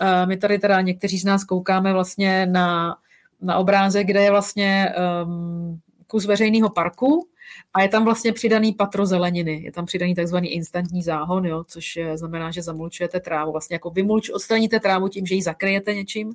uh, 0.00 0.28
my 0.28 0.36
tady 0.36 0.58
teda 0.58 0.80
někteří 0.80 1.18
z 1.18 1.24
nás 1.24 1.44
koukáme 1.44 1.92
vlastně 1.92 2.46
na, 2.46 2.96
na 3.40 3.56
obrázek, 3.56 4.06
kde 4.06 4.22
je 4.22 4.30
vlastně 4.30 4.94
um, 5.24 5.80
kus 6.06 6.26
veřejného 6.26 6.70
parku 6.70 7.28
a 7.74 7.82
je 7.82 7.88
tam 7.88 8.04
vlastně 8.04 8.32
přidaný 8.32 8.72
patro 8.72 9.06
zeleniny. 9.06 9.62
Je 9.64 9.72
tam 9.72 9.86
přidaný 9.86 10.14
takzvaný 10.14 10.48
instantní 10.48 11.02
záhon, 11.02 11.46
jo, 11.46 11.64
což 11.64 11.96
je, 11.96 12.18
znamená, 12.18 12.50
že 12.50 12.62
zamulčujete 12.62 13.20
trávu. 13.20 13.52
Vlastně 13.52 13.74
jako 13.74 13.90
vymulč, 13.90 14.30
odstraníte 14.30 14.80
trávu 14.80 15.08
tím, 15.08 15.26
že 15.26 15.34
ji 15.34 15.42
zakryjete 15.42 15.94
něčím 15.94 16.34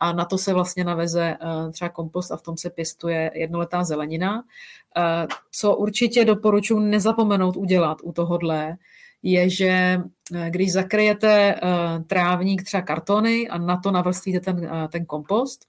a 0.00 0.12
na 0.12 0.24
to 0.24 0.38
se 0.38 0.54
vlastně 0.54 0.84
naveze 0.84 1.36
uh, 1.42 1.72
třeba 1.72 1.88
kompost 1.88 2.32
a 2.32 2.36
v 2.36 2.42
tom 2.42 2.56
se 2.56 2.70
pěstuje 2.70 3.30
jednoletá 3.34 3.84
zelenina. 3.84 4.34
Uh, 4.36 4.42
co 5.50 5.76
určitě 5.76 6.24
doporučuji 6.24 6.80
nezapomenout 6.80 7.56
udělat 7.56 7.98
u 8.02 8.12
tohohle, 8.12 8.76
je, 9.22 9.50
že 9.50 10.00
když 10.48 10.72
zakryjete 10.72 11.54
trávník 12.06 12.62
třeba 12.62 12.82
kartony 12.82 13.48
a 13.48 13.58
na 13.58 13.76
to 13.76 13.90
navrstvíte 13.90 14.40
ten, 14.40 14.70
ten 14.88 15.04
kompost, 15.04 15.66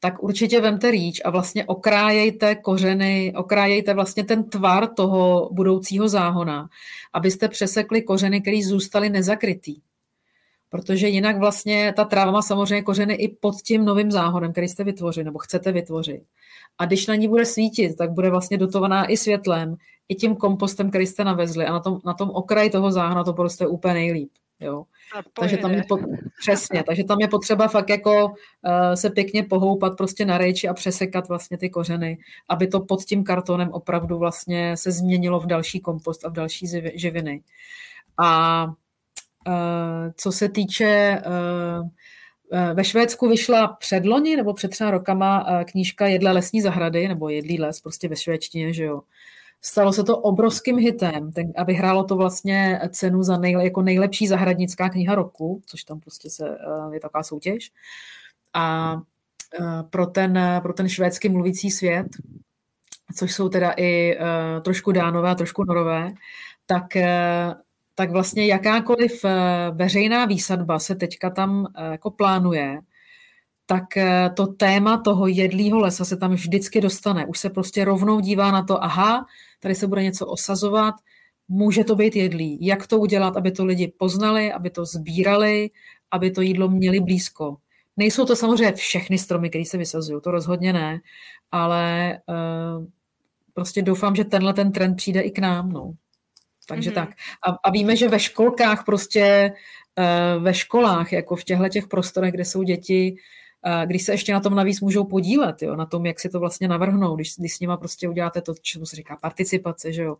tak 0.00 0.22
určitě 0.22 0.60
vemte 0.60 0.90
rýč 0.90 1.20
a 1.24 1.30
vlastně 1.30 1.64
okrájejte 1.64 2.54
kořeny, 2.54 3.32
okrájejte 3.36 3.94
vlastně 3.94 4.24
ten 4.24 4.44
tvar 4.44 4.86
toho 4.86 5.50
budoucího 5.52 6.08
záhona, 6.08 6.68
abyste 7.12 7.48
přesekli 7.48 8.02
kořeny, 8.02 8.40
které 8.40 8.60
zůstaly 8.64 9.10
nezakrytý. 9.10 9.76
Protože 10.70 11.08
jinak 11.08 11.38
vlastně 11.38 11.92
ta 11.96 12.04
tráva 12.04 12.32
má 12.32 12.42
samozřejmě 12.42 12.82
kořeny 12.82 13.14
i 13.14 13.28
pod 13.28 13.54
tím 13.62 13.84
novým 13.84 14.10
záhonem, 14.10 14.52
který 14.52 14.68
jste 14.68 14.84
vytvořili 14.84 15.24
nebo 15.24 15.38
chcete 15.38 15.72
vytvořit. 15.72 16.22
A 16.78 16.86
když 16.86 17.06
na 17.06 17.14
ní 17.14 17.28
bude 17.28 17.44
svítit, 17.44 17.96
tak 17.96 18.12
bude 18.12 18.30
vlastně 18.30 18.58
dotovaná 18.58 19.10
i 19.10 19.16
světlem, 19.16 19.76
i 20.08 20.14
tím 20.14 20.36
kompostem, 20.36 20.88
který 20.88 21.06
jste 21.06 21.24
navezli 21.24 21.66
a 21.66 21.72
na 21.72 21.80
tom, 21.80 22.00
na 22.04 22.14
tom 22.14 22.30
okraji 22.30 22.70
toho 22.70 22.92
záhona 22.92 23.24
to 23.24 23.32
prostě 23.32 23.66
úplně 23.66 23.94
nejlíp. 23.94 24.30
Jo. 24.60 24.84
Takže 25.40 25.56
tam 25.56 25.70
je 25.70 25.82
po, 25.88 25.98
přesně, 26.40 26.84
takže 26.84 27.04
tam 27.04 27.20
je 27.20 27.28
potřeba 27.28 27.68
fakt 27.68 27.88
jako 27.88 28.26
uh, 28.26 28.32
se 28.94 29.10
pěkně 29.10 29.42
pohoupat 29.42 29.96
prostě 29.96 30.24
na 30.24 30.38
rejči 30.38 30.68
a 30.68 30.74
přesekat 30.74 31.28
vlastně 31.28 31.58
ty 31.58 31.70
kořeny, 31.70 32.18
aby 32.48 32.66
to 32.66 32.80
pod 32.80 33.04
tím 33.04 33.24
kartonem 33.24 33.70
opravdu 33.72 34.18
vlastně 34.18 34.76
se 34.76 34.92
změnilo 34.92 35.40
v 35.40 35.46
další 35.46 35.80
kompost 35.80 36.24
a 36.24 36.28
v 36.28 36.32
další 36.32 36.66
živiny. 36.94 37.42
A 38.18 38.64
uh, 39.46 39.52
co 40.16 40.32
se 40.32 40.48
týče 40.48 41.22
uh, 41.26 41.88
ve 42.74 42.84
Švédsku 42.84 43.28
vyšla 43.28 43.68
předloni 43.68 44.36
nebo 44.36 44.54
před 44.54 44.68
třeba 44.68 44.90
rokama 44.90 45.46
knížka 45.64 46.06
Jedle 46.06 46.32
lesní 46.32 46.62
zahrady, 46.62 47.08
nebo 47.08 47.28
Jedlý 47.28 47.60
les, 47.60 47.80
prostě 47.80 48.08
ve 48.08 48.16
švédštině, 48.16 48.72
že 48.72 48.84
jo. 48.84 49.00
Stalo 49.62 49.92
se 49.92 50.04
to 50.04 50.18
obrovským 50.18 50.76
hitem 50.76 51.32
ten, 51.32 51.52
a 51.56 51.64
vyhrálo 51.64 52.04
to 52.04 52.16
vlastně 52.16 52.80
cenu 52.90 53.22
za 53.22 53.38
nej, 53.38 53.52
jako 53.52 53.82
nejlepší 53.82 54.28
zahradnická 54.28 54.88
kniha 54.88 55.14
roku, 55.14 55.62
což 55.66 55.84
tam 55.84 56.00
prostě 56.00 56.30
se, 56.30 56.48
eh, 56.48 56.94
je 56.94 57.00
taková 57.00 57.22
soutěž. 57.22 57.72
A 58.54 58.96
eh, 59.60 59.82
pro 59.90 60.06
ten, 60.06 60.38
pro 60.62 60.72
ten 60.72 60.88
švédsky 60.88 61.28
mluvící 61.28 61.70
svět, 61.70 62.06
což 63.14 63.34
jsou 63.34 63.48
teda 63.48 63.74
i 63.76 64.16
uh, 64.16 64.62
trošku 64.62 64.92
dánové 64.92 65.30
a 65.30 65.34
trošku 65.34 65.64
norové, 65.64 66.12
tak, 66.66 66.86
tak 67.94 68.10
vlastně 68.10 68.46
jakákoliv 68.46 69.24
veřejná 69.72 70.24
výsadba 70.24 70.78
se 70.78 70.94
teďka 70.94 71.30
tam 71.30 71.66
jako 71.90 72.10
plánuje, 72.10 72.80
tak 73.66 73.84
to 74.36 74.46
téma 74.46 74.98
toho 74.98 75.26
jedlého 75.26 75.78
lesa 75.78 76.04
se 76.04 76.16
tam 76.16 76.32
vždycky 76.32 76.80
dostane. 76.80 77.26
Už 77.26 77.38
se 77.38 77.50
prostě 77.50 77.84
rovnou 77.84 78.20
dívá 78.20 78.50
na 78.50 78.62
to, 78.62 78.84
aha, 78.84 79.26
tady 79.60 79.74
se 79.74 79.86
bude 79.86 80.02
něco 80.02 80.26
osazovat, 80.26 80.94
může 81.48 81.84
to 81.84 81.96
být 81.96 82.16
jedlí. 82.16 82.58
Jak 82.60 82.86
to 82.86 82.98
udělat, 82.98 83.36
aby 83.36 83.50
to 83.50 83.64
lidi 83.64 83.92
poznali, 83.98 84.52
aby 84.52 84.70
to 84.70 84.86
sbírali, 84.86 85.70
aby 86.10 86.30
to 86.30 86.40
jídlo 86.40 86.68
měli 86.68 87.00
blízko. 87.00 87.56
Nejsou 87.96 88.24
to 88.24 88.36
samozřejmě 88.36 88.72
všechny 88.72 89.18
stromy, 89.18 89.48
které 89.48 89.64
se 89.64 89.78
vysazují, 89.78 90.20
to 90.22 90.30
rozhodně 90.30 90.72
ne, 90.72 91.00
ale 91.52 92.18
uh, 92.26 92.86
prostě 93.54 93.82
doufám, 93.82 94.16
že 94.16 94.24
tenhle 94.24 94.54
ten 94.54 94.72
trend 94.72 94.94
přijde 94.94 95.20
i 95.20 95.30
k 95.30 95.38
nám. 95.38 95.72
No. 95.72 95.92
Takže 96.68 96.90
mm-hmm. 96.90 96.94
tak. 96.94 97.10
A, 97.46 97.50
a 97.64 97.70
víme, 97.70 97.96
že 97.96 98.08
ve 98.08 98.18
školkách 98.18 98.84
prostě, 98.84 99.52
uh, 99.98 100.42
ve 100.42 100.54
školách, 100.54 101.12
jako 101.12 101.36
v 101.36 101.44
těchto 101.44 101.68
těch 101.68 101.88
prostorech, 101.88 102.32
kde 102.32 102.44
jsou 102.44 102.62
děti, 102.62 103.16
když 103.84 104.02
se 104.02 104.12
ještě 104.12 104.32
na 104.32 104.40
tom 104.40 104.54
navíc 104.54 104.80
můžou 104.80 105.04
podílet, 105.04 105.62
jo, 105.62 105.76
na 105.76 105.86
tom, 105.86 106.06
jak 106.06 106.20
si 106.20 106.28
to 106.28 106.40
vlastně 106.40 106.68
navrhnou, 106.68 107.16
když, 107.16 107.36
když 107.38 107.54
s 107.54 107.60
nima 107.60 107.76
prostě 107.76 108.08
uděláte 108.08 108.40
to, 108.40 108.54
čemu 108.62 108.86
se 108.86 108.96
říká 108.96 109.16
participace, 109.16 109.92
že 109.92 110.02
jo, 110.02 110.16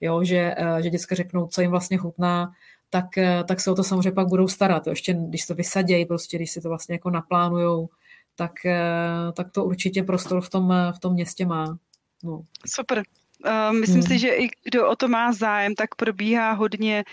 jo 0.00 0.24
že, 0.24 0.54
eh, 0.56 0.82
že 0.82 0.90
děcka 0.90 1.14
řeknou, 1.14 1.46
co 1.46 1.60
jim 1.60 1.70
vlastně 1.70 1.96
chutná, 1.96 2.52
tak, 2.90 3.18
eh, 3.18 3.44
tak 3.48 3.60
se 3.60 3.70
o 3.70 3.74
to 3.74 3.84
samozřejmě 3.84 4.12
pak 4.12 4.28
budou 4.28 4.48
starat. 4.48 4.86
Jo. 4.86 4.92
Ještě 4.92 5.12
když 5.12 5.46
to 5.46 5.54
vysadějí, 5.54 6.06
prostě, 6.06 6.36
když 6.36 6.50
si 6.50 6.60
to 6.60 6.68
vlastně 6.68 6.94
jako 6.94 7.10
naplánujou, 7.10 7.88
tak, 8.36 8.52
eh, 8.66 9.32
tak 9.32 9.50
to 9.50 9.64
určitě 9.64 10.02
prostor 10.02 10.40
v 10.40 10.50
tom, 10.50 10.74
v 10.96 10.98
tom 10.98 11.12
městě 11.12 11.46
má. 11.46 11.78
No. 12.24 12.42
Super. 12.66 13.02
Myslím 13.80 14.00
hmm. 14.00 14.08
si, 14.08 14.18
že 14.18 14.28
i 14.28 14.48
kdo 14.64 14.88
o 14.88 14.96
to 14.96 15.08
má 15.08 15.32
zájem, 15.32 15.74
tak 15.74 15.94
probíhá 15.94 16.52
hodně 16.52 17.04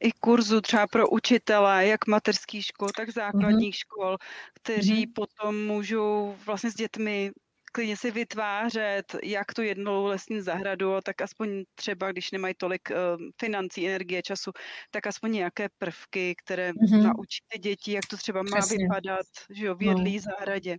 i 0.00 0.12
kurzu 0.12 0.60
třeba 0.60 0.86
pro 0.86 1.08
učitele, 1.08 1.86
jak 1.86 2.06
mateřských 2.06 2.64
škol, 2.64 2.88
tak 2.96 3.10
základních 3.10 3.74
mm-hmm. 3.74 3.78
škol, 3.78 4.16
kteří 4.54 5.06
mm-hmm. 5.06 5.12
potom 5.14 5.66
můžou 5.66 6.36
vlastně 6.46 6.70
s 6.70 6.74
dětmi 6.74 7.32
klidně 7.72 7.96
si 7.96 8.10
vytvářet, 8.10 9.16
jak 9.22 9.54
tu 9.54 9.62
jednou 9.62 10.04
lesní 10.04 10.40
zahradu, 10.40 11.00
tak 11.04 11.20
aspoň 11.20 11.64
třeba, 11.74 12.12
když 12.12 12.30
nemají 12.30 12.54
tolik 12.58 12.90
uh, 12.90 12.96
financí, 13.40 13.86
energie, 13.86 14.22
času, 14.22 14.50
tak 14.90 15.06
aspoň 15.06 15.32
nějaké 15.32 15.68
prvky, 15.78 16.34
které 16.44 16.72
mm-hmm. 16.72 17.02
naučí 17.02 17.38
ty 17.48 17.58
děti, 17.58 17.92
jak 17.92 18.06
to 18.06 18.16
třeba 18.16 18.42
má 18.42 18.58
Přesně. 18.58 18.78
vypadat 18.78 19.26
že 19.50 19.66
jo, 19.66 19.74
v 19.74 19.82
jedlý 19.82 20.16
no. 20.16 20.22
zahradě. 20.22 20.76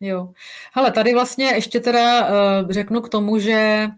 Jo. 0.00 0.32
Hele, 0.74 0.92
tady 0.92 1.14
vlastně 1.14 1.46
ještě 1.46 1.80
teda 1.80 2.28
uh, 2.28 2.70
řeknu 2.70 3.00
k 3.00 3.08
tomu, 3.08 3.38
že 3.38 3.86
uh, 3.88 3.94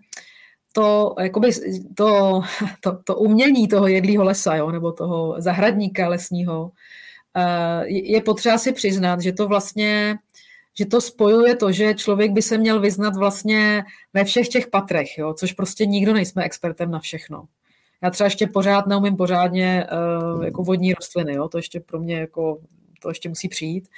to, 0.74 1.14
jakoby, 1.20 1.50
to, 1.94 2.40
to, 2.80 2.98
to 3.04 3.16
umění 3.16 3.68
toho 3.68 3.86
jedlého 3.86 4.24
lesa, 4.24 4.56
jo, 4.56 4.70
nebo 4.70 4.92
toho 4.92 5.34
zahradníka 5.38 6.08
lesního, 6.08 6.70
eh, 7.36 7.86
je 7.86 8.20
potřeba 8.20 8.58
si 8.58 8.72
přiznat, 8.72 9.20
že 9.20 9.32
to 9.32 9.48
vlastně 9.48 10.18
že 10.78 10.86
to 10.86 11.00
spojuje 11.00 11.56
to, 11.56 11.72
že 11.72 11.94
člověk 11.94 12.32
by 12.32 12.42
se 12.42 12.58
měl 12.58 12.80
vyznat 12.80 13.16
vlastně 13.16 13.84
ve 14.14 14.24
všech 14.24 14.48
těch 14.48 14.66
patrech, 14.66 15.18
jo, 15.18 15.34
což 15.34 15.52
prostě 15.52 15.86
nikdo 15.86 16.12
nejsme 16.12 16.44
expertem 16.44 16.90
na 16.90 16.98
všechno. 16.98 17.44
Já 18.02 18.10
třeba 18.10 18.26
ještě 18.26 18.46
pořád 18.46 18.86
neumím 18.86 19.16
pořádně 19.16 19.86
uh, 20.34 20.44
jako 20.44 20.62
vodní 20.62 20.94
rostliny, 20.94 21.34
jo, 21.34 21.48
to 21.48 21.58
ještě 21.58 21.80
pro 21.80 21.98
mě 22.00 22.16
jako 22.16 22.58
to 23.04 23.10
ještě 23.10 23.28
musí 23.28 23.48
přijít. 23.48 23.88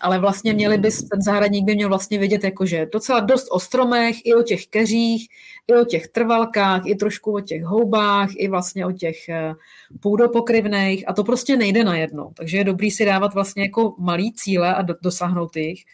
Ale 0.00 0.18
vlastně 0.18 0.52
měli 0.52 0.78
by, 0.78 0.90
ten 1.10 1.22
zahradník 1.22 1.64
by 1.64 1.74
měl 1.74 1.88
vlastně 1.88 2.18
vědět 2.18 2.44
jakože 2.44 2.86
docela 2.92 3.20
dost 3.20 3.48
o 3.50 3.60
stromech, 3.60 4.16
i 4.24 4.34
o 4.34 4.42
těch 4.42 4.66
keřích, 4.66 5.28
i 5.68 5.74
o 5.74 5.84
těch 5.84 6.08
trvalkách, 6.08 6.82
i 6.86 6.94
trošku 6.94 7.34
o 7.36 7.40
těch 7.40 7.64
houbách, 7.64 8.28
i 8.36 8.48
vlastně 8.48 8.86
o 8.86 8.92
těch 8.92 9.28
eh, 9.28 9.54
půdopokryvných 10.00 11.08
a 11.08 11.12
to 11.12 11.24
prostě 11.24 11.56
nejde 11.56 11.84
najednou. 11.84 12.32
Takže 12.36 12.58
je 12.58 12.64
dobrý 12.64 12.90
si 12.90 13.04
dávat 13.04 13.34
vlastně 13.34 13.62
jako 13.62 13.94
malý 13.98 14.32
cíle 14.32 14.74
a 14.74 14.82
dosáhnout 15.02 15.56
jich, 15.56 15.84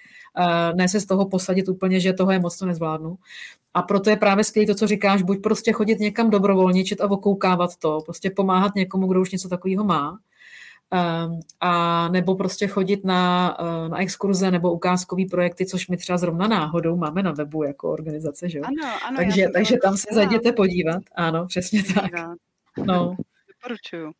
ne 0.74 0.88
se 0.88 1.00
z 1.00 1.06
toho 1.06 1.28
posadit 1.28 1.68
úplně, 1.68 2.00
že 2.00 2.12
toho 2.12 2.30
je 2.30 2.38
moc 2.38 2.58
to 2.58 2.66
nezvládnu. 2.66 3.18
A 3.74 3.82
proto 3.82 4.10
je 4.10 4.16
právě 4.16 4.44
skvělé 4.44 4.66
to, 4.66 4.74
co 4.74 4.86
říkáš, 4.86 5.22
buď 5.22 5.42
prostě 5.42 5.72
chodit 5.72 5.98
někam 5.98 6.30
dobrovolničit 6.30 7.00
a 7.00 7.10
okoukávat 7.10 7.76
to, 7.76 8.00
prostě 8.04 8.30
pomáhat 8.30 8.74
někomu, 8.74 9.06
kdo 9.06 9.20
už 9.20 9.30
něco 9.30 9.48
takového 9.48 9.84
má, 9.84 10.18
a 11.60 12.08
nebo 12.08 12.34
prostě 12.34 12.68
chodit 12.68 13.04
na, 13.04 13.56
eh, 13.60 13.88
na 13.88 14.02
exkurze 14.02 14.50
nebo 14.50 14.72
ukázkový 14.72 15.26
projekty, 15.26 15.66
což 15.66 15.88
my 15.88 15.96
třeba 15.96 16.18
zrovna 16.18 16.48
náhodou 16.48 16.96
máme 16.96 17.22
na 17.22 17.32
webu 17.32 17.62
jako 17.62 17.92
organizace, 17.92 18.48
že 18.48 18.58
jo? 18.58 18.64
Ano, 18.66 19.04
ano. 19.06 19.16
Takže, 19.16 19.48
takže 19.52 19.76
tam 19.82 19.96
se 19.96 20.06
zajděte 20.12 20.52
podívat. 20.52 21.02
Ano, 21.14 21.46
přesně 21.46 21.82
tak. 21.94 22.10
No. 22.84 23.16
Doporučuju. 23.48 24.12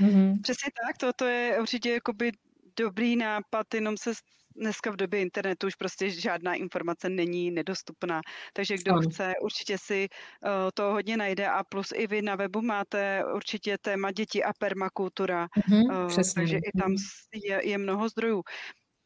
Mm-hmm. 0.00 0.40
Přesně 0.42 0.70
tak, 0.86 0.98
to, 0.98 1.12
to 1.16 1.24
je 1.24 1.60
určitě 1.60 1.92
jakoby 1.92 2.32
dobrý 2.76 3.16
nápad, 3.16 3.74
jenom 3.74 3.96
se 3.96 4.12
dneska 4.56 4.90
v 4.90 4.96
době 4.96 5.20
internetu 5.20 5.66
už 5.66 5.74
prostě 5.74 6.10
žádná 6.10 6.54
informace 6.54 7.08
není 7.08 7.50
nedostupná, 7.50 8.20
takže 8.52 8.76
kdo 8.76 8.92
ano. 8.92 9.02
chce, 9.10 9.32
určitě 9.42 9.78
si 9.78 10.08
uh, 10.08 10.50
to 10.74 10.82
hodně 10.82 11.16
najde 11.16 11.48
a 11.48 11.64
plus 11.64 11.88
i 11.94 12.06
vy 12.06 12.22
na 12.22 12.36
webu 12.36 12.62
máte 12.62 13.24
určitě 13.34 13.78
téma 13.78 14.10
děti 14.10 14.44
a 14.44 14.52
permakultura, 14.58 15.46
mm-hmm, 15.46 16.06
uh, 16.06 16.34
takže 16.34 16.56
i 16.56 16.78
tam 16.78 16.90
mhm. 16.90 16.96
je, 17.44 17.68
je 17.68 17.78
mnoho 17.78 18.08
zdrojů. 18.08 18.42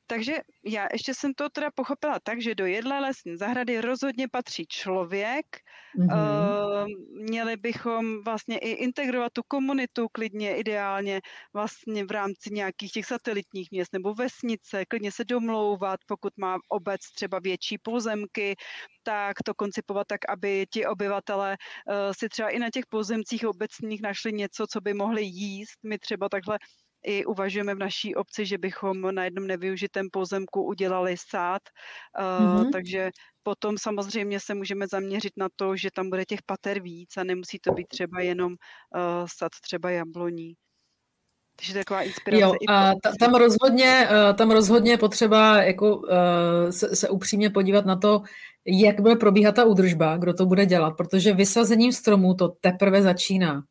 Takže 0.07 0.35
já 0.65 0.89
ještě 0.93 1.15
jsem 1.15 1.35
to 1.35 1.49
teda 1.49 1.71
pochopila 1.71 2.21
tak, 2.23 2.43
že 2.43 2.55
do 2.55 2.67
jedlé 2.67 3.01
lesní 3.01 3.37
zahrady 3.37 3.81
rozhodně 3.81 4.29
patří 4.29 4.67
člověk. 4.67 5.47
Mm-hmm. 5.99 6.87
Měli 7.31 7.57
bychom 7.57 8.23
vlastně 8.25 8.59
i 8.59 8.71
integrovat 8.71 9.33
tu 9.33 9.43
komunitu 9.49 10.09
klidně, 10.13 10.57
ideálně 10.57 11.21
vlastně 11.53 12.05
v 12.05 12.11
rámci 12.11 12.51
nějakých 12.51 12.93
těch 12.93 13.07
satelitních 13.07 13.71
měst 13.71 13.93
nebo 13.93 14.15
vesnice, 14.15 14.85
klidně 14.85 15.13
se 15.13 15.25
domlouvat, 15.25 16.01
pokud 16.07 16.33
má 16.37 16.59
obec 16.69 17.01
třeba 17.15 17.39
větší 17.39 17.79
pozemky, 17.79 18.57
tak 19.03 19.37
to 19.45 19.55
koncipovat 19.55 20.07
tak, 20.07 20.21
aby 20.29 20.67
ti 20.71 20.87
obyvatele 20.87 21.57
uh, 21.57 21.95
si 22.19 22.29
třeba 22.29 22.49
i 22.49 22.59
na 22.59 22.71
těch 22.71 22.87
pozemcích 22.87 23.47
obecních 23.47 24.03
našli 24.03 24.33
něco, 24.33 24.67
co 24.67 24.81
by 24.81 24.95
mohli 24.95 25.23
jíst. 25.25 25.79
My 25.83 25.99
třeba 25.99 26.29
takhle 26.29 26.59
i 27.07 27.25
uvažujeme 27.25 27.75
v 27.75 27.79
naší 27.79 28.15
obci, 28.15 28.47
že 28.47 28.59
bychom 28.59 29.15
na 29.15 29.25
jednom 29.25 29.47
nevyužitém 29.47 30.07
pozemku 30.13 30.63
udělali 30.63 31.15
sád, 31.29 31.63
mm-hmm. 32.19 32.71
takže 32.73 33.11
potom 33.43 33.79
samozřejmě 33.79 34.41
se 34.41 34.55
můžeme 34.55 34.87
zaměřit 34.89 35.33
na 35.37 35.49
to, 35.57 35.77
že 35.77 35.89
tam 35.95 36.11
bude 36.11 36.25
těch 36.25 36.43
pater 36.47 36.81
víc 36.81 37.17
a 37.17 37.25
nemusí 37.25 37.59
to 37.59 37.73
být 37.73 37.89
třeba 37.89 38.21
jenom 38.21 38.53
uh, 38.53 39.27
sad 39.39 39.53
třeba 39.63 39.91
jabloní. 39.91 40.55
Takže 41.57 41.75
taková 41.75 42.03
inspirace. 42.03 42.43
Jo, 42.43 42.53
a 42.69 42.93
tam 43.21 43.35
rozhodně, 43.35 44.09
eh, 44.11 44.35
tam 44.35 44.51
rozhodně 44.51 44.91
je 44.91 44.99
potřeba 44.99 45.63
jako, 45.63 45.97
uh, 45.97 46.07
se, 46.71 46.97
se 46.97 47.09
upřímně 47.09 47.51
podívat 47.51 47.87
na 47.87 47.97
to, 47.97 48.23
jak 48.67 49.01
bude 49.01 49.17
probíhat 49.17 49.55
ta 49.55 49.65
údržba, 49.65 50.17
kdo 50.17 50.35
to 50.35 50.47
bude 50.47 50.67
dělat, 50.67 50.91
protože 50.91 51.33
vysazením 51.33 51.93
stromů 51.93 52.35
to 52.35 52.49
teprve 52.49 53.03
začíná. 53.03 53.63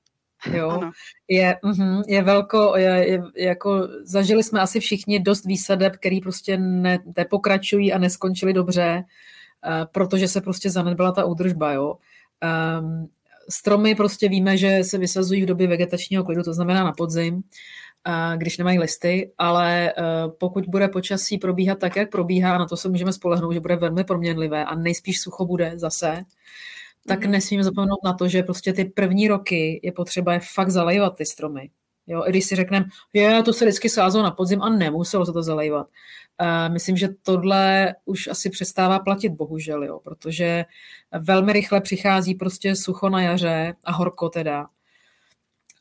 Jo? 0.54 0.70
Ano. 0.70 0.92
Je, 1.28 1.58
uh, 1.64 2.02
je 2.08 2.22
velko, 2.22 2.78
je, 2.78 3.10
je, 3.10 3.22
jako 3.38 3.88
zažili 4.04 4.44
jsme 4.44 4.62
asi 4.62 4.80
všichni 4.80 5.20
dost 5.20 5.46
výsadeb, 5.46 5.96
který 5.96 6.22
prostě 6.22 6.58
ne, 6.58 7.00
nepokračují 7.18 7.94
a 7.94 7.98
neskončili 7.98 8.54
dobře, 8.54 9.04
uh, 9.04 9.86
protože 9.92 10.28
se 10.28 10.42
prostě 10.42 10.70
zanedbala 10.70 11.12
ta 11.12 11.26
údržba, 11.26 11.72
jo. 11.72 11.98
Um, 12.80 13.10
stromy 13.50 13.96
prostě 13.96 14.30
víme, 14.30 14.58
že 14.58 14.84
se 14.84 14.98
vysazují 14.98 15.44
v 15.44 15.46
době 15.46 15.68
vegetačního 15.68 16.24
klidu, 16.24 16.44
to 16.44 16.54
znamená 16.54 16.84
na 16.84 16.92
podzim, 16.92 17.44
když 18.36 18.58
nemají 18.58 18.80
listy, 18.80 19.32
ale 19.38 19.90
e, 19.90 19.94
pokud 20.40 20.66
bude 20.66 20.88
počasí 20.88 21.38
probíhat 21.38 21.80
tak, 21.80 21.96
jak 21.96 22.12
probíhá, 22.12 22.58
na 22.58 22.66
to 22.66 22.78
se 22.78 22.90
můžeme 22.90 23.14
spolehnout, 23.14 23.54
že 23.54 23.60
bude 23.60 23.76
velmi 23.76 24.04
proměnlivé 24.04 24.66
a 24.66 24.76
nejspíš 24.76 25.22
sucho 25.22 25.46
bude 25.46 25.74
zase, 25.76 26.24
tak 27.08 27.20
mm-hmm. 27.20 27.30
nesmíme 27.30 27.64
zapomenout 27.64 28.04
na 28.04 28.14
to, 28.14 28.28
že 28.28 28.44
prostě 28.44 28.74
ty 28.74 28.86
první 28.86 29.28
roky 29.28 29.80
je 29.84 29.92
potřeba 29.92 30.34
je 30.34 30.40
fakt 30.54 30.70
zalejvat 30.70 31.18
ty 31.18 31.26
stromy. 31.26 31.70
Jo, 32.08 32.24
i 32.28 32.30
když 32.30 32.46
si 32.46 32.56
řekneme, 32.56 32.86
je, 33.14 33.44
to 33.44 33.54
se 33.54 33.66
vždycky 33.66 33.90
sázelo 33.90 34.24
na 34.24 34.32
podzim 34.32 34.62
a 34.62 34.70
nemuselo 34.70 35.26
se 35.26 35.34
to 35.34 35.44
zalejvat. 35.44 35.88
Uh, 36.42 36.74
myslím, 36.74 36.98
že 36.98 37.10
tohle 37.24 37.96
už 38.06 38.28
asi 38.28 38.50
přestává 38.50 39.00
platit, 39.00 39.30
bohužel, 39.30 39.84
jo, 39.84 40.00
protože 40.04 40.66
velmi 41.20 41.54
rychle 41.54 41.82
přichází 41.82 42.36
prostě 42.36 42.76
sucho 42.76 43.10
na 43.10 43.22
jaře 43.22 43.74
a 43.84 43.92
horko 43.92 44.30
teda. 44.30 44.68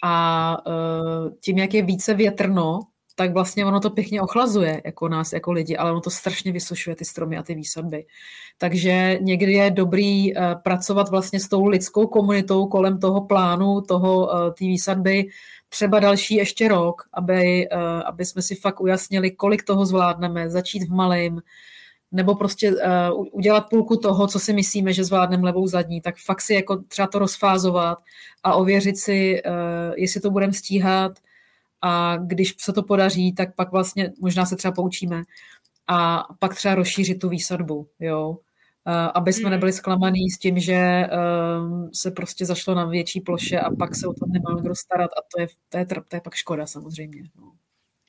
A 0.03 0.57
uh, 0.67 1.31
tím, 1.41 1.59
jak 1.59 1.75
je 1.75 1.83
více 1.83 2.15
větrno, 2.15 2.81
tak 3.15 3.33
vlastně 3.33 3.67
ono 3.67 3.81
to 3.81 3.91
pěkně 3.91 4.23
ochlazuje 4.23 4.83
jako 4.85 5.09
nás, 5.09 5.33
jako 5.33 5.53
lidi, 5.53 5.77
ale 5.77 5.91
ono 5.91 6.01
to 6.01 6.11
strašně 6.11 6.53
vysušuje 6.53 6.97
ty 6.97 7.05
stromy 7.05 7.37
a 7.37 7.43
ty 7.43 7.55
výsadby. 7.55 8.07
Takže 8.59 9.19
někdy 9.21 9.53
je 9.53 9.71
dobrý 9.71 10.35
uh, 10.35 10.43
pracovat 10.63 11.09
vlastně 11.09 11.41
s 11.41 11.49
tou 11.49 11.67
lidskou 11.67 12.07
komunitou 12.07 12.67
kolem 12.67 12.99
toho 12.99 13.21
plánu, 13.27 13.81
toho 13.81 14.27
uh, 14.27 14.33
té 14.59 14.65
výsadby, 14.65 15.27
třeba 15.69 16.01
další 16.01 16.35
ještě 16.35 16.69
rok, 16.69 17.03
aby, 17.13 17.69
uh, 17.73 17.81
aby 18.07 18.25
jsme 18.25 18.43
si 18.43 18.55
fakt 18.55 18.81
ujasnili, 18.81 19.31
kolik 19.31 19.65
toho 19.65 19.87
zvládneme, 19.87 20.51
začít 20.51 20.83
v 20.83 20.93
malém, 20.93 21.41
nebo 22.13 22.35
prostě 22.35 22.73
uh, 22.73 22.79
udělat 23.33 23.69
půlku 23.71 23.97
toho, 23.97 24.27
co 24.27 24.39
si 24.39 24.53
myslíme, 24.53 24.93
že 24.93 25.05
zvládneme 25.05 25.45
levou 25.45 25.67
zadní, 25.67 26.01
tak 26.01 26.15
fakt 26.27 26.41
si 26.41 26.55
jako 26.55 26.77
třeba 26.77 27.09
to 27.09 27.19
rozfázovat 27.19 27.99
a 28.43 28.55
ověřit 28.55 28.99
si, 28.99 29.43
uh, 29.47 29.53
jestli 29.97 30.21
to 30.21 30.31
budeme 30.31 30.53
stíhat 30.53 31.13
a 31.85 32.17
když 32.17 32.55
se 32.61 32.73
to 32.73 32.83
podaří, 32.83 33.35
tak 33.35 33.55
pak 33.55 33.73
vlastně 33.73 34.13
možná 34.21 34.47
se 34.47 34.57
třeba 34.57 34.73
poučíme 34.73 35.23
a 35.87 36.25
pak 36.39 36.55
třeba 36.55 36.75
rozšířit 36.75 37.19
tu 37.19 37.29
výsadbu, 37.29 37.89
jo. 38.01 38.31
Uh, 38.87 39.11
aby 39.15 39.33
jsme 39.33 39.43
hmm. 39.43 39.51
nebyli 39.51 39.73
zklamaný 39.73 40.31
s 40.31 40.39
tím, 40.39 40.59
že 40.59 41.07
uh, 41.07 41.89
se 41.95 42.11
prostě 42.11 42.47
zašlo 42.47 42.75
na 42.75 42.85
větší 42.85 43.21
ploše 43.21 43.61
a 43.61 43.71
pak 43.71 43.97
se 43.97 44.07
o 44.07 44.13
tom 44.13 44.33
nemal 44.33 44.57
kdo 44.57 44.75
starat 44.75 45.11
a 45.11 45.21
to 45.35 45.41
je, 45.41 45.49
to 45.69 45.79
je, 45.79 45.87
to 45.87 46.17
je 46.17 46.21
pak 46.21 46.35
škoda 46.35 46.67
samozřejmě. 46.67 47.23
No. 47.41 47.53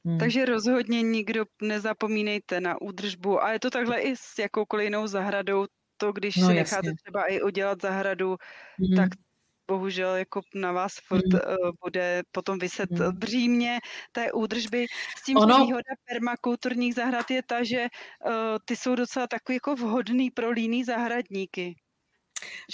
Hmm. 0.05 0.17
Takže 0.19 0.45
rozhodně 0.45 1.01
nikdo 1.01 1.45
nezapomínejte 1.61 2.61
na 2.61 2.82
údržbu. 2.82 3.43
A 3.43 3.51
je 3.51 3.59
to 3.59 3.69
takhle 3.69 3.99
i 3.99 4.15
s 4.15 4.39
jakoukoliv 4.39 4.84
jinou 4.84 5.07
zahradou. 5.07 5.65
To, 5.97 6.11
když 6.11 6.38
no, 6.38 6.47
si 6.47 6.53
necháte 6.53 6.88
jasně. 6.88 6.95
třeba 7.03 7.26
i 7.26 7.41
udělat 7.41 7.82
zahradu, 7.82 8.36
hmm. 8.80 8.95
tak 8.95 9.09
bohužel 9.68 10.16
jako 10.16 10.41
na 10.55 10.72
vás 10.72 10.93
furt 11.07 11.34
hmm. 11.34 11.41
uh, 11.41 11.72
bude 11.84 12.24
potom 12.32 12.59
vyset 12.59 12.91
hmm. 12.91 13.18
břímě 13.18 13.80
té 14.11 14.32
údržby. 14.32 14.86
S 15.18 15.24
tím, 15.24 15.38
ono... 15.38 15.57
že 15.57 15.63
výhoda 15.63 15.93
permakulturních 16.09 16.95
zahrad 16.95 17.32
je 17.32 17.41
ta, 17.43 17.63
že 17.63 17.82
uh, 17.82 18.32
ty 18.66 18.76
jsou 18.76 18.95
docela 18.95 19.28
takový 19.28 19.55
jako 19.55 19.76
vhodný 19.76 20.32
pro 20.32 20.51
líný 20.51 20.84
zahradníky. 20.84 21.76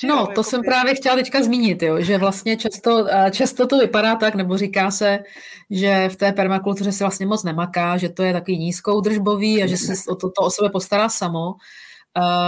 Že 0.02 0.08
no, 0.08 0.16
jo, 0.16 0.26
to 0.26 0.32
jako 0.32 0.44
jsem 0.44 0.62
právě 0.62 0.96
chtěla 0.96 1.16
teďka 1.16 1.44
zmínit, 1.44 1.84
jo, 1.84 2.02
že 2.02 2.18
vlastně 2.18 2.58
často, 2.58 3.08
často 3.32 3.68
to 3.68 3.78
vypadá 3.78 4.16
tak, 4.16 4.36
nebo 4.36 4.58
říká 4.58 4.92
se, 4.92 5.20
že 5.70 6.10
v 6.10 6.16
té 6.16 6.32
permakultuře 6.32 6.92
se 6.92 7.04
vlastně 7.04 7.26
moc 7.26 7.44
nemaká, 7.44 7.98
že 7.98 8.10
to 8.10 8.24
je 8.24 8.34
takový 8.34 8.58
nízkou 8.58 9.02
držbový 9.02 9.64
a 9.64 9.68
že 9.68 9.78
se 9.78 9.94
o 10.12 10.16
to, 10.16 10.30
to 10.30 10.42
o 10.42 10.52
sebe 10.52 10.70
postará 10.70 11.10
samo. 11.10 11.54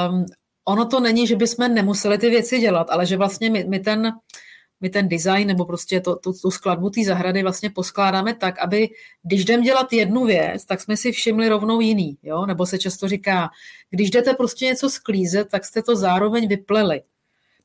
Um, 0.10 0.26
ono 0.66 0.86
to 0.86 1.00
není, 1.00 1.28
že 1.28 1.36
bychom 1.36 1.74
nemuseli 1.74 2.18
ty 2.18 2.30
věci 2.30 2.60
dělat, 2.60 2.88
ale 2.90 3.06
že 3.06 3.18
vlastně 3.18 3.50
my, 3.50 3.66
my 3.70 3.80
ten 3.80 4.14
my 4.84 4.90
ten 4.90 5.08
design 5.10 5.48
nebo 5.48 5.66
prostě 5.66 6.02
to, 6.02 6.16
to, 6.16 6.34
tu 6.34 6.52
skladbu 6.52 6.90
té 6.90 7.04
zahrady 7.04 7.44
vlastně 7.44 7.70
poskládáme 7.70 8.34
tak, 8.36 8.60
aby 8.60 8.90
když 9.24 9.42
jdem 9.42 9.62
dělat 9.62 9.94
jednu 9.94 10.26
věc, 10.26 10.66
tak 10.66 10.82
jsme 10.82 10.98
si 10.98 11.12
všimli 11.12 11.50
rovnou 11.50 11.82
jiný, 11.82 12.18
jo? 12.24 12.46
nebo 12.46 12.66
se 12.66 12.80
často 12.80 13.08
říká, 13.08 13.50
když 13.90 14.12
jdete 14.12 14.34
prostě 14.34 14.66
něco 14.66 14.90
sklízet, 14.90 15.48
tak 15.52 15.66
jste 15.66 15.82
to 15.82 15.96
zároveň 15.96 16.48
vypleli. 16.48 17.02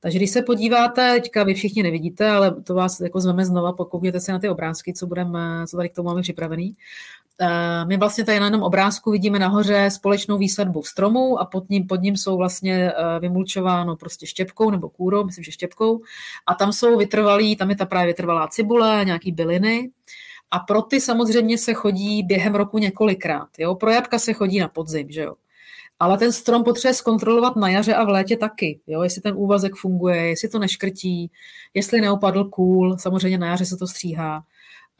Takže 0.00 0.18
když 0.18 0.30
se 0.30 0.42
podíváte, 0.42 1.20
teďka 1.20 1.42
vy 1.42 1.54
všichni 1.54 1.82
nevidíte, 1.82 2.30
ale 2.30 2.62
to 2.62 2.74
vás 2.74 3.00
jako 3.00 3.20
zveme 3.20 3.44
znova, 3.44 3.72
pokoukněte 3.72 4.20
se 4.20 4.32
na 4.32 4.38
ty 4.38 4.48
obrázky, 4.48 4.92
co, 4.92 5.06
budeme, 5.06 5.66
co 5.66 5.76
tady 5.76 5.88
k 5.88 5.94
tomu 5.94 6.08
máme 6.08 6.22
připravený. 6.22 6.74
Eh, 7.40 7.84
my 7.84 7.96
vlastně 7.96 8.24
tady 8.24 8.40
na 8.40 8.46
jednom 8.46 8.62
obrázku 8.62 9.10
vidíme 9.10 9.38
nahoře 9.38 9.90
společnou 9.90 10.38
výsadbu 10.38 10.82
stromů 10.82 11.38
a 11.38 11.44
pod 11.44 11.70
ním, 11.70 11.86
pod 11.86 12.02
ním 12.02 12.16
jsou 12.16 12.36
vlastně 12.36 12.92
eh, 12.92 13.20
vymulčováno 13.20 13.96
prostě 13.96 14.26
štěpkou 14.26 14.70
nebo 14.70 14.88
kůrou, 14.88 15.24
myslím, 15.24 15.44
že 15.44 15.52
štěpkou. 15.52 16.00
A 16.46 16.54
tam 16.54 16.72
jsou 16.72 16.98
vytrvalý, 16.98 17.56
tam 17.56 17.70
je 17.70 17.76
ta 17.76 17.86
právě 17.86 18.06
vytrvalá 18.06 18.48
cibule, 18.48 19.04
nějaký 19.04 19.32
byliny. 19.32 19.90
A 20.50 20.58
pro 20.58 20.82
ty 20.82 21.00
samozřejmě 21.00 21.58
se 21.58 21.74
chodí 21.74 22.22
během 22.22 22.54
roku 22.54 22.78
několikrát. 22.78 23.48
Jo? 23.58 23.74
Pro 23.74 23.90
jabka 23.90 24.18
se 24.18 24.32
chodí 24.32 24.58
na 24.58 24.68
podzim, 24.68 25.10
že 25.10 25.20
jo. 25.20 25.34
Ale 26.00 26.18
ten 26.18 26.32
strom 26.32 26.64
potřebuje 26.64 26.94
zkontrolovat 26.94 27.56
na 27.56 27.68
jaře 27.68 27.94
a 27.94 28.04
v 28.04 28.08
létě 28.08 28.36
taky, 28.36 28.80
jo? 28.86 29.02
jestli 29.02 29.20
ten 29.20 29.34
úvazek 29.36 29.74
funguje, 29.74 30.16
jestli 30.16 30.48
to 30.48 30.58
neškrtí, 30.58 31.30
jestli 31.74 32.00
neopadl 32.00 32.44
kůl, 32.44 32.98
samozřejmě 32.98 33.38
na 33.38 33.46
jaře 33.46 33.66
se 33.66 33.76
to 33.76 33.86
stříhá. 33.86 34.44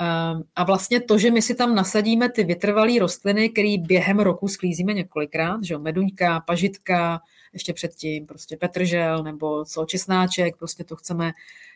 Ehm, 0.01 0.43
a 0.57 0.65
vlastně 0.65 1.01
to, 1.01 1.19
že 1.19 1.31
my 1.31 1.43
si 1.43 1.55
tam 1.55 1.75
nasadíme 1.75 2.31
ty 2.31 2.45
vytrvalé 2.45 2.99
rostliny, 3.01 3.49
které 3.49 3.77
během 3.79 4.19
roku 4.19 4.49
sklízíme 4.49 4.93
několikrát, 4.95 5.65
že 5.65 5.75
jo, 5.75 5.81
meduňka, 5.81 6.41
pažitka, 6.41 7.21
ještě 7.53 7.73
předtím 7.73 8.27
prostě 8.27 8.57
petržel 8.57 9.23
nebo 9.23 9.65
co, 9.65 9.85
česnáček, 9.85 10.57
prostě 10.57 10.85
to 10.85 10.97
chceme 10.97 11.33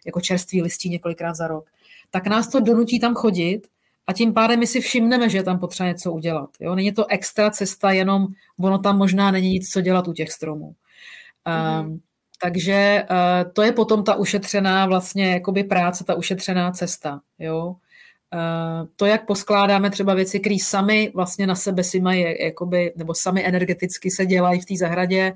jako 0.07 0.21
čerstvý 0.21 0.63
listí 0.63 0.89
několikrát 0.89 1.35
za 1.35 1.47
rok, 1.47 1.71
tak 2.11 2.27
nás 2.27 2.49
to 2.49 2.61
donutí 2.61 3.01
tam 3.01 3.15
chodit 3.15 3.61
a 4.07 4.13
tím 4.13 4.35
pádem 4.35 4.61
my 4.61 4.67
si 4.67 4.81
všimneme, 4.81 5.29
že 5.29 5.39
je 5.39 5.43
tam 5.43 5.59
potřeba 5.59 5.89
něco 5.89 6.13
udělat. 6.13 6.51
Jo? 6.61 6.75
Není 6.75 6.93
to 6.93 7.07
extra 7.07 7.51
cesta, 7.51 7.91
jenom 7.91 8.27
ono 8.61 8.79
tam 8.79 8.99
možná 8.99 9.31
není 9.31 9.49
nic, 9.49 9.73
co 9.73 9.81
dělat 9.81 10.09
u 10.09 10.13
těch 10.13 10.33
stromů. 10.33 10.75
Mm-hmm. 11.47 11.87
Um, 11.87 12.01
takže 12.43 13.05
uh, 13.11 13.53
to 13.53 13.63
je 13.63 13.73
potom 13.73 14.05
ta 14.05 14.15
ušetřená 14.15 14.87
vlastně 14.87 15.33
jakoby 15.33 15.65
práce, 15.65 16.05
ta 16.05 16.15
ušetřená 16.15 16.71
cesta. 16.71 17.21
Jo? 17.39 17.77
Uh, 18.33 18.89
to, 18.97 19.07
jak 19.07 19.27
poskládáme 19.27 19.91
třeba 19.91 20.15
věci, 20.15 20.41
které 20.41 20.57
sami 20.63 21.13
vlastně 21.15 21.47
na 21.47 21.55
sebe 21.55 21.85
si 21.85 22.01
mají, 22.01 22.37
jakoby, 22.41 22.93
nebo 22.97 23.15
sami 23.15 23.47
energeticky 23.47 24.11
se 24.11 24.27
dělají 24.27 24.61
v 24.61 24.65
té 24.65 24.77
zahradě, 24.77 25.33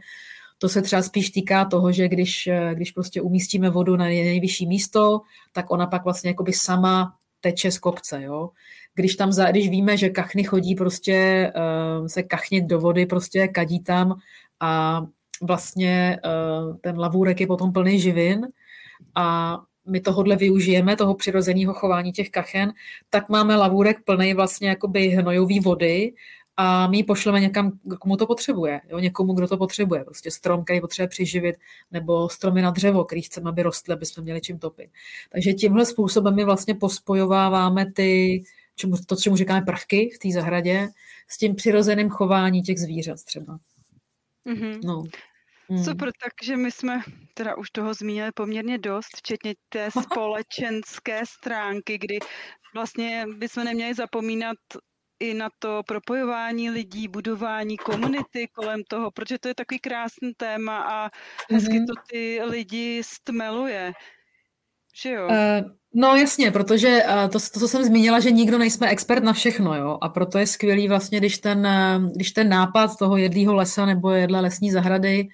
to 0.58 0.68
se 0.68 0.82
třeba 0.82 1.02
spíš 1.02 1.30
týká 1.30 1.64
toho, 1.64 1.92
že 1.92 2.08
když, 2.08 2.48
když 2.74 2.90
prostě 2.90 3.20
umístíme 3.20 3.70
vodu 3.70 3.96
na 3.96 4.04
nejvyšší 4.04 4.66
místo, 4.66 5.20
tak 5.52 5.70
ona 5.70 5.86
pak 5.86 6.04
vlastně 6.04 6.30
jakoby 6.30 6.52
sama 6.52 7.14
teče 7.40 7.70
z 7.70 7.78
kopce, 7.78 8.22
jo. 8.22 8.50
Když 8.94 9.16
tam, 9.16 9.32
za, 9.32 9.50
když 9.50 9.68
víme, 9.68 9.96
že 9.96 10.08
kachny 10.08 10.44
chodí 10.44 10.74
prostě 10.74 11.52
uh, 11.56 12.06
se 12.06 12.22
kachnit 12.22 12.64
do 12.64 12.80
vody, 12.80 13.06
prostě 13.06 13.48
kadí 13.48 13.80
tam 13.80 14.18
a 14.60 15.02
vlastně 15.42 16.18
ten 16.80 16.98
lavůrek 16.98 17.40
je 17.40 17.46
potom 17.46 17.72
plný 17.72 18.00
živin 18.00 18.46
a 19.14 19.58
my 19.86 20.00
tohodle 20.00 20.36
využijeme, 20.36 20.96
toho 20.96 21.14
přirozeného 21.14 21.74
chování 21.74 22.12
těch 22.12 22.30
kachen, 22.30 22.72
tak 23.10 23.28
máme 23.28 23.56
lavůrek 23.56 24.04
plný 24.04 24.34
vlastně 24.34 24.68
jakoby 24.68 25.08
hnojový 25.08 25.60
vody 25.60 26.12
a 26.56 26.86
my 26.86 26.96
ji 26.96 27.02
pošleme 27.02 27.40
někam, 27.40 27.78
komu 28.00 28.16
to 28.16 28.26
potřebuje. 28.26 28.80
Jo? 28.88 28.98
Někomu, 28.98 29.32
kdo 29.32 29.48
to 29.48 29.56
potřebuje. 29.56 30.04
Prostě 30.04 30.30
strom, 30.30 30.64
který 30.64 30.80
potřebuje 30.80 31.08
přiživit, 31.08 31.56
nebo 31.90 32.28
stromy 32.28 32.62
na 32.62 32.70
dřevo, 32.70 33.04
který 33.04 33.22
chceme, 33.22 33.50
aby 33.50 33.62
rostly, 33.62 33.94
aby 33.94 34.06
jsme 34.06 34.22
měli 34.22 34.40
čím 34.40 34.58
topit. 34.58 34.90
Takže 35.28 35.52
tímhle 35.52 35.86
způsobem 35.86 36.34
my 36.34 36.44
vlastně 36.44 36.74
pospojováváme 36.74 37.92
ty, 37.92 38.42
čemu, 38.74 38.96
to, 39.06 39.16
čemu 39.16 39.36
říkáme 39.36 39.62
prvky 39.62 40.10
v 40.14 40.18
té 40.18 40.32
zahradě, 40.32 40.88
s 41.28 41.38
tím 41.38 41.54
přirozeným 41.54 42.10
chování 42.10 42.62
těch 42.62 42.78
zvířat 42.78 43.24
třeba. 43.24 43.58
Mm-hmm. 44.46 44.80
No. 44.84 45.04
Hmm. 45.68 45.84
Super, 45.84 46.10
takže 46.24 46.56
my 46.56 46.70
jsme 46.70 47.00
teda 47.34 47.56
už 47.56 47.70
toho 47.70 47.94
zmínili 47.94 48.32
poměrně 48.32 48.78
dost, 48.78 49.16
včetně 49.16 49.54
té 49.68 49.90
společenské 50.02 51.20
stránky, 51.26 51.98
kdy 51.98 52.18
vlastně 52.74 53.26
bychom 53.36 53.64
neměli 53.64 53.94
zapomínat 53.94 54.56
i 55.20 55.34
na 55.34 55.48
to 55.58 55.82
propojování 55.86 56.70
lidí, 56.70 57.08
budování 57.08 57.76
komunity 57.76 58.48
kolem 58.52 58.82
toho, 58.88 59.10
protože 59.10 59.38
to 59.38 59.48
je 59.48 59.54
takový 59.54 59.78
krásný 59.78 60.32
téma 60.36 60.78
a 60.78 61.08
hezky 61.50 61.80
mm-hmm. 61.80 61.86
to 61.86 61.92
ty 62.10 62.40
lidi 62.44 63.02
stmeluje. 63.04 63.92
Že 65.02 65.10
jo? 65.10 65.26
Uh, 65.26 65.70
no 65.94 66.16
jasně, 66.16 66.50
protože 66.50 67.02
uh, 67.04 67.30
to, 67.30 67.38
to, 67.52 67.60
co 67.60 67.68
jsem 67.68 67.84
zmínila, 67.84 68.20
že 68.20 68.30
nikdo 68.30 68.58
nejsme 68.58 68.88
expert 68.88 69.24
na 69.24 69.32
všechno, 69.32 69.74
jo, 69.74 69.98
a 70.00 70.08
proto 70.08 70.38
je 70.38 70.46
skvělý 70.46 70.88
vlastně, 70.88 71.18
když 71.18 71.38
ten, 71.38 71.66
uh, 71.66 72.10
když 72.14 72.30
ten 72.30 72.48
nápad 72.48 72.96
toho 72.98 73.16
jedlého 73.16 73.54
lesa 73.54 73.86
nebo 73.86 74.10
jedle 74.10 74.40
lesní 74.40 74.70
zahrady 74.70 75.22
uh, 75.22 75.30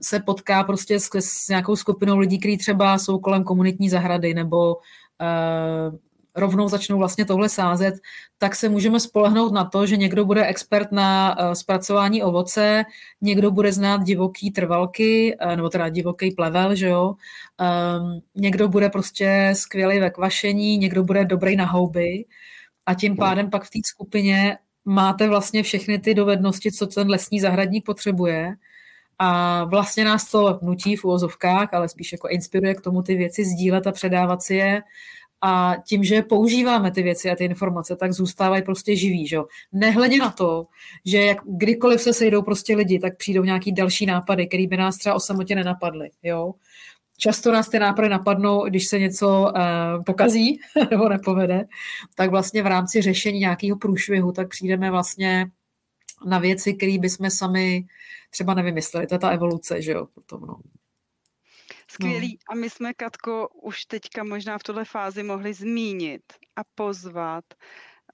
se 0.00 0.20
potká 0.20 0.64
prostě 0.64 1.00
s, 1.00 1.08
s 1.18 1.48
nějakou 1.48 1.76
skupinou 1.76 2.18
lidí, 2.18 2.38
kteří 2.38 2.58
třeba 2.58 2.98
jsou 2.98 3.18
kolem 3.18 3.44
komunitní 3.44 3.88
zahrady 3.88 4.34
nebo 4.34 4.74
uh, 4.74 5.98
rovnou 6.36 6.68
začnou 6.68 6.98
vlastně 6.98 7.24
tohle 7.24 7.48
sázet, 7.48 7.94
tak 8.38 8.56
se 8.56 8.68
můžeme 8.68 9.00
spolehnout 9.00 9.52
na 9.52 9.64
to, 9.64 9.86
že 9.86 9.96
někdo 9.96 10.24
bude 10.24 10.46
expert 10.46 10.92
na 10.92 11.36
uh, 11.38 11.52
zpracování 11.52 12.22
ovoce, 12.22 12.84
někdo 13.20 13.50
bude 13.50 13.72
znát 13.72 14.02
divoký 14.02 14.50
trvalky, 14.50 15.36
nebo 15.56 15.68
teda 15.68 15.88
divoký 15.88 16.30
plevel, 16.30 16.74
že 16.74 16.86
jo, 16.86 17.06
um, 17.08 18.20
někdo 18.34 18.68
bude 18.68 18.88
prostě 18.88 19.52
skvělý 19.56 20.00
ve 20.00 20.10
kvašení, 20.10 20.78
někdo 20.78 21.04
bude 21.04 21.24
dobrý 21.24 21.56
na 21.56 21.66
houby 21.66 22.24
a 22.86 22.94
tím 22.94 23.16
pádem 23.16 23.50
pak 23.50 23.64
v 23.64 23.70
té 23.70 23.78
skupině 23.84 24.58
máte 24.84 25.28
vlastně 25.28 25.62
všechny 25.62 25.98
ty 25.98 26.14
dovednosti, 26.14 26.72
co 26.72 26.86
ten 26.86 27.10
lesní 27.10 27.40
zahradník 27.40 27.84
potřebuje 27.84 28.54
a 29.18 29.64
vlastně 29.64 30.04
nás 30.04 30.30
to 30.30 30.58
nutí 30.62 30.96
v 30.96 31.04
úvozovkách, 31.04 31.74
ale 31.74 31.88
spíš 31.88 32.12
jako 32.12 32.28
inspiruje 32.28 32.74
k 32.74 32.80
tomu 32.80 33.02
ty 33.02 33.14
věci 33.14 33.44
sdílet 33.44 33.86
a 33.86 33.92
předávat 33.92 34.42
si 34.42 34.54
je 34.54 34.82
a 35.42 35.74
tím, 35.86 36.04
že 36.04 36.22
používáme 36.22 36.90
ty 36.90 37.02
věci 37.02 37.30
a 37.30 37.36
ty 37.36 37.44
informace, 37.44 37.96
tak 37.96 38.12
zůstávají 38.12 38.62
prostě 38.62 38.96
živí. 38.96 39.26
Že? 39.26 39.38
Nehledě 39.72 40.18
na 40.18 40.30
to, 40.30 40.64
že 41.06 41.18
jak 41.22 41.38
kdykoliv 41.44 42.00
se 42.00 42.12
sejdou 42.12 42.42
prostě 42.42 42.76
lidi, 42.76 42.98
tak 42.98 43.16
přijdou 43.16 43.44
nějaký 43.44 43.72
další 43.72 44.06
nápady, 44.06 44.46
které 44.46 44.66
by 44.66 44.76
nás 44.76 44.96
třeba 44.96 45.14
o 45.14 45.20
samotě 45.20 45.54
nenapadly. 45.54 46.10
Jo? 46.22 46.52
Často 47.18 47.52
nás 47.52 47.68
ty 47.68 47.78
nápady 47.78 48.08
napadnou, 48.08 48.64
když 48.64 48.86
se 48.86 48.98
něco 48.98 49.40
uh, 49.42 50.04
pokazí 50.04 50.60
nebo 50.90 51.08
nepovede, 51.08 51.64
tak 52.14 52.30
vlastně 52.30 52.62
v 52.62 52.66
rámci 52.66 53.02
řešení 53.02 53.38
nějakého 53.38 53.78
průšvihu, 53.78 54.32
tak 54.32 54.48
přijdeme 54.48 54.90
vlastně 54.90 55.46
na 56.24 56.38
věci, 56.38 56.74
které 56.74 56.98
bychom 56.98 57.30
sami 57.30 57.86
třeba 58.30 58.54
nevymysleli. 58.54 59.06
To 59.06 59.14
je 59.14 59.18
ta 59.18 59.30
evoluce, 59.30 59.82
že 59.82 59.92
jo, 59.92 60.06
potom, 60.06 60.40
no. 60.40 60.60
Skvělý. 61.90 62.28
No. 62.32 62.52
A 62.52 62.54
my 62.54 62.70
jsme, 62.70 62.94
Katko, 62.94 63.48
už 63.48 63.84
teďka 63.84 64.24
možná 64.24 64.58
v 64.58 64.62
tuhle 64.62 64.84
fázi 64.84 65.22
mohli 65.22 65.54
zmínit 65.54 66.22
a 66.56 66.60
pozvat 66.74 67.44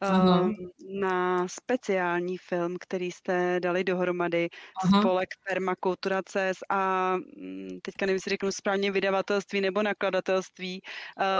um, 0.03 0.55
na 1.01 1.49
speciální 1.49 2.39
film, 2.39 2.77
který 2.81 3.13
jste 3.13 3.61
dali 3.61 3.85
dohromady, 3.85 4.49
Aha. 4.85 5.01
spolek 5.01 5.29
Permakultura 5.49 6.23
CS 6.23 6.59
a 6.69 7.15
mm, 7.17 7.69
teďka 7.83 8.07
nevím, 8.07 8.17
jestli 8.17 8.31
řeknu 8.31 8.53
správně 8.53 8.93
vydavatelství 8.93 9.61
nebo 9.61 9.83
nakladatelství 9.83 10.81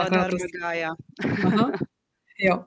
uh, 0.01 0.09
Dharmagaya. 0.09 0.89
Jo. 2.39 2.63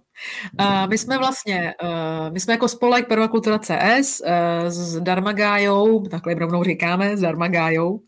Uh, 0.61 0.89
my 0.89 0.99
jsme 0.99 1.19
vlastně, 1.19 1.75
uh, 1.83 2.33
my 2.33 2.41
jsme 2.41 2.53
jako 2.53 2.69
spolek 2.69 3.09
Permakultura 3.09 3.59
CS 3.59 4.21
uh, 4.21 4.29
s 4.69 5.01
Darmagájou, 5.01 6.07
takhle 6.07 6.35
rovnou 6.35 6.65
říkáme, 6.65 7.17
s 7.17 7.21
Darmagájou, 7.21 7.93
uh, 7.93 8.03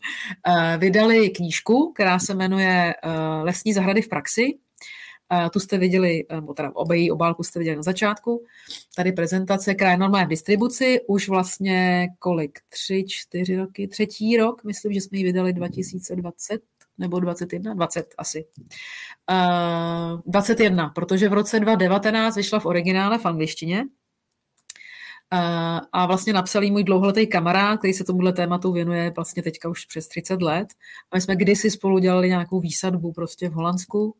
vydali 0.77 1.29
knížku, 1.29 1.91
která 1.95 2.19
se 2.19 2.33
jmenuje 2.33 2.93
Lesní 3.41 3.73
zahrady 3.73 4.01
v 4.01 4.09
praxi. 4.09 4.53
Tu 5.53 5.59
jste 5.59 5.77
viděli, 5.77 6.23
nebo 6.31 6.53
teda 6.53 6.71
obej 6.73 7.11
obálku 7.11 7.43
jste 7.43 7.59
viděli 7.59 7.77
na 7.77 7.83
začátku. 7.83 8.43
Tady 8.95 9.11
prezentace, 9.11 9.75
která 9.75 9.91
je 9.91 9.97
normálně 9.97 10.25
v 10.25 10.29
distribuci, 10.29 11.01
už 11.07 11.29
vlastně 11.29 12.07
kolik? 12.19 12.59
Tři, 12.69 13.05
čtyři 13.07 13.55
roky, 13.55 13.87
třetí 13.87 14.37
rok, 14.37 14.63
myslím, 14.63 14.93
že 14.93 15.01
jsme 15.01 15.17
ji 15.17 15.23
vydali 15.23 15.53
2020, 15.53 16.61
nebo 16.97 17.19
21, 17.19 17.73
20 17.73 18.13
asi. 18.17 18.45
Uh, 19.31 20.21
21, 20.25 20.89
protože 20.89 21.29
v 21.29 21.33
roce 21.33 21.59
2019 21.59 22.35
vyšla 22.35 22.59
v 22.59 22.65
originále 22.65 23.17
v 23.17 23.25
angličtině 23.25 23.83
uh, 25.33 25.79
a 25.91 26.05
vlastně 26.05 26.33
napsal 26.33 26.63
jí 26.63 26.71
můj 26.71 26.83
dlouholetý 26.83 27.27
kamarád, 27.27 27.79
který 27.79 27.93
se 27.93 28.03
tomuhle 28.03 28.33
tématu 28.33 28.71
věnuje 28.71 29.11
vlastně 29.15 29.43
teďka 29.43 29.69
už 29.69 29.85
přes 29.85 30.07
30 30.07 30.41
let. 30.41 30.67
A 31.11 31.17
my 31.17 31.21
jsme 31.21 31.35
kdysi 31.35 31.71
spolu 31.71 31.99
dělali 31.99 32.29
nějakou 32.29 32.59
výsadbu 32.59 33.11
prostě 33.13 33.49
v 33.49 33.53
Holandsku. 33.53 34.15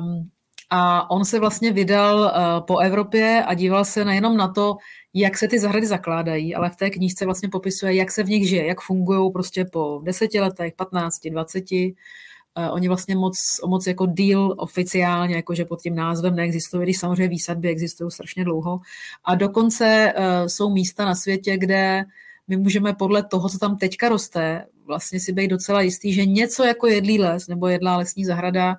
Um, 0.00 0.30
a 0.70 1.10
on 1.10 1.24
se 1.24 1.40
vlastně 1.40 1.72
vydal 1.72 2.18
uh, 2.18 2.66
po 2.66 2.78
Evropě 2.78 3.44
a 3.46 3.54
díval 3.54 3.84
se 3.84 4.04
nejenom 4.04 4.36
na 4.36 4.48
to, 4.48 4.76
jak 5.14 5.38
se 5.38 5.48
ty 5.48 5.58
zahrady 5.58 5.86
zakládají, 5.86 6.54
ale 6.54 6.70
v 6.70 6.76
té 6.76 6.90
knížce 6.90 7.24
vlastně 7.24 7.48
popisuje, 7.48 7.94
jak 7.94 8.10
se 8.10 8.22
v 8.22 8.28
nich 8.28 8.48
žije, 8.48 8.66
jak 8.66 8.80
fungují 8.80 9.32
prostě 9.32 9.64
po 9.64 10.00
deseti 10.04 10.40
letech, 10.40 10.74
15, 10.76 11.20
20. 11.30 11.64
Uh, 11.72 12.74
oni 12.74 12.88
vlastně 12.88 13.16
moc, 13.16 13.36
moc 13.66 13.86
jako 13.86 14.06
deal 14.06 14.54
oficiálně, 14.58 15.36
jakože 15.36 15.64
pod 15.64 15.82
tím 15.82 15.94
názvem 15.94 16.36
neexistují, 16.36 16.82
když 16.82 16.98
samozřejmě 16.98 17.28
výsadby 17.28 17.68
existují 17.68 18.10
strašně 18.10 18.44
dlouho. 18.44 18.80
A 19.24 19.34
dokonce 19.34 20.14
uh, 20.18 20.46
jsou 20.46 20.70
místa 20.70 21.04
na 21.04 21.14
světě, 21.14 21.56
kde 21.58 22.04
my 22.48 22.56
můžeme 22.56 22.92
podle 22.92 23.22
toho, 23.22 23.48
co 23.48 23.58
tam 23.58 23.76
teďka 23.76 24.08
roste, 24.08 24.66
vlastně 24.84 25.20
si 25.20 25.32
být 25.32 25.48
docela 25.48 25.80
jistý, 25.80 26.12
že 26.12 26.26
něco 26.26 26.64
jako 26.64 26.86
jedlý 26.86 27.20
les 27.20 27.48
nebo 27.48 27.68
jedlá 27.68 27.96
lesní 27.96 28.24
zahrada 28.24 28.76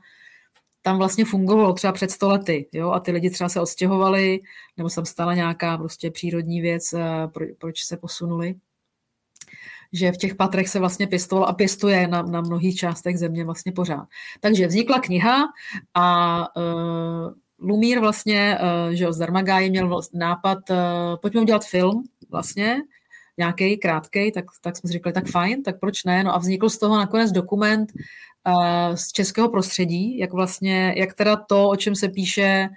tam 0.86 0.98
vlastně 0.98 1.26
fungovalo 1.26 1.74
třeba 1.74 1.94
před 1.94 2.12
stolety, 2.12 2.68
jo, 2.74 2.92
a 2.92 3.00
ty 3.00 3.12
lidi 3.12 3.30
třeba 3.30 3.50
se 3.50 3.62
odstěhovali, 3.62 4.40
nebo 4.78 4.90
se 4.90 4.96
tam 4.96 5.06
stala 5.06 5.34
nějaká 5.34 5.78
prostě 5.78 6.12
přírodní 6.12 6.62
věc, 6.62 6.94
eh, 6.94 7.28
pro, 7.34 7.46
proč 7.58 7.84
se 7.84 7.98
posunuli 7.98 8.56
že 9.94 10.12
v 10.12 10.18
těch 10.18 10.36
patrech 10.36 10.70
se 10.70 10.80
vlastně 10.80 11.08
pěstovalo 11.08 11.48
a 11.48 11.54
pěstuje 11.54 12.08
na, 12.08 12.22
na 12.22 12.42
mnohých 12.42 12.76
částech 12.76 13.18
země 13.18 13.46
vlastně 13.46 13.72
pořád. 13.72 14.08
Takže 14.40 14.68
vznikla 14.68 15.00
kniha 15.00 15.48
a 15.94 16.38
uh, 16.58 17.34
Lumír 17.60 18.00
vlastně, 18.00 18.60
uh, 18.62 18.94
že 18.94 19.14
z 19.14 19.18
Darmagáji 19.18 19.70
měl 19.70 20.02
nápad, 20.14 20.58
uh, 20.70 20.78
pojďme 21.22 21.42
udělat 21.42 21.66
film 21.66 22.04
vlastně, 22.30 22.82
nějaký 23.38 23.78
krátký, 23.78 24.32
tak, 24.32 24.46
tak 24.62 24.78
jsme 24.78 24.88
si 24.88 24.94
řekli, 24.94 25.14
tak 25.14 25.28
fajn, 25.28 25.64
tak 25.64 25.80
proč 25.80 26.04
ne? 26.04 26.24
No 26.24 26.36
a 26.36 26.38
vznikl 26.38 26.70
z 26.70 26.78
toho 26.78 26.98
nakonec 26.98 27.32
dokument 27.32 27.94
z 28.96 29.12
českého 29.12 29.50
prostředí, 29.50 30.18
jak 30.18 30.34
vlastně, 30.34 30.94
jak 30.98 31.14
teda 31.14 31.36
to, 31.36 31.70
o 31.70 31.76
čem 31.76 31.96
se 31.96 32.10
píše 32.10 32.70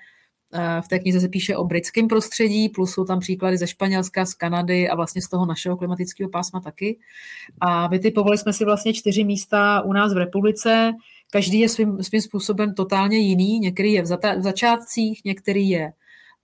v 0.81 0.89
té 0.89 0.99
knize 0.99 1.21
se 1.21 1.29
píše 1.29 1.57
o 1.57 1.65
britském 1.65 2.09
prostředí, 2.09 2.69
plus 2.69 2.93
jsou 2.93 3.05
tam 3.05 3.21
příklady 3.21 3.57
ze 3.57 3.67
Španělska, 3.67 4.27
z 4.27 4.35
Kanady 4.35 4.89
a 4.89 4.95
vlastně 4.95 5.23
z 5.23 5.29
toho 5.29 5.47
našeho 5.47 5.77
klimatického 5.77 6.31
pásma 6.31 6.61
taky. 6.61 6.99
A 7.61 7.87
vytipovali 7.87 8.39
jsme 8.39 8.53
si 8.53 8.65
vlastně 8.65 8.95
čtyři 8.95 9.25
místa 9.25 9.83
u 9.83 9.93
nás 9.93 10.15
v 10.15 10.17
republice. 10.17 10.93
Každý 11.31 11.59
je 11.59 11.69
svým, 11.69 12.03
svým 12.03 12.21
způsobem 12.21 12.75
totálně 12.75 13.19
jiný. 13.19 13.59
Některý 13.59 13.93
je 13.93 14.03
v, 14.03 14.07
zata- 14.07 14.39
v 14.39 14.43
začátcích, 14.43 15.21
některý 15.25 15.69
je 15.69 15.93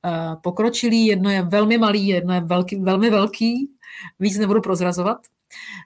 uh, 0.05 0.41
pokročilý, 0.43 1.07
jedno 1.07 1.31
je 1.31 1.43
velmi 1.43 1.79
malý, 1.79 2.07
jedno 2.07 2.35
je 2.35 2.41
velký, 2.41 2.77
velmi 2.77 3.11
velký. 3.11 3.71
Víc 4.21 4.39
nebudu 4.39 4.61
prozrazovat. 4.61 5.19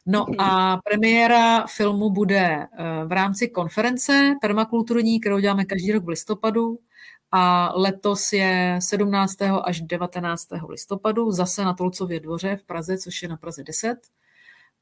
No 0.06 0.26
mhm. 0.28 0.40
a 0.40 0.80
premiéra 0.84 1.66
filmu 1.66 2.10
bude 2.10 2.66
eh, 2.72 3.04
v 3.04 3.12
rámci 3.12 3.48
konference 3.48 4.34
permakulturní, 4.40 5.20
kterou 5.20 5.38
děláme 5.38 5.64
každý 5.64 5.92
rok 5.92 6.04
v 6.04 6.08
listopadu 6.08 6.78
a 7.32 7.72
letos 7.74 8.32
je 8.32 8.78
17. 8.82 9.36
až 9.64 9.80
19. 9.80 10.48
listopadu 10.68 11.32
zase 11.32 11.64
na 11.64 11.74
Tolcově 11.74 12.20
dvoře 12.20 12.56
v 12.56 12.64
Praze, 12.64 12.98
což 12.98 13.22
je 13.22 13.28
na 13.28 13.36
Praze 13.36 13.62
10. 13.62 13.98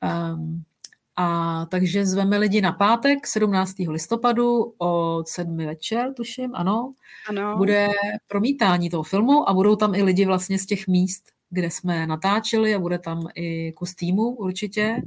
Um, 0.03 0.11
ehm, 0.11 0.63
a 1.17 1.67
takže 1.71 2.07
zveme 2.07 2.39
lidi 2.39 2.61
na 2.61 2.73
pátek 2.73 3.27
17. 3.27 3.75
listopadu 3.89 4.75
od 4.79 5.29
7 5.29 5.57
večer, 5.57 6.15
tuším, 6.15 6.51
ano. 6.55 6.93
ano. 7.29 7.57
Bude 7.57 7.89
promítání 8.29 8.91
toho 8.91 9.03
filmu 9.03 9.49
a 9.49 9.53
budou 9.53 9.77
tam 9.77 9.95
i 9.95 10.03
lidi 10.03 10.27
vlastně 10.27 10.59
z 10.59 10.67
těch 10.67 10.87
míst, 10.87 11.34
kde 11.55 11.71
jsme 11.71 12.07
natáčeli 12.07 12.75
a 12.75 12.79
bude 12.79 12.99
tam 12.99 13.29
i 13.35 13.73
kus 13.73 13.95
týmu 13.95 14.23
určitě. 14.23 15.03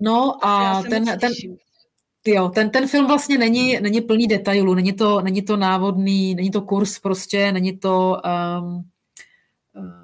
No 0.00 0.46
a 0.46 0.82
ten, 0.82 1.04
ten, 1.04 1.32
jo, 2.26 2.48
ten, 2.48 2.70
ten 2.70 2.88
film 2.88 3.06
vlastně 3.06 3.38
není, 3.38 3.80
není 3.80 4.00
plný 4.00 4.26
detailů, 4.26 4.74
není 4.74 4.92
to, 4.92 5.20
není 5.20 5.42
to 5.42 5.56
návodný, 5.56 6.34
není 6.34 6.50
to 6.50 6.62
kurz 6.62 6.98
prostě, 6.98 7.52
není 7.52 7.78
to, 7.78 8.16
um, 8.60 8.84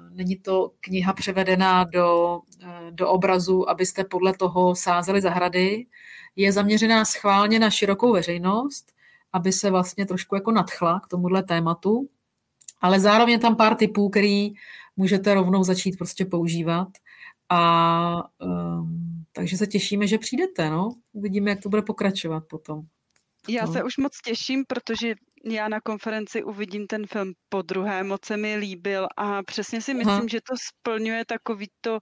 není 0.09 0.35
to 0.35 0.71
kniha 0.79 1.13
převedená 1.13 1.83
do, 1.83 2.39
uh, 2.63 2.91
do 2.91 3.09
obrazu, 3.09 3.69
abyste 3.69 4.03
podle 4.03 4.33
toho 4.33 4.75
sázeli 4.75 5.21
zahrady. 5.21 5.85
Je 6.35 6.51
zaměřená 6.51 7.05
schválně 7.05 7.59
na 7.59 7.69
širokou 7.69 8.13
veřejnost, 8.13 8.91
aby 9.33 9.51
se 9.51 9.69
vlastně 9.69 10.05
trošku 10.05 10.35
jako 10.35 10.51
nadchla 10.51 10.99
k 10.99 11.07
tomuhle 11.07 11.43
tématu 11.43 12.09
ale 12.85 12.99
zároveň 12.99 13.31
je 13.33 13.39
tam 13.39 13.55
pár 13.55 13.75
typů, 13.75 14.09
který 14.09 14.51
můžete 14.95 15.33
rovnou 15.33 15.63
začít 15.63 15.97
prostě 15.97 16.25
používat. 16.25 16.87
A 17.49 18.23
um, 18.41 19.25
takže 19.31 19.57
se 19.57 19.67
těšíme, 19.67 20.07
že 20.07 20.17
přijdete, 20.17 20.69
no. 20.69 20.89
Uvidíme, 21.13 21.49
jak 21.49 21.59
to 21.61 21.69
bude 21.69 21.81
pokračovat 21.81 22.43
potom. 22.49 22.81
Já 23.47 23.65
no. 23.65 23.73
se 23.73 23.83
už 23.83 23.97
moc 23.97 24.11
těším, 24.25 24.63
protože 24.67 25.15
já 25.45 25.67
na 25.67 25.81
konferenci 25.81 26.43
uvidím 26.43 26.87
ten 26.87 27.07
film 27.07 27.33
po 27.49 27.61
druhé, 27.61 28.03
moc 28.03 28.25
se 28.25 28.37
mi 28.37 28.55
líbil 28.55 29.07
a 29.17 29.43
přesně 29.43 29.81
si 29.81 29.93
myslím, 29.93 30.13
Aha. 30.13 30.27
že 30.29 30.39
to 30.41 30.53
splňuje 30.57 31.25
takový 31.25 31.67
to 31.81 31.99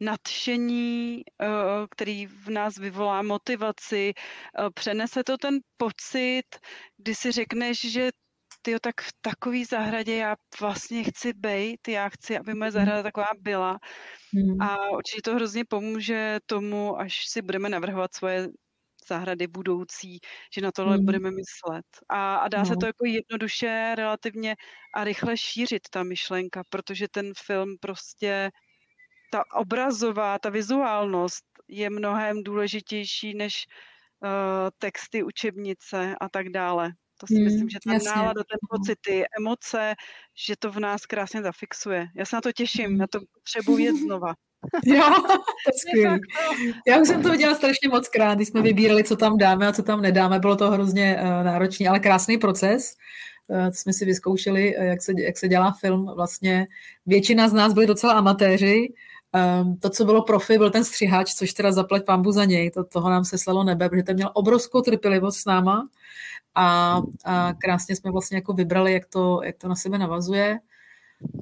nadšení, 0.00 1.22
eh, 1.42 1.46
který 1.90 2.26
v 2.26 2.48
nás 2.48 2.76
vyvolá 2.76 3.22
motivaci, 3.22 4.12
eh, 4.16 4.70
přenese 4.74 5.24
to 5.24 5.36
ten 5.38 5.58
pocit, 5.76 6.44
kdy 6.96 7.14
si 7.14 7.32
řekneš, 7.32 7.92
že 7.92 8.10
tyjo, 8.66 8.78
tak 8.82 9.00
v 9.00 9.12
takové 9.20 9.64
zahradě 9.64 10.16
já 10.16 10.36
vlastně 10.60 11.04
chci 11.04 11.32
být, 11.32 11.88
já 11.88 12.08
chci, 12.08 12.38
aby 12.38 12.54
moje 12.54 12.70
zahrada 12.70 13.02
taková 13.02 13.26
byla. 13.38 13.78
Hmm. 14.34 14.62
A 14.62 14.90
určitě 14.90 15.22
to 15.22 15.34
hrozně 15.34 15.64
pomůže 15.64 16.38
tomu, 16.46 16.98
až 16.98 17.26
si 17.26 17.42
budeme 17.42 17.68
navrhovat 17.68 18.14
svoje 18.14 18.48
zahrady 19.08 19.46
budoucí, 19.46 20.18
že 20.54 20.60
na 20.60 20.72
tohle 20.72 20.96
hmm. 20.96 21.04
budeme 21.04 21.30
myslet. 21.30 21.86
A, 22.08 22.36
a 22.36 22.48
dá 22.48 22.58
no. 22.58 22.66
se 22.66 22.74
to 22.80 22.86
jako 22.86 23.06
jednoduše, 23.06 23.94
relativně 23.94 24.56
a 24.94 25.04
rychle 25.04 25.36
šířit 25.36 25.82
ta 25.90 26.02
myšlenka, 26.02 26.62
protože 26.70 27.06
ten 27.08 27.32
film 27.46 27.76
prostě 27.80 28.50
ta 29.32 29.42
obrazová, 29.54 30.38
ta 30.38 30.50
vizuálnost 30.50 31.44
je 31.68 31.90
mnohem 31.90 32.42
důležitější 32.42 33.34
než 33.34 33.66
uh, 34.22 34.30
texty, 34.78 35.22
učebnice 35.22 36.16
a 36.20 36.28
tak 36.28 36.48
dále. 36.48 36.92
To 37.18 37.26
si 37.26 37.34
hmm, 37.34 37.44
myslím, 37.44 37.68
že 37.68 37.78
ta 37.84 37.92
jasně. 37.92 38.10
nálada, 38.10 38.42
ten 38.50 38.58
pocity, 38.70 39.24
emoce, 39.38 39.94
že 40.46 40.54
to 40.58 40.72
v 40.72 40.80
nás 40.80 41.06
krásně 41.06 41.42
zafixuje. 41.42 42.06
Já 42.14 42.24
se 42.24 42.36
na 42.36 42.40
to 42.40 42.52
těším, 42.52 42.86
hmm. 42.86 43.00
já 43.00 43.06
to 43.06 43.20
potřebuji 43.34 43.78
jet 43.78 43.96
znova. 43.96 44.34
Jo, 44.86 45.04
to 45.26 45.32
je 45.32 45.78
skvělý. 45.78 46.20
Já 46.86 47.00
už 47.00 47.08
jsem 47.08 47.22
to 47.22 47.30
viděla 47.30 47.54
strašně 47.54 47.88
moc 47.88 48.08
krát, 48.08 48.34
když 48.34 48.48
jsme 48.48 48.62
vybírali, 48.62 49.04
co 49.04 49.16
tam 49.16 49.38
dáme 49.38 49.66
a 49.66 49.72
co 49.72 49.82
tam 49.82 50.02
nedáme. 50.02 50.38
Bylo 50.38 50.56
to 50.56 50.70
hrozně 50.70 51.16
uh, 51.16 51.44
náročný, 51.44 51.88
ale 51.88 52.00
krásný 52.00 52.38
proces. 52.38 52.94
Uh, 53.48 53.68
jsme 53.68 53.92
si 53.92 54.04
vyzkoušeli, 54.04 54.74
jak 54.78 55.02
se, 55.02 55.12
jak 55.18 55.38
se 55.38 55.48
dělá 55.48 55.72
film. 55.80 56.10
Vlastně 56.16 56.66
většina 57.06 57.48
z 57.48 57.52
nás 57.52 57.72
byli 57.72 57.86
docela 57.86 58.12
amatéři, 58.12 58.88
Um, 59.60 59.76
to, 59.76 59.90
co 59.90 60.04
bylo 60.04 60.22
profi, 60.22 60.58
byl 60.58 60.70
ten 60.70 60.84
střihač, 60.84 61.34
což 61.34 61.52
teda 61.52 61.72
zaplať 61.72 62.04
pambu 62.04 62.32
za 62.32 62.44
něj, 62.44 62.70
to, 62.70 62.84
toho 62.84 63.10
nám 63.10 63.24
se 63.24 63.38
slalo 63.38 63.64
nebe, 63.64 63.88
protože 63.88 64.02
ten 64.02 64.16
měl 64.16 64.30
obrovskou 64.34 64.80
trpělivost 64.80 65.38
s 65.38 65.44
náma 65.44 65.88
a, 66.56 67.00
a 67.24 67.52
krásně 67.52 67.96
jsme 67.96 68.10
vlastně 68.10 68.36
jako 68.36 68.52
vybrali, 68.52 68.92
jak 68.92 69.06
to, 69.06 69.40
jak 69.44 69.56
to 69.56 69.68
na 69.68 69.74
sebe 69.74 69.98
navazuje. 69.98 70.58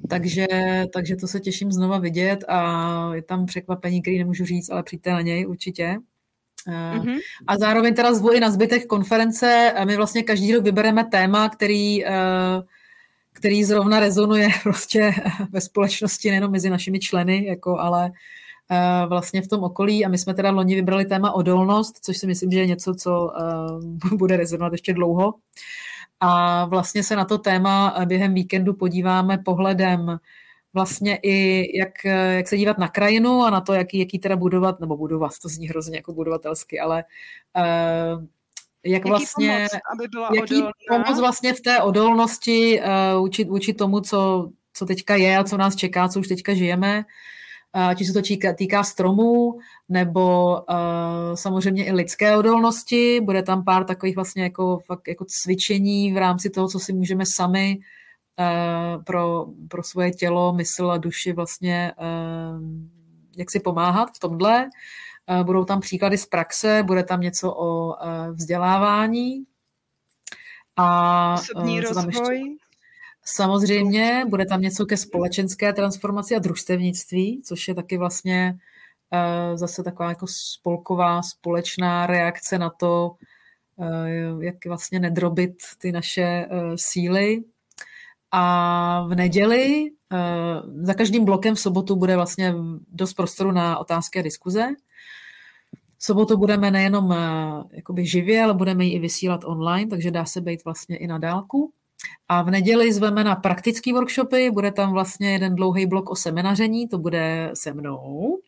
Takže, 0.09 0.47
takže 0.93 1.15
to 1.15 1.27
se 1.27 1.39
těším 1.39 1.71
znova 1.71 1.97
vidět 1.97 2.43
a 2.47 3.11
je 3.15 3.21
tam 3.21 3.45
překvapení, 3.45 4.01
který 4.01 4.17
nemůžu 4.17 4.45
říct, 4.45 4.69
ale 4.69 4.83
přijďte 4.83 5.11
na 5.11 5.21
něj 5.21 5.47
určitě. 5.47 5.97
Mm-hmm. 6.67 7.19
A 7.47 7.57
zároveň 7.57 7.93
teda 7.93 8.13
zvu 8.13 8.31
i 8.31 8.39
na 8.39 8.51
zbytek 8.51 8.85
konference. 8.85 9.73
My 9.85 9.97
vlastně 9.97 10.23
každý 10.23 10.53
rok 10.53 10.63
vybereme 10.63 11.03
téma, 11.03 11.49
který, 11.49 12.05
eh, 12.05 12.11
který 13.33 13.63
zrovna 13.63 13.99
rezonuje 13.99 14.49
prostě 14.63 15.13
ve 15.49 15.61
společnosti, 15.61 16.29
nejenom 16.29 16.51
mezi 16.51 16.69
našimi 16.69 16.99
členy, 16.99 17.45
jako, 17.45 17.79
ale 17.79 18.11
vlastně 19.07 19.41
v 19.41 19.47
tom 19.47 19.63
okolí. 19.63 20.05
A 20.05 20.09
my 20.09 20.17
jsme 20.17 20.33
teda 20.33 20.51
loni 20.51 20.75
vybrali 20.75 21.05
téma 21.05 21.31
odolnost, 21.31 21.95
což 22.01 22.17
si 22.17 22.27
myslím, 22.27 22.51
že 22.51 22.59
je 22.59 22.65
něco, 22.65 22.95
co 22.95 23.31
bude 24.17 24.37
rezonovat 24.37 24.71
ještě 24.71 24.93
dlouho. 24.93 25.33
A 26.19 26.65
vlastně 26.65 27.03
se 27.03 27.15
na 27.15 27.25
to 27.25 27.37
téma 27.37 27.95
během 28.05 28.33
víkendu 28.33 28.73
podíváme 28.73 29.37
pohledem 29.37 30.19
vlastně 30.75 31.19
i, 31.23 31.67
jak, 31.77 32.05
jak 32.35 32.47
se 32.47 32.57
dívat 32.57 32.77
na 32.77 32.87
krajinu 32.87 33.43
a 33.43 33.49
na 33.49 33.61
to, 33.61 33.73
jaký, 33.73 33.99
jaký 33.99 34.19
teda 34.19 34.35
budovat, 34.35 34.79
nebo 34.79 34.97
budovat, 34.97 35.31
to 35.41 35.49
zní 35.49 35.67
hrozně 35.67 35.97
jako 35.97 36.13
budovatelsky, 36.13 36.79
ale 36.79 37.03
uh, 37.57 38.23
jak 38.85 39.05
vlastně, 39.05 39.67
pomoc, 39.71 39.81
aby 39.93 40.07
byla 40.07 40.29
jaký 40.35 40.55
odolná? 40.55 40.71
pomoc 40.89 41.19
vlastně 41.19 41.53
v 41.53 41.61
té 41.61 41.81
odolnosti 41.81 42.81
uh, 43.15 43.23
učit, 43.23 43.49
učit 43.49 43.73
tomu, 43.73 43.99
co, 43.99 44.49
co 44.73 44.85
teďka 44.85 45.15
je 45.15 45.37
a 45.37 45.43
co 45.43 45.57
nás 45.57 45.75
čeká, 45.75 46.07
co 46.07 46.19
už 46.19 46.27
teďka 46.27 46.53
žijeme 46.53 47.03
ať 47.75 48.05
se 48.05 48.13
to 48.13 48.21
týká, 48.21 48.53
týká 48.53 48.83
stromů, 48.83 49.59
nebo 49.89 50.53
uh, 50.69 51.35
samozřejmě 51.35 51.85
i 51.85 51.91
lidské 51.91 52.37
odolnosti. 52.37 53.21
Bude 53.21 53.43
tam 53.43 53.63
pár 53.63 53.83
takových 53.83 54.15
vlastně 54.15 54.43
jako, 54.43 54.79
fakt 54.85 55.07
jako 55.07 55.25
cvičení 55.27 56.13
v 56.13 56.17
rámci 56.17 56.49
toho, 56.49 56.67
co 56.67 56.79
si 56.79 56.93
můžeme 56.93 57.25
sami 57.25 57.79
uh, 58.39 59.03
pro, 59.03 59.45
pro 59.67 59.83
svoje 59.83 60.11
tělo, 60.11 60.53
mysl 60.53 60.91
a 60.91 60.97
duši 60.97 61.33
vlastně 61.33 61.91
uh, 61.97 62.61
jak 63.37 63.51
si 63.51 63.59
pomáhat 63.59 64.09
v 64.15 64.19
tomhle. 64.19 64.69
Uh, 65.29 65.43
budou 65.45 65.65
tam 65.65 65.79
příklady 65.79 66.17
z 66.17 66.25
praxe, 66.25 66.83
bude 66.83 67.03
tam 67.03 67.21
něco 67.21 67.53
o 67.53 67.87
uh, 67.87 67.93
vzdělávání. 68.31 69.43
A 70.77 71.33
Osobní 71.33 71.79
uh, 71.79 71.83
rozvoj. 71.83 72.03
Tam 72.13 72.29
ještě? 72.29 72.64
Samozřejmě 73.27 74.25
bude 74.29 74.45
tam 74.45 74.61
něco 74.61 74.85
ke 74.85 74.97
společenské 74.97 75.73
transformaci 75.73 76.35
a 76.35 76.39
družstevnictví, 76.39 77.41
což 77.45 77.67
je 77.67 77.75
taky 77.75 77.97
vlastně 77.97 78.57
uh, 79.13 79.57
zase 79.57 79.83
taková 79.83 80.09
jako 80.09 80.25
spolková, 80.29 81.21
společná 81.21 82.07
reakce 82.07 82.59
na 82.59 82.69
to, 82.69 83.11
uh, 83.75 84.43
jak 84.43 84.65
vlastně 84.65 84.99
nedrobit 84.99 85.55
ty 85.77 85.91
naše 85.91 86.47
uh, 86.51 86.75
síly. 86.75 87.43
A 88.31 89.05
v 89.07 89.15
neděli 89.15 89.91
za 90.81 90.93
každým 90.93 91.25
blokem 91.25 91.55
v 91.55 91.59
sobotu 91.59 91.95
bude 91.95 92.15
vlastně 92.15 92.53
dost 92.91 93.13
prostoru 93.13 93.51
na 93.51 93.77
otázky 93.77 94.19
a 94.19 94.21
diskuze. 94.21 94.67
V 95.97 96.05
sobotu 96.05 96.37
budeme 96.37 96.71
nejenom 96.71 97.15
jakoby 97.71 98.05
živě, 98.05 98.43
ale 98.43 98.53
budeme 98.53 98.85
ji 98.85 98.93
i 98.93 98.99
vysílat 98.99 99.41
online, 99.43 99.89
takže 99.89 100.11
dá 100.11 100.25
se 100.25 100.41
být 100.41 100.65
vlastně 100.65 100.97
i 100.97 101.07
na 101.07 101.17
dálku. 101.17 101.73
A 102.27 102.41
v 102.41 102.51
neděli 102.51 102.93
zveme 102.93 103.23
na 103.23 103.35
praktické 103.35 103.93
workshopy, 103.93 104.51
bude 104.51 104.71
tam 104.71 104.91
vlastně 104.91 105.31
jeden 105.31 105.55
dlouhý 105.55 105.85
blok 105.85 106.09
o 106.09 106.15
seminaření, 106.15 106.87
to 106.87 106.97
bude 106.97 107.51
se 107.53 107.73
mnou. 107.73 108.39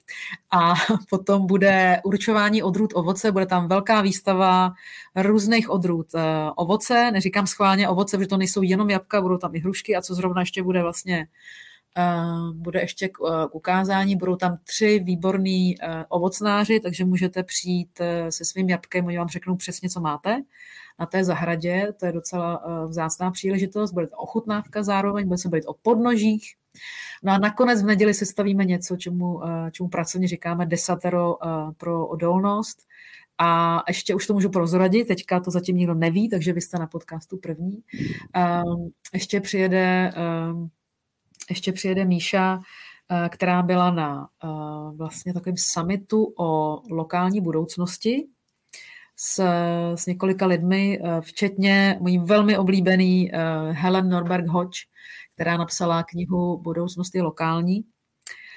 A 0.52 0.74
potom 1.10 1.48
bude 1.48 2.02
určování 2.04 2.64
odrůd 2.64 2.92
ovoce, 2.96 3.32
bude 3.32 3.46
tam 3.46 3.68
velká 3.68 4.02
výstava 4.02 4.74
různých 5.16 5.70
odrůd 5.70 6.08
eh, 6.16 6.22
ovoce, 6.56 7.12
neříkám 7.12 7.48
schválně 7.48 7.90
ovoce, 7.90 8.18
protože 8.18 8.28
to 8.28 8.38
nejsou 8.38 8.62
jenom 8.62 8.90
jabka, 8.90 9.22
budou 9.22 9.38
tam 9.38 9.56
i 9.56 9.60
hrušky 9.60 9.96
a 9.96 10.02
co 10.02 10.16
zrovna 10.16 10.42
ještě 10.42 10.64
bude 10.64 10.82
vlastně 10.82 11.28
Uh, 11.98 12.54
bude 12.54 12.80
ještě 12.80 13.10
k, 13.10 13.20
uh, 13.20 13.46
k 13.50 13.56
ukázání, 13.56 14.16
budou 14.16 14.36
tam 14.36 14.58
tři 14.64 15.00
výborní 15.00 15.76
ovocnáři, 16.10 16.80
takže 16.80 17.06
můžete 17.06 17.44
přijít 17.44 17.90
se 18.30 18.46
svým 18.46 18.70
jabkem, 18.70 19.06
oni 19.06 19.18
vám 19.18 19.28
řeknou 19.28 19.56
přesně, 19.56 19.90
co 19.90 20.00
máte 20.00 20.42
na 21.00 21.06
té 21.06 21.24
zahradě. 21.24 21.94
To 22.00 22.06
je 22.06 22.12
docela 22.12 22.66
uh, 22.66 22.90
vzácná 22.90 23.32
příležitost. 23.32 23.92
Bude 23.92 24.08
to 24.08 24.16
ochutnávka 24.16 24.84
zároveň, 24.84 25.28
bude 25.28 25.38
se 25.38 25.50
bavit 25.50 25.66
o 25.68 25.74
podnožích. 25.74 26.54
No 27.24 27.32
a 27.32 27.38
nakonec 27.38 27.84
v 27.84 27.86
neděli 27.86 28.14
se 28.14 28.26
stavíme 28.26 28.66
něco, 28.66 28.98
čemu, 28.98 29.36
uh, 29.36 29.70
čemu 29.72 29.90
pracovně 29.90 30.28
říkáme 30.28 30.66
desatero 30.66 31.36
uh, 31.36 31.72
pro 31.78 32.08
odolnost. 32.08 32.80
A 33.38 33.84
ještě 33.88 34.16
už 34.16 34.28
to 34.28 34.34
můžu 34.34 34.50
prozradit, 34.50 35.08
teďka 35.08 35.40
to 35.40 35.52
zatím 35.52 35.78
nikdo 35.78 35.94
neví, 35.94 36.30
takže 36.30 36.54
vy 36.54 36.62
jste 36.62 36.80
na 36.80 36.88
podcastu 36.88 37.38
první. 37.38 37.84
Um, 38.66 38.92
ještě 39.14 39.42
přijede, 39.42 40.14
um, 40.52 40.70
ještě 41.50 41.72
přijede 41.72 42.06
Míša, 42.06 42.60
která 43.30 43.62
byla 43.62 43.92
na 43.92 44.30
vlastně 44.96 45.34
takovém 45.34 45.56
summitu 45.58 46.34
o 46.40 46.82
lokální 46.92 47.42
budoucnosti 47.42 48.28
s, 49.20 49.44
s 49.96 50.06
několika 50.06 50.46
lidmi, 50.46 51.00
eh, 51.04 51.22
včetně 51.22 51.98
mojí 52.02 52.18
velmi 52.18 52.58
oblíbený 52.58 53.32
eh, 53.34 53.40
Helen 53.72 54.10
Norberg 54.10 54.48
Hodge, 54.48 54.80
která 55.34 55.58
napsala 55.58 56.04
knihu 56.04 56.58
Budoucnost 56.58 57.16
je 57.16 57.22
lokální. 57.22 57.84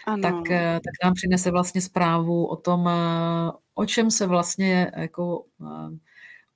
Ano. 0.07 0.23
Tak, 0.23 0.51
eh, 0.51 0.81
tak 0.85 0.93
nám 1.05 1.15
přinese 1.15 1.51
vlastně 1.51 1.81
zprávu 1.81 2.47
o 2.47 2.57
tom, 2.57 2.91
o 3.75 3.87
čem 3.87 4.11
se 4.11 4.27
vlastně 4.27 4.93
jako 4.97 5.45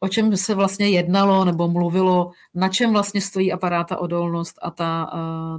o 0.01 0.09
čem 0.09 0.37
se 0.37 0.55
vlastně 0.55 0.89
jednalo 0.89 1.45
nebo 1.45 1.69
mluvilo, 1.69 2.31
na 2.55 2.69
čem 2.69 2.93
vlastně 2.93 3.21
stojí 3.21 3.53
aparáta 3.53 3.97
odolnost 3.99 4.59
a 4.63 4.71
ta, 4.71 5.11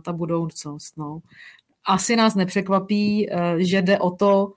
ta 0.05 0.13
budoucnost. 0.13 0.97
No. 0.97 1.19
Asi 1.85 2.15
nás 2.15 2.35
nepřekvapí, 2.35 3.29
že 3.57 3.81
jde 3.81 3.99
o 3.99 4.11
to, 4.11 4.53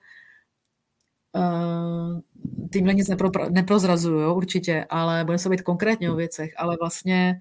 Tímhle 2.73 2.93
nic 2.93 3.07
nepro, 3.07 3.29
neprozrazuju, 3.49 4.19
jo, 4.19 4.35
určitě, 4.35 4.85
ale 4.89 5.23
bude 5.23 5.37
se 5.37 5.49
být 5.49 5.61
konkrétně 5.61 6.11
o 6.11 6.15
věcech, 6.15 6.53
ale 6.57 6.77
vlastně 6.79 7.39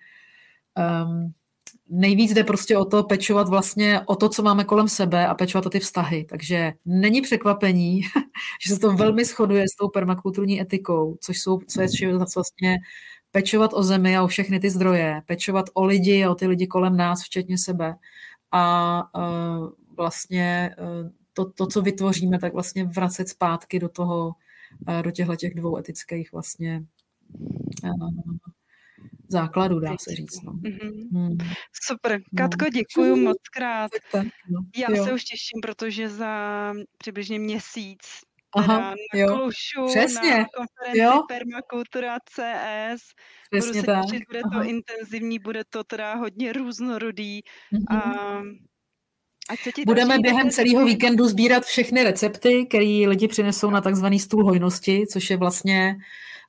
um, 1.05 1.33
nejvíc 1.89 2.35
jde 2.35 2.45
prostě 2.45 2.77
o 2.77 2.85
to 2.85 3.03
pečovat 3.03 3.49
vlastně 3.49 4.01
o 4.07 4.17
to, 4.17 4.29
co 4.29 4.43
máme 4.43 4.65
kolem 4.65 4.89
sebe 4.89 5.27
a 5.27 5.35
pečovat 5.35 5.67
o 5.67 5.71
ty 5.71 5.81
vztahy. 5.81 6.25
Takže 6.25 6.73
není 6.85 7.21
překvapení, 7.21 8.01
že 8.67 8.75
se 8.75 8.81
to 8.81 8.93
velmi 8.93 9.25
shoduje 9.25 9.65
s 9.65 9.77
tou 9.77 9.89
permakulturní 9.89 10.61
etikou, 10.61 11.17
což 11.21 11.41
jsou, 11.41 11.59
co 11.69 11.81
je 11.81 11.89
vlastně 12.35 12.79
pečovat 13.31 13.71
o 13.75 13.83
zemi 13.83 14.17
a 14.17 14.23
o 14.23 14.27
všechny 14.27 14.61
ty 14.61 14.71
zdroje, 14.71 15.23
pečovat 15.27 15.67
o 15.75 15.85
lidi 15.85 16.25
a 16.25 16.31
o 16.31 16.35
ty 16.35 16.47
lidi 16.47 16.67
kolem 16.67 16.97
nás, 16.97 17.23
včetně 17.23 17.59
sebe. 17.59 17.95
A 18.53 19.03
uh, 19.19 19.69
vlastně 19.97 20.77
uh, 20.79 21.11
to, 21.33 21.51
to, 21.53 21.67
co 21.67 21.83
vytvoříme, 21.83 22.39
tak 22.39 22.53
vlastně 22.53 22.85
vracet 22.85 23.29
zpátky 23.29 23.79
do 23.79 23.89
toho, 23.89 24.33
do 25.03 25.11
těchto 25.11 25.37
těch 25.37 25.55
dvou 25.55 25.79
etických 25.79 26.33
vlastně 26.33 26.83
eh, 27.85 27.91
základů, 29.29 29.81
dá 29.81 29.97
se 30.01 30.15
říct. 30.15 30.43
No. 30.43 30.53
Mm-hmm. 30.53 31.09
Hmm. 31.13 31.39
Super. 31.83 32.21
Katko, 32.37 32.65
děkuji 32.69 33.17
moc 33.17 33.39
krát. 33.57 33.91
No, 34.15 34.61
Já 34.77 34.97
jo. 34.97 35.05
se 35.05 35.13
už 35.13 35.25
těším, 35.25 35.61
protože 35.63 36.09
za 36.09 36.75
přibližně 36.99 37.39
měsíc 37.39 38.01
Aha, 38.57 38.79
na 38.81 38.95
jo. 39.15 39.37
Klušu, 39.37 39.87
Přesně. 39.87 40.31
na 40.31 40.47
konferenci 40.57 40.99
jo. 40.99 41.23
Permakultura 41.29 42.17
CS. 42.19 43.03
Přesně 43.51 43.83
budu 43.83 43.93
se 43.95 44.01
těšit, 44.11 44.29
bude 44.29 44.41
Aha. 44.41 44.63
to 44.63 44.69
intenzivní, 44.69 45.39
bude 45.39 45.65
to 45.71 45.85
teda 45.85 46.15
hodně 46.15 46.53
různorodý. 46.53 47.41
Mm-hmm. 47.73 47.97
A 47.97 48.41
Budeme 49.87 50.19
během 50.19 50.51
celého 50.51 50.85
víkendu 50.85 51.29
sbírat 51.29 51.65
všechny 51.65 52.05
recepty, 52.05 52.67
které 52.67 53.05
lidi 53.09 53.29
přinesou 53.29 53.71
na 53.71 53.81
takzvaný 53.81 54.19
stůl 54.19 54.45
hojnosti, 54.45 55.05
což 55.11 55.31
je 55.31 55.37
vlastně 55.37 55.97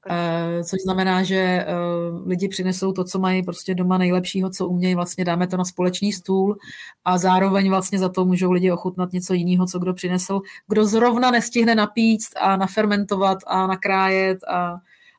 Uh, 0.10 0.64
což 0.64 0.80
znamená, 0.82 1.24
že 1.24 1.66
uh, 1.68 2.28
lidi 2.28 2.48
přinesou 2.48 2.92
to, 2.92 3.04
co 3.04 3.20
mají 3.20 3.44
prostě 3.44 3.76
doma 3.76 3.98
nejlepšího, 3.98 4.50
co 4.50 4.68
umějí, 4.68 4.96
vlastně 4.96 5.26
dáme 5.26 5.48
to 5.48 5.58
na 5.58 5.66
společný 5.66 6.14
stůl 6.14 6.58
a 7.06 7.18
zároveň 7.18 7.70
vlastně 7.70 8.00
za 8.00 8.10
to 8.10 8.26
můžou 8.26 8.52
lidi 8.52 8.72
ochutnat 8.72 9.14
něco 9.14 9.34
jiného, 9.34 9.66
co 9.68 9.80
kdo 9.80 9.94
přinesl. 9.94 10.40
Kdo 10.68 10.86
zrovna 10.86 11.32
nestihne 11.32 11.76
napíct 11.76 12.32
a 12.42 12.58
nafermentovat 12.58 13.38
a 13.48 13.68
nakrájet 13.68 14.44
a, 14.44 14.76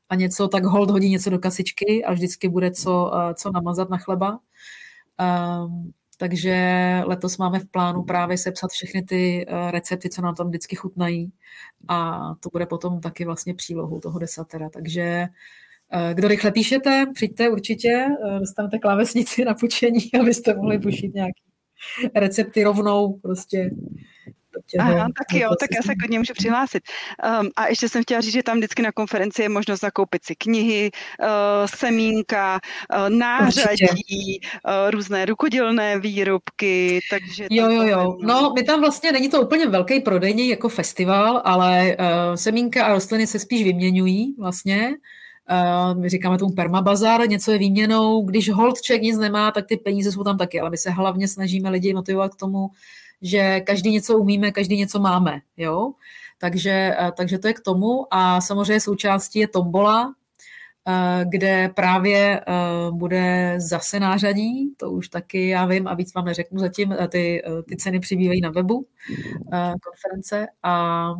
a 0.08 0.14
něco, 0.14 0.48
tak 0.48 0.64
hold 0.64 0.90
hodí 0.90 1.08
něco 1.08 1.30
do 1.30 1.38
kasičky 1.38 2.04
a 2.04 2.12
vždycky 2.12 2.48
bude 2.48 2.70
co, 2.70 3.10
uh, 3.14 3.32
co 3.34 3.50
namazat 3.50 3.90
na 3.90 3.98
chleba. 3.98 4.38
Um, 5.20 5.92
takže 6.20 6.54
letos 7.06 7.38
máme 7.38 7.58
v 7.58 7.68
plánu 7.68 8.02
právě 8.02 8.38
sepsat 8.38 8.70
všechny 8.70 9.02
ty 9.02 9.46
eh, 9.48 9.70
recepty, 9.70 10.10
co 10.10 10.22
nám 10.22 10.34
tam 10.34 10.48
vždycky 10.48 10.76
chutnají 10.76 11.32
a 11.88 12.20
to 12.40 12.48
bude 12.52 12.66
potom 12.66 13.00
taky 13.00 13.24
vlastně 13.24 13.54
přílohou 13.54 14.00
toho 14.00 14.18
desatera. 14.18 14.68
Takže 14.70 15.26
eh, 15.92 16.14
kdo 16.14 16.28
rychle 16.28 16.52
píšete, 16.52 17.06
přijďte 17.14 17.50
určitě, 17.50 18.06
eh, 18.26 18.38
dostanete 18.38 18.78
klávesnici 18.78 19.44
na 19.44 19.54
pučení, 19.54 20.00
abyste 20.20 20.54
mohli 20.54 20.78
pušit 20.82 21.14
nějaký 21.14 21.42
recepty 22.14 22.64
rovnou 22.64 23.12
prostě 23.12 23.70
Aha, 24.78 25.08
tak 25.18 25.40
jo, 25.40 25.50
tak 25.60 25.68
já 25.76 25.82
se 25.82 25.94
klidně 25.94 26.18
můžu 26.18 26.32
přihlásit. 26.32 26.82
Um, 27.40 27.48
a 27.56 27.68
ještě 27.68 27.88
jsem 27.88 28.02
chtěla 28.02 28.20
říct, 28.20 28.32
že 28.32 28.42
tam 28.42 28.56
vždycky 28.56 28.82
na 28.82 28.92
konferenci 28.92 29.42
je 29.42 29.48
možnost 29.48 29.80
zakoupit 29.80 30.24
si 30.24 30.34
knihy, 30.34 30.90
uh, 31.20 31.26
semínka, 31.66 32.60
uh, 32.94 33.10
nářadí, 33.10 34.40
uh, 34.40 34.90
různé 34.90 35.26
rukodělné 35.26 35.98
výrobky, 35.98 37.00
takže... 37.10 37.46
Jo, 37.50 37.70
jo, 37.70 37.82
jo. 37.82 38.16
No, 38.20 38.52
my 38.56 38.62
tam 38.62 38.80
vlastně, 38.80 39.12
není 39.12 39.28
to 39.28 39.42
úplně 39.42 39.66
velký 39.66 40.00
prodejní 40.00 40.48
jako 40.48 40.68
festival, 40.68 41.42
ale 41.44 41.96
uh, 42.00 42.34
semínka 42.34 42.84
a 42.84 42.92
rostliny 42.92 43.26
se 43.26 43.38
spíš 43.38 43.64
vyměňují 43.64 44.34
vlastně. 44.38 44.96
Uh, 45.50 46.00
my 46.00 46.08
říkáme 46.08 46.38
tomu 46.38 46.54
permabazar, 46.54 47.28
něco 47.28 47.52
je 47.52 47.58
výměnou, 47.58 48.22
když 48.22 48.50
holdček 48.50 49.02
nic 49.02 49.18
nemá, 49.18 49.50
tak 49.50 49.66
ty 49.66 49.76
peníze 49.76 50.12
jsou 50.12 50.24
tam 50.24 50.38
taky, 50.38 50.60
ale 50.60 50.70
my 50.70 50.76
se 50.76 50.90
hlavně 50.90 51.28
snažíme 51.28 51.70
lidi 51.70 51.94
motivovat 51.94 52.34
k 52.34 52.36
tomu, 52.36 52.68
že 53.22 53.60
každý 53.60 53.90
něco 53.90 54.18
umíme, 54.18 54.52
každý 54.52 54.76
něco 54.76 55.00
máme, 55.00 55.40
jo. 55.56 55.92
Takže, 56.40 56.96
eh, 56.98 57.12
takže 57.16 57.38
to 57.38 57.48
je 57.48 57.54
k 57.54 57.60
tomu. 57.60 58.14
A 58.14 58.40
samozřejmě 58.40 58.80
součástí 58.80 59.38
je 59.38 59.48
tombola, 59.48 60.14
eh, 60.88 61.24
kde 61.28 61.70
právě 61.74 62.40
eh, 62.40 62.44
bude 62.90 63.54
zase 63.60 64.00
nářadí, 64.00 64.74
to 64.76 64.90
už 64.90 65.08
taky 65.08 65.48
já 65.48 65.66
vím 65.66 65.88
a 65.88 65.94
víc 65.94 66.14
vám 66.14 66.24
neřeknu 66.24 66.58
zatím, 66.58 66.96
ty, 67.08 67.42
ty 67.68 67.76
ceny 67.76 68.00
přibývají 68.00 68.40
na 68.40 68.50
webu 68.50 68.86
konference 69.82 70.46
a 70.62 71.14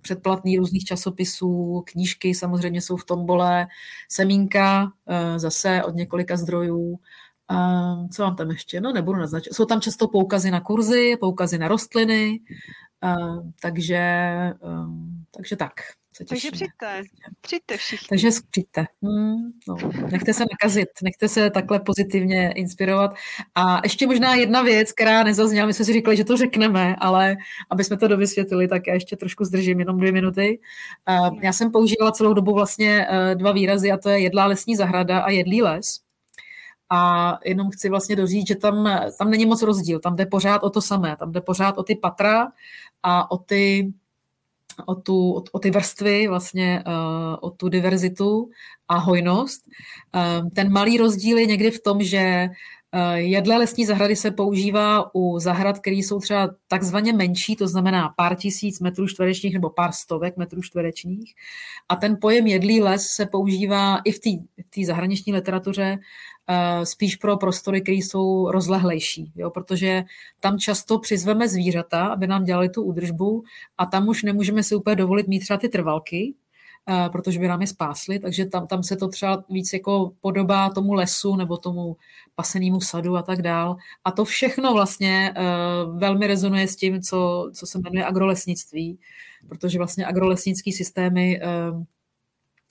předplatný 0.00 0.58
různých 0.58 0.84
časopisů, 0.84 1.84
knížky 1.86 2.34
samozřejmě 2.34 2.80
jsou 2.80 2.96
v 2.96 3.04
tombole, 3.04 3.66
semínka 4.08 4.92
zase 5.36 5.84
od 5.84 5.94
několika 5.94 6.36
zdrojů 6.36 6.98
Um, 7.50 8.08
co 8.08 8.22
mám 8.22 8.36
tam 8.36 8.50
ještě? 8.50 8.80
No, 8.80 8.92
nebudu 8.92 9.18
naznačit. 9.18 9.54
Jsou 9.54 9.64
tam 9.64 9.80
často 9.80 10.08
poukazy 10.08 10.50
na 10.50 10.60
kurzy, 10.60 11.16
poukazy 11.20 11.58
na 11.58 11.68
rostliny, 11.68 12.40
um, 13.02 13.52
takže, 13.62 14.22
um, 14.60 15.24
takže 15.36 15.56
tak. 15.56 15.72
Se 16.12 16.24
takže 16.24 16.50
přijďte, 16.50 17.02
přijďte 17.40 17.76
všichni. 17.76 18.06
Takže 18.08 18.28
přijďte. 18.50 18.84
Hmm, 19.02 19.52
no, 19.68 19.76
nechte 20.10 20.34
se 20.34 20.44
nakazit, 20.52 20.88
nechte 21.02 21.28
se 21.28 21.50
takhle 21.50 21.80
pozitivně 21.80 22.52
inspirovat. 22.52 23.14
A 23.54 23.80
ještě 23.84 24.06
možná 24.06 24.34
jedna 24.34 24.62
věc, 24.62 24.92
která 24.92 25.22
nezazněla, 25.22 25.66
my 25.66 25.74
jsme 25.74 25.84
si 25.84 25.92
říkali, 25.92 26.16
že 26.16 26.24
to 26.24 26.36
řekneme, 26.36 26.96
ale 26.96 27.36
aby 27.70 27.84
jsme 27.84 27.96
to 27.96 28.08
dovysvětlili, 28.08 28.68
tak 28.68 28.86
já 28.86 28.94
ještě 28.94 29.16
trošku 29.16 29.44
zdržím, 29.44 29.78
jenom 29.78 29.98
dvě 29.98 30.12
minuty. 30.12 30.60
Uh, 31.08 31.38
já 31.42 31.52
jsem 31.52 31.72
používala 31.72 32.12
celou 32.12 32.32
dobu 32.32 32.54
vlastně 32.54 33.08
uh, 33.10 33.34
dva 33.34 33.52
výrazy 33.52 33.92
a 33.92 33.96
to 33.96 34.08
je 34.08 34.20
jedlá 34.20 34.46
lesní 34.46 34.76
zahrada 34.76 35.20
a 35.20 35.30
jedlý 35.30 35.62
les. 35.62 36.00
A 36.90 37.38
jenom 37.44 37.70
chci 37.70 37.88
vlastně 37.88 38.16
doříct, 38.16 38.48
že 38.48 38.54
tam, 38.54 39.00
tam 39.18 39.30
není 39.30 39.46
moc 39.46 39.62
rozdíl, 39.62 40.00
tam 40.00 40.16
jde 40.16 40.26
pořád 40.26 40.62
o 40.62 40.70
to 40.70 40.82
samé, 40.82 41.16
tam 41.16 41.32
jde 41.32 41.40
pořád 41.40 41.78
o 41.78 41.82
ty 41.82 41.94
patra 41.94 42.48
a 43.02 43.30
o 43.30 43.38
ty, 43.38 43.92
o, 44.86 44.94
tu, 44.94 45.32
o, 45.32 45.42
o 45.52 45.58
ty 45.58 45.70
vrstvy, 45.70 46.28
vlastně 46.28 46.84
uh, 46.86 47.36
o 47.40 47.50
tu 47.50 47.68
diverzitu 47.68 48.50
a 48.88 48.96
hojnost. 48.96 49.62
Um, 50.40 50.50
ten 50.50 50.72
malý 50.72 50.98
rozdíl 50.98 51.38
je 51.38 51.46
někdy 51.46 51.70
v 51.70 51.82
tom, 51.82 52.02
že 52.02 52.48
uh, 52.94 53.14
jedle 53.14 53.56
lesní 53.56 53.86
zahrady 53.86 54.16
se 54.16 54.30
používá 54.30 55.14
u 55.14 55.38
zahrad, 55.38 55.78
které 55.78 55.96
jsou 55.96 56.20
třeba 56.20 56.50
takzvaně 56.68 57.12
menší, 57.12 57.56
to 57.56 57.68
znamená 57.68 58.10
pár 58.16 58.36
tisíc 58.36 58.80
metrů 58.80 59.08
čtverečních 59.08 59.54
nebo 59.54 59.70
pár 59.70 59.92
stovek 59.92 60.36
metrů 60.36 60.62
čtverečních. 60.62 61.34
A 61.88 61.96
ten 61.96 62.16
pojem 62.20 62.46
jedlý 62.46 62.82
les 62.82 63.06
se 63.16 63.26
používá 63.26 63.98
i 64.04 64.12
v 64.12 64.18
té 64.70 64.84
zahraniční 64.86 65.32
literatuře 65.32 65.98
Eh, 65.98 66.29
spíš 66.84 67.16
pro 67.16 67.36
prostory, 67.36 67.80
které 67.80 67.96
jsou 67.96 68.50
rozlehlejší, 68.50 69.32
jo, 69.36 69.50
protože 69.50 70.04
tam 70.40 70.58
často 70.58 70.98
přizveme 70.98 71.48
zvířata, 71.48 72.06
aby 72.06 72.26
nám 72.26 72.44
dělali 72.44 72.68
tu 72.68 72.82
údržbu 72.82 73.42
a 73.78 73.86
tam 73.86 74.08
už 74.08 74.22
nemůžeme 74.22 74.62
si 74.62 74.74
úplně 74.74 74.96
dovolit 74.96 75.28
mít 75.28 75.40
třeba 75.40 75.56
ty 75.56 75.68
trvalky, 75.68 76.34
eh, 76.88 77.08
protože 77.12 77.38
by 77.38 77.48
nám 77.48 77.60
je 77.60 77.66
spásly, 77.66 78.18
takže 78.18 78.46
tam, 78.46 78.66
tam 78.66 78.82
se 78.82 78.96
to 78.96 79.08
třeba 79.08 79.44
víc 79.50 79.72
jako 79.72 80.12
podobá 80.20 80.70
tomu 80.70 80.92
lesu 80.92 81.36
nebo 81.36 81.56
tomu 81.56 81.96
pasenému 82.34 82.80
sadu 82.80 83.16
a 83.16 83.22
tak 83.22 83.42
dál. 83.42 83.76
A 84.04 84.10
to 84.10 84.24
všechno 84.24 84.72
vlastně 84.72 85.34
uh, 85.36 85.98
velmi 85.98 86.26
rezonuje 86.26 86.68
s 86.68 86.76
tím, 86.76 87.02
co, 87.02 87.50
co 87.54 87.66
se 87.66 87.78
jmenuje 87.78 88.04
agrolesnictví, 88.04 88.98
protože 89.48 89.78
vlastně 89.78 90.06
agrolesnické 90.06 90.72
systémy 90.72 91.40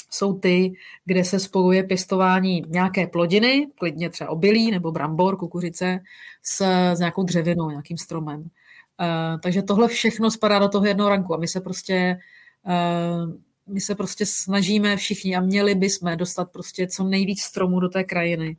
jsou 0.09 0.33
ty, 0.33 0.73
kde 1.05 1.23
se 1.23 1.39
spojuje 1.39 1.83
pěstování 1.83 2.63
nějaké 2.67 3.07
plodiny, 3.07 3.67
klidně 3.75 4.09
třeba 4.09 4.29
obilí 4.29 4.71
nebo 4.71 4.91
brambor, 4.91 5.37
kukuřice, 5.37 5.99
s, 6.43 6.61
s 6.93 6.99
nějakou 6.99 7.23
dřevinou, 7.23 7.69
nějakým 7.69 7.97
stromem. 7.97 8.39
Uh, 8.39 9.39
takže 9.43 9.61
tohle 9.61 9.87
všechno 9.87 10.31
spadá 10.31 10.59
do 10.59 10.69
toho 10.69 10.85
jednoho 10.85 11.09
ranku 11.09 11.33
a 11.33 11.37
my 11.37 11.47
se 11.47 11.61
prostě 11.61 12.19
uh, 12.65 13.33
my 13.67 13.81
se 13.81 13.95
prostě 13.95 14.25
snažíme 14.25 14.97
všichni 14.97 15.35
a 15.35 15.41
měli 15.41 15.75
bychom 15.75 16.17
dostat 16.17 16.51
prostě 16.51 16.87
co 16.87 17.03
nejvíc 17.03 17.41
stromů 17.41 17.79
do 17.79 17.89
té 17.89 18.03
krajiny, 18.03 18.57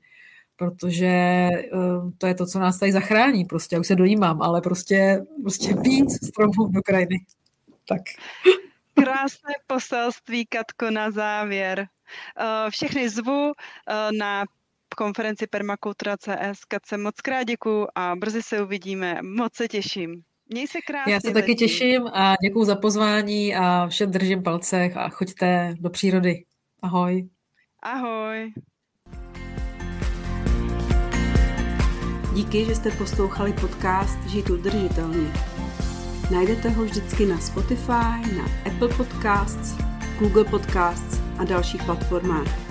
protože 0.57 1.49
uh, 1.73 2.11
to 2.19 2.27
je 2.27 2.35
to, 2.35 2.47
co 2.47 2.59
nás 2.59 2.79
tady 2.79 2.93
zachrání. 2.93 3.45
Prostě, 3.45 3.77
já 3.77 3.81
už 3.81 3.87
se 3.87 3.97
dojímám, 3.97 4.43
ale 4.43 4.61
prostě, 4.61 5.25
prostě 5.43 5.75
víc 5.75 6.27
stromů 6.27 6.69
do 6.71 6.83
krajiny. 6.83 7.17
Tak. 7.89 8.01
Krásné 9.05 9.55
poselství, 9.67 10.47
Katko, 10.47 10.91
na 10.91 11.11
závěr. 11.11 11.87
Eh, 12.39 12.71
všechny 12.71 13.09
zvu 13.09 13.53
eh, 13.53 14.13
na 14.19 14.45
konferenci 14.97 15.47
Permakultura 15.47 16.17
CS. 16.17 16.65
Katce, 16.69 16.97
moc 16.97 17.21
krát 17.21 17.43
děkuju 17.43 17.87
a 17.95 18.17
brzy 18.17 18.43
se 18.43 18.63
uvidíme. 18.63 19.23
Moc 19.23 19.55
se 19.55 19.69
těším. 19.69 20.23
Měj 20.47 20.67
se 20.67 20.79
krásně. 20.87 21.13
Já 21.13 21.21
se 21.21 21.33
taky 21.33 21.55
těším 21.55 22.07
a 22.07 22.35
děkuju 22.43 22.65
za 22.65 22.77
pozvání 22.77 23.57
a 23.57 23.89
všem 23.89 24.11
držím 24.11 24.43
palcech 24.43 24.97
a 24.97 25.09
choďte 25.09 25.75
do 25.79 25.91
přírody. 25.91 26.45
Ahoj. 26.83 27.29
Ahoj. 27.83 28.53
Díky, 32.35 32.65
že 32.65 32.75
jste 32.75 32.91
poslouchali 32.91 33.53
podcast 33.53 34.19
Žít 34.27 34.51
udržitelně. 34.51 35.50
Najdete 36.31 36.69
ho 36.71 36.85
vždycky 36.85 37.27
na 37.27 37.39
Spotify, 37.39 38.37
na 38.37 38.45
Apple 38.67 38.89
Podcasts, 38.89 39.75
Google 40.19 40.45
Podcasts 40.45 41.19
a 41.39 41.45
dalších 41.45 41.83
platformách. 41.83 42.70